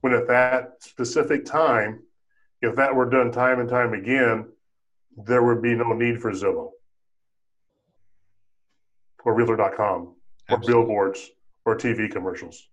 when 0.00 0.14
at 0.14 0.26
that 0.28 0.82
specific 0.82 1.44
time, 1.44 2.02
if 2.62 2.76
that 2.76 2.94
were 2.94 3.08
done 3.08 3.30
time 3.30 3.60
and 3.60 3.68
time 3.68 3.92
again, 3.92 4.46
there 5.16 5.42
would 5.42 5.62
be 5.62 5.74
no 5.74 5.92
need 5.92 6.20
for 6.20 6.32
Zillow 6.32 6.70
or 9.24 9.34
Realtor.com 9.34 10.14
or 10.48 10.58
billboards 10.58 11.30
or 11.64 11.76
TV 11.76 12.10
commercials. 12.10 12.68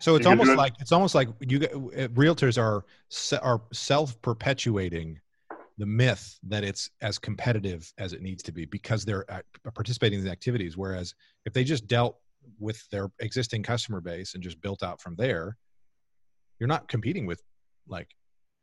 So 0.00 0.16
it's 0.16 0.26
almost 0.26 0.56
like 0.56 0.74
it's 0.80 0.90
almost 0.90 1.14
like 1.14 1.28
you 1.40 1.58
uh, 1.60 2.08
realtors 2.08 2.60
are 2.60 2.84
are 3.40 3.60
self 3.72 4.20
perpetuating 4.20 5.20
the 5.78 5.86
myth 5.86 6.38
that 6.42 6.64
it's 6.64 6.90
as 7.00 7.18
competitive 7.18 7.92
as 7.98 8.12
it 8.12 8.20
needs 8.20 8.42
to 8.42 8.52
be 8.52 8.64
because 8.64 9.04
they're 9.04 9.24
participating 9.74 10.18
in 10.18 10.24
the 10.24 10.30
activities. 10.30 10.76
Whereas 10.76 11.14
if 11.46 11.52
they 11.52 11.62
just 11.62 11.86
dealt 11.86 12.18
with 12.62 12.88
their 12.90 13.10
existing 13.18 13.62
customer 13.62 14.00
base 14.00 14.34
and 14.34 14.42
just 14.42 14.60
built 14.60 14.82
out 14.82 15.00
from 15.00 15.16
there, 15.16 15.56
you're 16.58 16.68
not 16.68 16.88
competing 16.88 17.26
with 17.26 17.42
like 17.88 18.08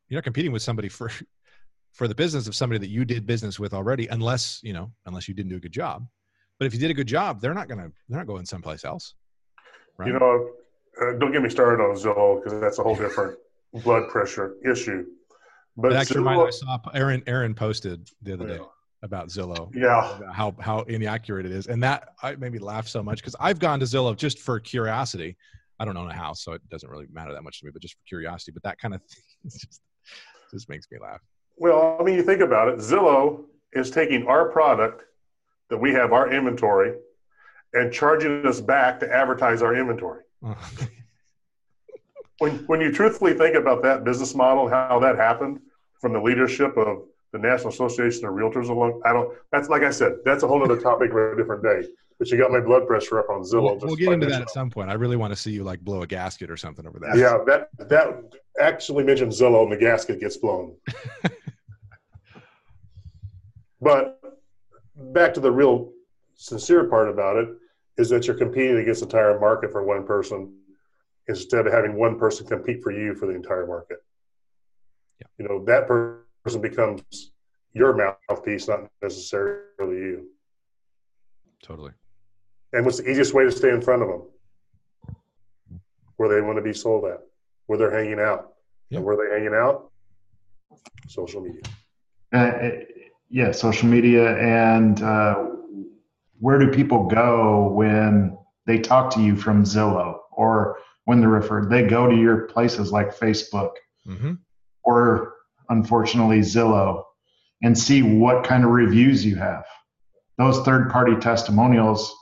you're 0.08 0.18
not 0.18 0.24
competing 0.24 0.52
with 0.52 0.62
somebody 0.62 0.90
for 0.90 1.12
for 1.94 2.08
the 2.08 2.16
business 2.16 2.48
of 2.48 2.56
somebody 2.56 2.80
that 2.80 2.90
you 2.90 3.04
did 3.04 3.26
business 3.26 3.60
with 3.60 3.74
already, 3.74 4.08
unless 4.08 4.60
you 4.64 4.74
know 4.74 4.92
unless 5.06 5.28
you 5.28 5.34
didn't 5.34 5.50
do 5.50 5.58
a 5.58 5.60
good 5.60 5.74
job. 5.74 6.08
But 6.58 6.66
if 6.66 6.74
you 6.74 6.80
did 6.80 6.92
a 6.92 6.94
good 6.94 7.08
job, 7.08 7.42
they're 7.42 7.54
not 7.54 7.68
gonna 7.68 7.92
they're 8.08 8.20
not 8.20 8.28
going 8.28 8.46
someplace 8.46 8.86
else. 8.86 9.16
Right? 9.98 10.08
You 10.08 10.14
know, 10.14 10.50
uh, 11.02 11.18
don't 11.20 11.32
get 11.32 11.42
me 11.42 11.50
started 11.50 11.84
on 11.84 11.96
Zillow 11.96 12.42
because 12.42 12.60
that's 12.62 12.80
a 12.80 12.84
whole 12.84 12.96
different 12.96 13.38
blood 13.74 14.08
pressure 14.10 14.56
issue. 14.66 15.06
But 15.76 15.94
actually, 15.94 16.22
Zillow, 16.22 16.48
I 16.48 16.52
saw 16.52 16.80
Aaron 16.94 17.22
Aaron 17.28 17.54
posted 17.54 18.10
the 18.22 18.34
other 18.34 18.48
day 18.48 18.60
about 19.02 19.30
Zillow. 19.30 19.74
Yeah, 19.76 20.18
about 20.18 20.36
how 20.36 20.56
how 20.60 20.80
inaccurate 20.82 21.46
it 21.46 21.52
is, 21.52 21.68
and 21.68 21.82
that 21.84 22.10
I 22.22 22.36
made 22.36 22.52
me 22.52 22.60
laugh 22.60 22.88
so 22.88 23.02
much 23.04 23.20
because 23.20 23.36
I've 23.40 23.60
gone 23.60 23.80
to 23.80 23.86
Zillow 23.86 24.16
just 24.16 24.40
for 24.40 24.60
curiosity. 24.60 25.38
I 25.80 25.86
don't 25.86 25.96
own 25.96 26.10
a 26.10 26.14
house, 26.14 26.44
so 26.44 26.54
it 26.54 26.62
doesn't 26.70 26.90
really 26.90 27.08
matter 27.12 27.34
that 27.34 27.44
much 27.44 27.60
to 27.60 27.66
me, 27.66 27.72
but 27.72 27.82
just 27.82 27.94
for 27.94 28.04
curiosity. 28.08 28.52
But 28.52 28.64
that 28.64 28.78
kind 28.80 28.94
of 28.94 29.02
thing 29.10 29.24
just 29.46 29.82
just 30.52 30.70
makes 30.70 30.88
me 30.92 30.98
laugh. 31.00 31.22
Well, 31.58 31.98
I 32.00 32.04
mean, 32.04 32.16
you 32.16 32.24
think 32.24 32.42
about 32.42 32.70
it. 32.70 32.80
Zillow 32.80 33.46
is 33.74 33.92
taking 33.92 34.26
our 34.28 34.50
product 34.50 35.04
that 35.70 35.78
we 35.78 35.94
have 35.94 36.14
our 36.14 36.32
inventory 36.32 36.96
and 37.74 37.94
charging 37.94 38.46
us 38.46 38.60
back 38.60 39.00
to 39.00 39.12
advertise 39.12 39.62
our 39.62 39.76
inventory. 39.76 40.24
when 42.40 42.56
when 42.66 42.82
you 42.82 42.92
truthfully 42.92 43.34
think 43.34 43.56
about 43.56 43.84
that 43.84 44.04
business 44.04 44.34
model, 44.36 44.68
how 44.68 45.00
that 45.00 45.16
happened 45.18 45.60
from 46.00 46.14
the 46.14 46.22
leadership 46.22 46.76
of 46.78 47.04
the 47.32 47.40
National 47.40 47.70
Association 47.70 48.26
of 48.26 48.34
Realtors 48.34 48.70
alone. 48.70 49.02
I 49.06 49.14
don't. 49.14 49.34
That's 49.52 49.70
like 49.70 49.84
I 49.84 49.92
said, 49.92 50.18
that's 50.26 50.44
a 50.44 50.48
whole 50.48 50.64
other 50.64 50.80
topic 50.80 51.12
for 51.12 51.34
a 51.34 51.38
different 51.38 51.64
day. 51.64 51.88
But 52.18 52.30
you 52.30 52.38
got 52.38 52.52
my 52.52 52.60
blood 52.60 52.86
pressure 52.86 53.20
up 53.20 53.30
on 53.30 53.44
Zillow. 53.44 53.78
We'll, 53.80 53.88
we'll 53.88 53.96
get 53.96 54.12
into 54.12 54.28
that 54.28 54.42
at 54.42 54.50
some 54.50 54.70
point. 54.70 54.90
I 54.90 54.94
really 54.94 55.16
want 55.16 55.32
to 55.32 55.38
see 55.40 55.52
you 55.52 55.64
like 55.64 55.80
blow 55.80 56.02
a 56.02 56.08
gasket 56.08 56.52
or 56.52 56.58
something 56.58 56.86
over 56.86 57.00
that. 57.00 57.16
Yeah, 57.16 57.38
that 57.46 57.70
that 57.90 58.36
actually 58.60 59.04
mentioned 59.06 59.32
Zillow 59.32 59.64
and 59.64 59.72
the 59.72 59.78
gasket 59.78 60.20
gets 60.20 60.36
blown. 60.38 60.76
but 63.82 64.20
back 64.96 65.34
to 65.36 65.40
the 65.40 65.52
real 65.52 65.94
sincere 66.36 66.86
part 66.86 67.10
about 67.10 67.38
it 67.38 67.50
is 67.98 68.10
that 68.10 68.28
you're 68.28 68.36
competing 68.36 68.78
against 68.78 69.02
the 69.02 69.06
entire 69.06 69.40
market 69.40 69.72
for 69.72 69.84
one 69.84 70.06
person 70.06 70.54
instead 71.28 71.68
of 71.68 71.74
having 71.74 71.98
one 71.98 72.18
person 72.18 72.46
compete 72.46 72.82
for 72.82 72.92
you 72.92 73.14
for 73.14 73.28
the 73.28 73.36
entire 73.36 73.68
market. 73.68 74.00
Yeah. 75.22 75.28
You 75.38 75.48
know, 75.48 75.66
that 75.66 75.88
person 75.88 76.24
becomes 76.58 77.32
your 77.74 77.96
mouthpiece, 78.30 78.68
not 78.68 78.90
necessarily 79.02 79.98
you. 79.98 80.28
Totally. 81.62 81.92
And 82.74 82.86
what's 82.86 82.98
the 83.00 83.10
easiest 83.10 83.34
way 83.34 83.44
to 83.44 83.52
stay 83.52 83.70
in 83.70 83.82
front 83.82 84.02
of 84.02 84.08
them? 84.08 84.22
Where 86.18 86.30
they 86.30 86.42
want 86.42 86.58
to 86.58 86.62
be 86.62 86.74
sold 86.74 87.06
at, 87.06 87.22
where 87.68 87.78
they're 87.78 87.92
hanging 87.92 88.20
out. 88.20 88.54
Yeah. 88.90 88.98
And 88.98 89.06
where 89.06 89.16
they're 89.16 89.38
hanging 89.38 89.54
out? 89.54 89.92
Social 91.08 91.42
media. 91.42 91.62
Uh, 92.32 92.70
yeah, 93.30 93.52
social 93.52 93.88
media 93.88 94.38
and 94.38 95.02
uh, 95.02 95.46
where 96.40 96.58
do 96.58 96.70
people 96.72 97.06
go 97.08 97.68
when 97.68 98.38
they 98.66 98.80
talk 98.80 99.14
to 99.14 99.22
you 99.22 99.36
from 99.36 99.64
Zillow 99.64 100.20
or 100.32 100.80
when 101.06 101.20
they're 101.20 101.30
referred? 101.30 101.70
They 101.70 101.84
go 101.84 102.08
to 102.08 102.16
your 102.16 102.46
places 102.46 102.92
like 102.92 103.18
Facebook 103.18 103.72
mm-hmm. 104.08 104.34
or 104.84 105.36
unfortunately 105.70 106.40
Zillow. 106.40 107.04
and 107.62 107.78
see 107.78 108.02
what 108.02 108.44
kind 108.44 108.64
of 108.64 108.72
reviews 108.72 109.26
you 109.26 109.36
have. 109.36 109.66
Those 110.38 110.60
third 110.62 110.90
party 110.90 111.16
testimonials 111.18 112.16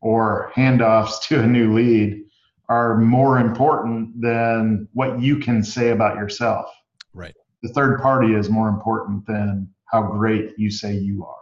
or 0.00 0.52
handoffs 0.54 1.22
to 1.28 1.40
a 1.40 1.46
new 1.46 1.74
lead 1.74 2.22
are 2.68 2.98
more 2.98 3.38
important 3.38 4.20
than 4.20 4.88
what 4.92 5.20
you 5.20 5.38
can 5.38 5.62
say 5.62 5.90
about 5.90 6.16
yourself. 6.16 6.66
Right. 7.12 7.34
The 7.62 7.68
third 7.70 8.00
party 8.00 8.34
is 8.34 8.48
more 8.48 8.68
important 8.68 9.26
than 9.26 9.68
how 9.86 10.02
great 10.02 10.52
you 10.56 10.70
say 10.70 10.94
you 10.94 11.24
are. 11.24 11.36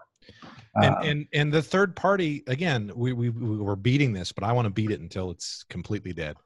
And, 0.76 0.94
uh, 0.94 0.98
and 1.02 1.26
and 1.32 1.52
the 1.52 1.62
third 1.62 1.96
party 1.96 2.44
again, 2.46 2.92
we, 2.94 3.12
we 3.12 3.30
we 3.30 3.58
were 3.58 3.76
beating 3.76 4.12
this, 4.12 4.30
but 4.30 4.44
I 4.44 4.52
want 4.52 4.66
to 4.66 4.70
beat 4.70 4.90
it 4.90 5.00
until 5.00 5.30
it's 5.30 5.64
completely 5.68 6.12
dead. 6.12 6.36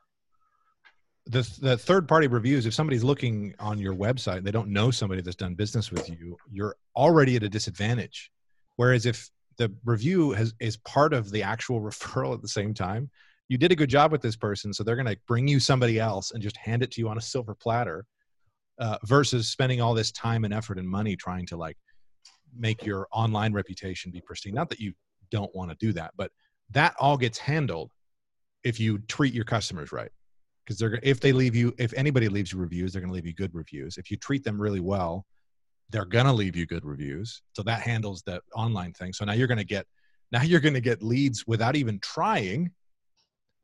The 1.26 1.58
the 1.60 1.78
third 1.78 2.06
party 2.06 2.26
reviews, 2.26 2.66
if 2.66 2.74
somebody's 2.74 3.04
looking 3.04 3.54
on 3.58 3.78
your 3.78 3.94
website, 3.94 4.38
and 4.38 4.46
they 4.46 4.50
don't 4.50 4.68
know 4.68 4.90
somebody 4.90 5.22
that's 5.22 5.36
done 5.36 5.54
business 5.54 5.90
with 5.90 6.08
you, 6.10 6.36
you're 6.50 6.76
already 6.94 7.36
at 7.36 7.42
a 7.42 7.48
disadvantage. 7.48 8.30
Whereas 8.76 9.06
if 9.06 9.30
the 9.56 9.72
review 9.84 10.32
has 10.32 10.54
is 10.60 10.76
part 10.78 11.14
of 11.14 11.30
the 11.30 11.42
actual 11.42 11.80
referral 11.88 12.34
at 12.34 12.42
the 12.42 12.48
same 12.48 12.74
time, 12.74 13.10
you 13.48 13.56
did 13.56 13.72
a 13.72 13.76
good 13.76 13.88
job 13.88 14.12
with 14.12 14.20
this 14.20 14.36
person, 14.36 14.72
so 14.72 14.84
they're 14.84 14.96
going 14.96 15.06
to 15.06 15.16
bring 15.26 15.48
you 15.48 15.60
somebody 15.60 15.98
else 15.98 16.32
and 16.32 16.42
just 16.42 16.56
hand 16.56 16.82
it 16.82 16.90
to 16.92 17.00
you 17.00 17.08
on 17.08 17.18
a 17.18 17.22
silver 17.22 17.54
platter, 17.54 18.04
uh, 18.78 18.98
versus 19.04 19.48
spending 19.48 19.80
all 19.80 19.94
this 19.94 20.12
time 20.12 20.44
and 20.44 20.52
effort 20.52 20.78
and 20.78 20.88
money 20.88 21.16
trying 21.16 21.46
to 21.46 21.56
like 21.56 21.76
make 22.56 22.84
your 22.84 23.06
online 23.12 23.52
reputation 23.52 24.10
be 24.10 24.20
pristine. 24.20 24.54
Not 24.54 24.68
that 24.70 24.80
you 24.80 24.92
don't 25.30 25.54
want 25.54 25.70
to 25.70 25.76
do 25.76 25.92
that, 25.92 26.12
but 26.16 26.30
that 26.70 26.94
all 26.98 27.16
gets 27.16 27.38
handled 27.38 27.92
if 28.62 28.80
you 28.80 28.98
treat 28.98 29.34
your 29.34 29.44
customers 29.44 29.92
right. 29.92 30.10
Because 30.64 30.78
they're 30.78 30.98
if 31.02 31.20
they 31.20 31.32
leave 31.32 31.54
you, 31.54 31.74
if 31.78 31.92
anybody 31.94 32.28
leaves 32.28 32.52
you 32.52 32.58
reviews, 32.58 32.92
they're 32.92 33.02
going 33.02 33.10
to 33.10 33.14
leave 33.14 33.26
you 33.26 33.34
good 33.34 33.54
reviews. 33.54 33.98
If 33.98 34.10
you 34.10 34.16
treat 34.16 34.44
them 34.44 34.60
really 34.60 34.80
well, 34.80 35.26
they're 35.90 36.04
going 36.04 36.26
to 36.26 36.32
leave 36.32 36.56
you 36.56 36.66
good 36.66 36.84
reviews. 36.84 37.42
So 37.52 37.62
that 37.62 37.82
handles 37.82 38.22
the 38.22 38.40
online 38.54 38.92
thing. 38.92 39.12
So 39.12 39.24
now 39.24 39.32
you're 39.32 39.46
going 39.46 39.58
to 39.58 39.64
get 39.64 39.86
now 40.32 40.42
you're 40.42 40.60
going 40.60 40.74
to 40.74 40.80
get 40.80 41.02
leads 41.02 41.46
without 41.46 41.76
even 41.76 41.98
trying 42.00 42.70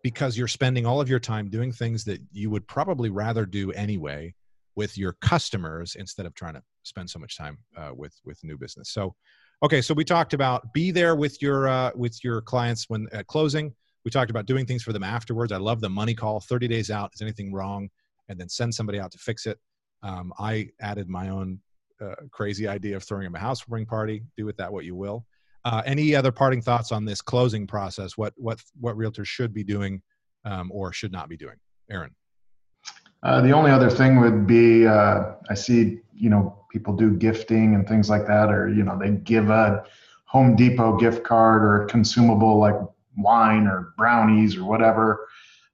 because 0.02 0.36
you're 0.36 0.48
spending 0.48 0.86
all 0.86 1.00
of 1.00 1.08
your 1.08 1.18
time 1.18 1.48
doing 1.50 1.72
things 1.72 2.04
that 2.04 2.20
you 2.32 2.50
would 2.50 2.66
probably 2.66 3.10
rather 3.10 3.44
do 3.44 3.72
anyway 3.72 4.34
with 4.76 4.96
your 4.96 5.14
customers 5.20 5.96
instead 5.96 6.26
of 6.26 6.34
trying 6.34 6.54
to 6.54 6.62
spend 6.84 7.10
so 7.10 7.18
much 7.18 7.36
time 7.36 7.58
uh, 7.76 7.90
with 7.94 8.14
with 8.24 8.38
new 8.44 8.56
business. 8.56 8.90
So, 8.90 9.14
okay, 9.62 9.82
so 9.82 9.92
we 9.94 10.04
talked 10.04 10.32
about 10.32 10.72
be 10.72 10.90
there 10.90 11.16
with 11.16 11.42
your 11.42 11.68
uh, 11.68 11.90
with 11.94 12.22
your 12.24 12.40
clients 12.40 12.88
when 12.88 13.08
at 13.12 13.26
closing. 13.26 13.74
We 14.04 14.10
talked 14.10 14.30
about 14.30 14.46
doing 14.46 14.66
things 14.66 14.82
for 14.82 14.92
them 14.92 15.02
afterwards. 15.02 15.52
I 15.52 15.58
love 15.58 15.80
the 15.80 15.90
money 15.90 16.14
call. 16.14 16.40
Thirty 16.40 16.68
days 16.68 16.90
out, 16.90 17.12
is 17.14 17.22
anything 17.22 17.52
wrong, 17.52 17.88
and 18.28 18.38
then 18.38 18.48
send 18.48 18.74
somebody 18.74 18.98
out 18.98 19.12
to 19.12 19.18
fix 19.18 19.46
it. 19.46 19.58
Um, 20.02 20.32
I 20.38 20.68
added 20.80 21.08
my 21.08 21.28
own 21.28 21.60
uh, 22.00 22.14
crazy 22.30 22.66
idea 22.66 22.96
of 22.96 23.04
throwing 23.04 23.24
them 23.24 23.34
a 23.34 23.38
housewarming 23.38 23.86
party. 23.86 24.22
Do 24.36 24.46
with 24.46 24.56
that 24.56 24.72
what 24.72 24.84
you 24.84 24.94
will. 24.94 25.26
Uh, 25.64 25.82
any 25.84 26.14
other 26.14 26.32
parting 26.32 26.62
thoughts 26.62 26.90
on 26.92 27.04
this 27.04 27.20
closing 27.20 27.66
process? 27.66 28.16
What 28.16 28.32
what 28.36 28.62
what 28.80 28.96
realtors 28.96 29.26
should 29.26 29.52
be 29.52 29.64
doing 29.64 30.02
um, 30.44 30.70
or 30.72 30.92
should 30.92 31.12
not 31.12 31.28
be 31.28 31.36
doing? 31.36 31.56
Aaron. 31.90 32.14
Uh, 33.22 33.42
the 33.42 33.52
only 33.52 33.70
other 33.70 33.90
thing 33.90 34.18
would 34.20 34.46
be 34.46 34.86
uh, 34.86 35.32
I 35.50 35.54
see 35.54 36.00
you 36.14 36.30
know 36.30 36.64
people 36.70 36.94
do 36.94 37.12
gifting 37.12 37.74
and 37.74 37.86
things 37.86 38.08
like 38.08 38.26
that, 38.26 38.50
or 38.50 38.68
you 38.68 38.82
know 38.82 38.98
they 38.98 39.10
give 39.10 39.50
a 39.50 39.84
Home 40.26 40.56
Depot 40.56 40.96
gift 40.96 41.24
card 41.24 41.62
or 41.62 41.86
consumable 41.86 42.58
like 42.58 42.76
wine 43.16 43.66
or 43.66 43.94
brownies 43.96 44.56
or 44.56 44.64
whatever. 44.64 45.26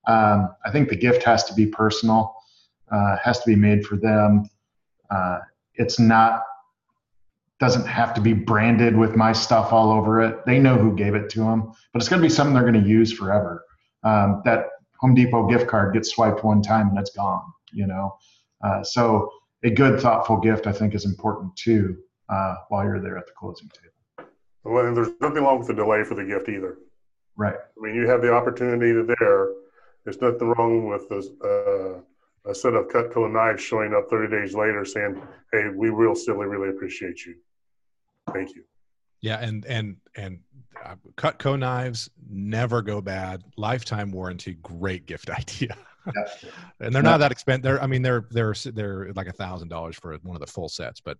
Um, 0.07 0.55
I 0.64 0.70
think 0.70 0.89
the 0.89 0.97
gift 0.97 1.22
has 1.24 1.45
to 1.45 1.55
be 1.55 1.66
personal, 1.66 2.34
uh, 2.91 3.16
has 3.22 3.41
to 3.41 3.47
be 3.47 3.57
made 3.57 3.84
for 3.84 3.97
them. 3.97 4.49
Uh, 5.11 5.39
it's 5.74 5.99
not 5.99 6.43
doesn't 7.59 7.87
have 7.87 8.12
to 8.12 8.20
be 8.20 8.34
branded 8.34 8.95
with 8.95 9.16
my 9.16 9.32
stuff 9.32 9.72
all 9.72 9.91
over 9.91 10.20
it. 10.20 10.45
They 10.45 10.59
know 10.59 10.76
who 10.76 10.95
gave 10.95 11.14
it 11.14 11.30
to 11.30 11.41
them, 11.41 11.72
but 11.93 12.03
it's 12.03 12.09
going 12.09 12.20
to 12.20 12.28
be 12.28 12.32
something 12.32 12.53
they're 12.53 12.70
going 12.70 12.82
to 12.82 12.89
use 12.89 13.12
forever. 13.12 13.64
Um, 14.05 14.43
that 14.45 14.66
Home 15.01 15.14
Depot 15.14 15.47
gift 15.47 15.66
card 15.66 15.95
gets 15.95 16.11
swiped 16.11 16.45
one 16.45 16.61
time 16.61 16.89
and 16.91 16.99
it's 16.99 17.11
gone, 17.11 17.43
you 17.72 17.87
know. 17.87 18.16
Uh, 18.62 18.82
so 18.82 19.30
a 19.64 19.70
good, 19.70 20.01
thoughtful 20.01 20.39
gift, 20.39 20.66
I 20.66 20.72
think, 20.72 20.95
is 20.95 21.07
important 21.07 21.57
too 21.57 21.97
uh, 22.28 22.57
while 22.68 22.84
you're 22.84 23.01
there 23.01 23.16
at 23.16 23.26
the 23.26 23.32
closing 23.32 23.70
table. 23.70 24.30
Well, 24.64 24.87
and 24.87 24.97
there's 24.97 25.11
nothing 25.20 25.43
wrong 25.43 25.59
with 25.59 25.68
the 25.68 25.74
delay 25.74 26.05
for 26.05 26.14
the 26.14 26.24
gift 26.24 26.49
either. 26.49 26.78
Right. 27.37 27.55
I 27.55 27.80
mean, 27.80 27.95
you 27.95 28.09
have 28.09 28.22
the 28.22 28.32
opportunity 28.32 28.93
there. 28.93 29.49
There's 30.05 30.20
nothing 30.20 30.49
wrong 30.49 30.89
with 30.89 31.09
this, 31.09 31.28
uh, 31.45 32.01
a 32.49 32.55
set 32.55 32.74
of 32.74 32.89
Cutco 32.89 33.30
knives 33.30 33.62
showing 33.62 33.93
up 33.93 34.09
30 34.09 34.30
days 34.30 34.55
later 34.55 34.84
saying, 34.84 35.20
"Hey, 35.53 35.68
we 35.74 35.91
real 35.91 36.14
silly 36.14 36.47
really 36.47 36.70
appreciate 36.70 37.26
you. 37.26 37.34
Thank 38.32 38.55
you." 38.55 38.64
Yeah, 39.20 39.39
and 39.41 39.64
and 39.66 39.97
and 40.16 40.41
uh, 40.84 40.95
Cutco 41.16 41.59
knives 41.59 42.09
never 42.30 42.82
go 42.82 43.01
bad. 43.01 43.43
Lifetime 43.57 44.12
warranty, 44.12 44.55
great 44.62 45.07
gift 45.07 45.30
idea. 45.43 45.76
Yeah. 46.07 46.53
and 46.80 46.95
they're 46.95 47.03
not 47.03 47.18
that 47.18 47.32
expensive. 47.32 47.64
They're, 47.64 47.82
I 47.82 47.87
mean, 47.89 48.03
they're 48.03 48.26
they're 48.30 48.55
they're 48.66 49.12
like 49.14 49.26
a 49.26 49.32
thousand 49.32 49.68
dollars 49.68 49.97
for 49.97 50.16
one 50.22 50.37
of 50.37 50.41
the 50.41 50.47
full 50.47 50.68
sets. 50.68 51.01
But 51.01 51.18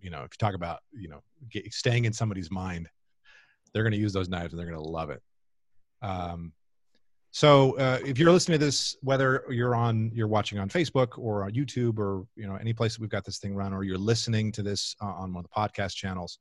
you 0.00 0.10
know, 0.10 0.18
if 0.18 0.30
you 0.32 0.38
talk 0.38 0.54
about 0.54 0.80
you 0.92 1.08
know 1.08 1.22
get, 1.50 1.72
staying 1.72 2.06
in 2.06 2.12
somebody's 2.12 2.50
mind, 2.50 2.88
they're 3.74 3.82
going 3.82 3.92
to 3.92 3.98
use 3.98 4.12
those 4.12 4.28
knives 4.28 4.52
and 4.52 4.60
they're 4.60 4.70
going 4.70 4.82
to 4.82 4.88
love 4.88 5.10
it. 5.10 5.22
Um, 6.00 6.52
so 7.32 7.76
uh, 7.78 7.98
if 8.06 8.18
you're 8.18 8.30
listening 8.30 8.60
to 8.60 8.64
this, 8.64 8.96
whether 9.02 9.44
you're 9.50 9.74
on 9.74 10.12
you're 10.14 10.28
watching 10.28 10.60
on 10.60 10.68
Facebook 10.68 11.18
or 11.18 11.44
on 11.44 11.50
YouTube 11.50 11.98
or 11.98 12.24
you 12.36 12.46
know 12.46 12.54
any 12.54 12.72
place 12.72 12.94
that 12.94 13.00
we've 13.00 13.10
got 13.10 13.24
this 13.24 13.38
thing 13.38 13.54
run, 13.54 13.72
or 13.72 13.82
you're 13.82 13.98
listening 13.98 14.52
to 14.52 14.62
this 14.62 14.94
uh, 15.02 15.06
on 15.06 15.34
one 15.34 15.44
of 15.44 15.50
the 15.50 15.60
podcast 15.60 15.96
channels 15.96 16.38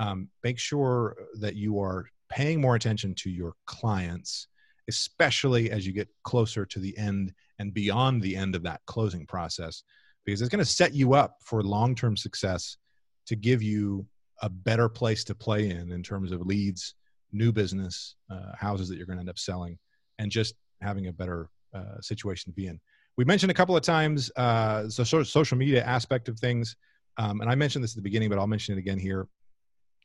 um, 0.00 0.28
make 0.42 0.58
sure 0.58 1.14
that 1.40 1.56
you 1.56 1.78
are 1.78 2.06
paying 2.30 2.60
more 2.60 2.74
attention 2.74 3.14
to 3.14 3.30
your 3.30 3.52
clients, 3.66 4.48
especially 4.88 5.70
as 5.70 5.86
you 5.86 5.92
get 5.92 6.08
closer 6.24 6.64
to 6.64 6.78
the 6.78 6.96
end 6.96 7.32
and 7.58 7.74
beyond 7.74 8.22
the 8.22 8.34
end 8.34 8.54
of 8.54 8.62
that 8.62 8.80
closing 8.86 9.26
process, 9.26 9.82
because 10.24 10.40
it's 10.40 10.48
going 10.48 10.64
to 10.64 10.70
set 10.70 10.94
you 10.94 11.12
up 11.12 11.36
for 11.44 11.62
long 11.62 11.94
term 11.94 12.16
success 12.16 12.78
to 13.26 13.36
give 13.36 13.62
you 13.62 14.06
a 14.42 14.48
better 14.48 14.88
place 14.88 15.24
to 15.24 15.34
play 15.34 15.70
in 15.70 15.92
in 15.92 16.02
terms 16.02 16.32
of 16.32 16.40
leads, 16.42 16.94
new 17.32 17.52
business, 17.52 18.16
uh, 18.30 18.54
houses 18.56 18.88
that 18.88 18.96
you're 18.96 19.06
going 19.06 19.16
to 19.16 19.20
end 19.20 19.30
up 19.30 19.38
selling, 19.38 19.78
and 20.18 20.30
just 20.30 20.54
having 20.80 21.08
a 21.08 21.12
better 21.12 21.48
uh, 21.74 22.00
situation 22.00 22.50
to 22.50 22.54
be 22.54 22.66
in. 22.66 22.80
We 23.16 23.24
mentioned 23.24 23.50
a 23.50 23.54
couple 23.54 23.76
of 23.76 23.82
times 23.82 24.30
uh, 24.36 24.82
the 24.82 25.04
social 25.04 25.58
media 25.58 25.84
aspect 25.84 26.28
of 26.28 26.38
things, 26.38 26.76
um, 27.18 27.40
and 27.40 27.50
I 27.50 27.54
mentioned 27.54 27.84
this 27.84 27.92
at 27.92 27.96
the 27.96 28.02
beginning, 28.02 28.30
but 28.30 28.38
I'll 28.38 28.46
mention 28.46 28.74
it 28.74 28.78
again 28.78 28.98
here 28.98 29.28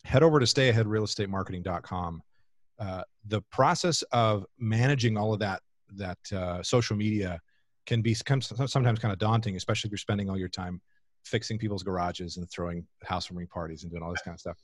head 0.05 0.23
over 0.23 0.39
to 0.39 0.45
stayaheadrealestatemarketing.com. 0.45 2.21
Uh, 2.77 3.01
the 3.27 3.41
process 3.51 4.03
of 4.11 4.45
managing 4.59 5.17
all 5.17 5.33
of 5.33 5.39
that 5.39 5.61
that 5.95 6.17
uh, 6.33 6.61
social 6.61 6.95
media 6.95 7.39
can 7.85 8.01
be 8.01 8.13
sometimes 8.13 8.99
kind 8.99 9.11
of 9.11 9.17
daunting, 9.17 9.55
especially 9.55 9.87
if 9.87 9.91
you're 9.91 9.97
spending 9.97 10.29
all 10.29 10.37
your 10.37 10.49
time 10.49 10.81
fixing 11.25 11.57
people's 11.57 11.83
garages 11.83 12.37
and 12.37 12.49
throwing 12.49 12.85
housewarming 13.03 13.47
parties 13.47 13.83
and 13.83 13.91
doing 13.91 14.03
all 14.03 14.11
this 14.11 14.21
kind 14.21 14.35
of 14.35 14.39
stuff. 14.39 14.57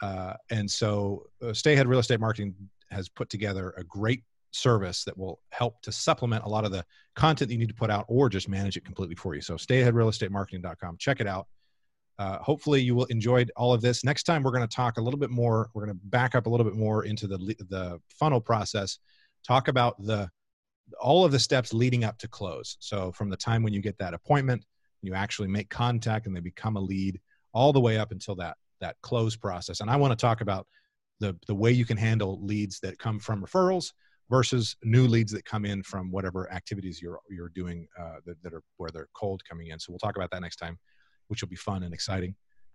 Uh, 0.00 0.34
and 0.50 0.70
so, 0.70 1.26
uh, 1.42 1.52
Stay 1.52 1.74
Ahead 1.74 1.88
Real 1.88 1.98
Estate 1.98 2.20
Marketing 2.20 2.54
has 2.90 3.08
put 3.08 3.28
together 3.28 3.74
a 3.76 3.84
great 3.84 4.22
service 4.52 5.04
that 5.04 5.16
will 5.16 5.40
help 5.50 5.82
to 5.82 5.92
supplement 5.92 6.44
a 6.44 6.48
lot 6.48 6.64
of 6.64 6.72
the 6.72 6.84
content 7.16 7.48
that 7.48 7.54
you 7.54 7.58
need 7.58 7.68
to 7.68 7.74
put 7.74 7.90
out 7.90 8.04
or 8.08 8.28
just 8.28 8.48
manage 8.48 8.76
it 8.76 8.84
completely 8.84 9.16
for 9.16 9.34
you. 9.34 9.40
So, 9.40 9.54
stayaheadrealestatemarketing.com. 9.54 10.96
Check 10.98 11.20
it 11.20 11.26
out. 11.26 11.48
Uh, 12.18 12.38
hopefully 12.38 12.80
you 12.80 12.94
will 12.94 13.04
enjoy 13.06 13.46
all 13.56 13.72
of 13.72 13.80
this. 13.80 14.02
Next 14.02 14.24
time 14.24 14.42
we're 14.42 14.50
going 14.50 14.66
to 14.66 14.74
talk 14.74 14.98
a 14.98 15.00
little 15.00 15.20
bit 15.20 15.30
more. 15.30 15.70
We're 15.72 15.84
going 15.84 15.96
to 15.96 16.04
back 16.06 16.34
up 16.34 16.46
a 16.46 16.48
little 16.50 16.64
bit 16.64 16.74
more 16.74 17.04
into 17.04 17.26
the 17.26 17.38
the 17.68 18.00
funnel 18.08 18.40
process. 18.40 18.98
Talk 19.46 19.68
about 19.68 20.02
the 20.04 20.28
all 21.00 21.24
of 21.24 21.32
the 21.32 21.38
steps 21.38 21.72
leading 21.72 22.04
up 22.04 22.18
to 22.18 22.28
close. 22.28 22.76
So 22.80 23.12
from 23.12 23.28
the 23.28 23.36
time 23.36 23.62
when 23.62 23.72
you 23.72 23.80
get 23.80 23.98
that 23.98 24.14
appointment, 24.14 24.64
you 25.02 25.14
actually 25.14 25.48
make 25.48 25.70
contact 25.70 26.26
and 26.26 26.36
they 26.36 26.40
become 26.40 26.76
a 26.76 26.80
lead, 26.80 27.20
all 27.52 27.72
the 27.72 27.80
way 27.80 27.98
up 27.98 28.12
until 28.12 28.34
that 28.36 28.56
that 28.80 28.96
close 29.02 29.36
process. 29.36 29.80
And 29.80 29.90
I 29.90 29.96
want 29.96 30.12
to 30.12 30.16
talk 30.16 30.40
about 30.40 30.66
the 31.20 31.36
the 31.46 31.54
way 31.54 31.70
you 31.70 31.84
can 31.84 31.96
handle 31.96 32.38
leads 32.44 32.80
that 32.80 32.98
come 32.98 33.18
from 33.18 33.42
referrals 33.42 33.92
versus 34.30 34.76
new 34.84 35.06
leads 35.06 35.32
that 35.32 35.44
come 35.44 35.64
in 35.64 35.82
from 35.82 36.10
whatever 36.10 36.50
activities 36.52 37.00
you're 37.00 37.20
you're 37.30 37.50
doing 37.54 37.86
uh, 37.98 38.16
that, 38.26 38.42
that 38.42 38.54
are 38.54 38.62
where 38.76 38.90
they're 38.90 39.08
cold 39.14 39.42
coming 39.48 39.68
in. 39.68 39.78
So 39.78 39.92
we'll 39.92 39.98
talk 39.98 40.16
about 40.16 40.30
that 40.30 40.42
next 40.42 40.56
time 40.56 40.78
which 41.28 41.42
will 41.42 41.48
be 41.48 41.56
fun 41.56 41.84
and 41.84 41.94
exciting. 41.94 42.34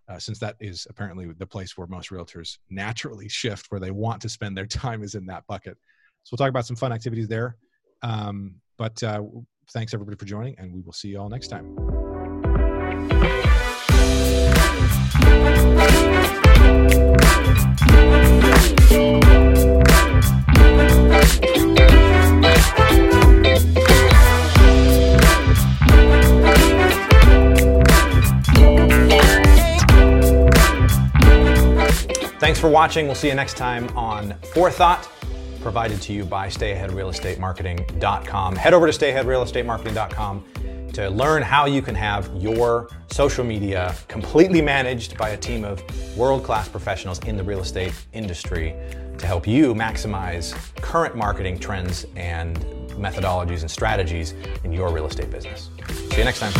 Uh, 0.09 0.19
since 0.19 0.39
that 0.39 0.55
is 0.59 0.88
apparently 0.89 1.28
the 1.38 1.45
place 1.45 1.78
where 1.78 1.88
most 1.88 2.09
realtors 2.09 2.57
naturally 2.69 3.30
shift, 3.30 3.67
where 3.69 3.80
they 3.80 3.91
want 3.91 4.21
to 4.21 4.30
spend 4.30 4.57
their 4.57 4.65
time 4.67 5.03
is 5.03 5.15
in 5.15 5.26
that 5.26 5.43
bucket. 5.47 5.78
So 6.24 6.30
we'll 6.32 6.45
talk 6.45 6.49
about 6.49 6.65
some 6.65 6.76
fun 6.76 6.93
activities 6.93 7.28
there. 7.28 7.57
Um, 8.01 8.55
but 8.78 9.01
uh, 9.03 9.24
thanks 9.71 9.93
everybody 9.93 10.17
for 10.17 10.26
joining, 10.26 10.57
and 10.57 10.74
we 10.74 10.82
will 10.82 10.93
see 10.93 11.09
you 11.09 11.19
all 11.19 11.30
next 11.30 11.47
time. 11.47 12.12
Thanks 32.39 32.59
for 32.59 32.69
watching. 32.69 33.05
We'll 33.05 33.15
see 33.15 33.30
you 33.30 33.36
next 33.36 33.55
time 33.55 33.88
on 33.97 34.36
Forethought, 34.53 35.09
provided 35.61 36.01
to 36.01 36.11
you 36.13 36.26
by 36.26 36.49
StayAheadRealEstateMarketing.com. 36.49 38.55
Head 38.57 38.74
over 38.74 38.86
to 38.86 38.91
StayAheadRealEstateMarketing.com 38.99 40.43
to 40.94 41.10
learn 41.10 41.41
how 41.41 41.66
you 41.66 41.82
can 41.82 41.96
have 41.96 42.30
your 42.36 42.88
social 43.12 43.44
media 43.44 43.96
completely 44.08 44.62
managed 44.62 45.18
by 45.18 45.30
a 45.30 45.38
team 45.38 45.66
of 45.66 45.84
world 46.18 46.44
class 46.44 46.70
professionals 46.70 47.20
in 47.20 47.36
the 47.36 47.44
real 47.44 47.62
estate 47.62 47.94
industry 48.14 48.76
to 49.18 49.26
help 49.26 49.48
you 49.48 49.74
maximize 49.74 50.56
current 50.82 51.16
marketing 51.16 51.60
trends 51.60 52.06
and 52.16 52.58
methodologies 52.89 53.62
and 53.62 53.72
strategies 53.72 54.34
in 54.64 54.72
your 54.72 54.91
real 54.91 55.08
estate 55.08 55.32
business. 55.32 55.70
See 56.12 56.18
you 56.18 56.24
next 56.24 56.39
time. 56.39 56.54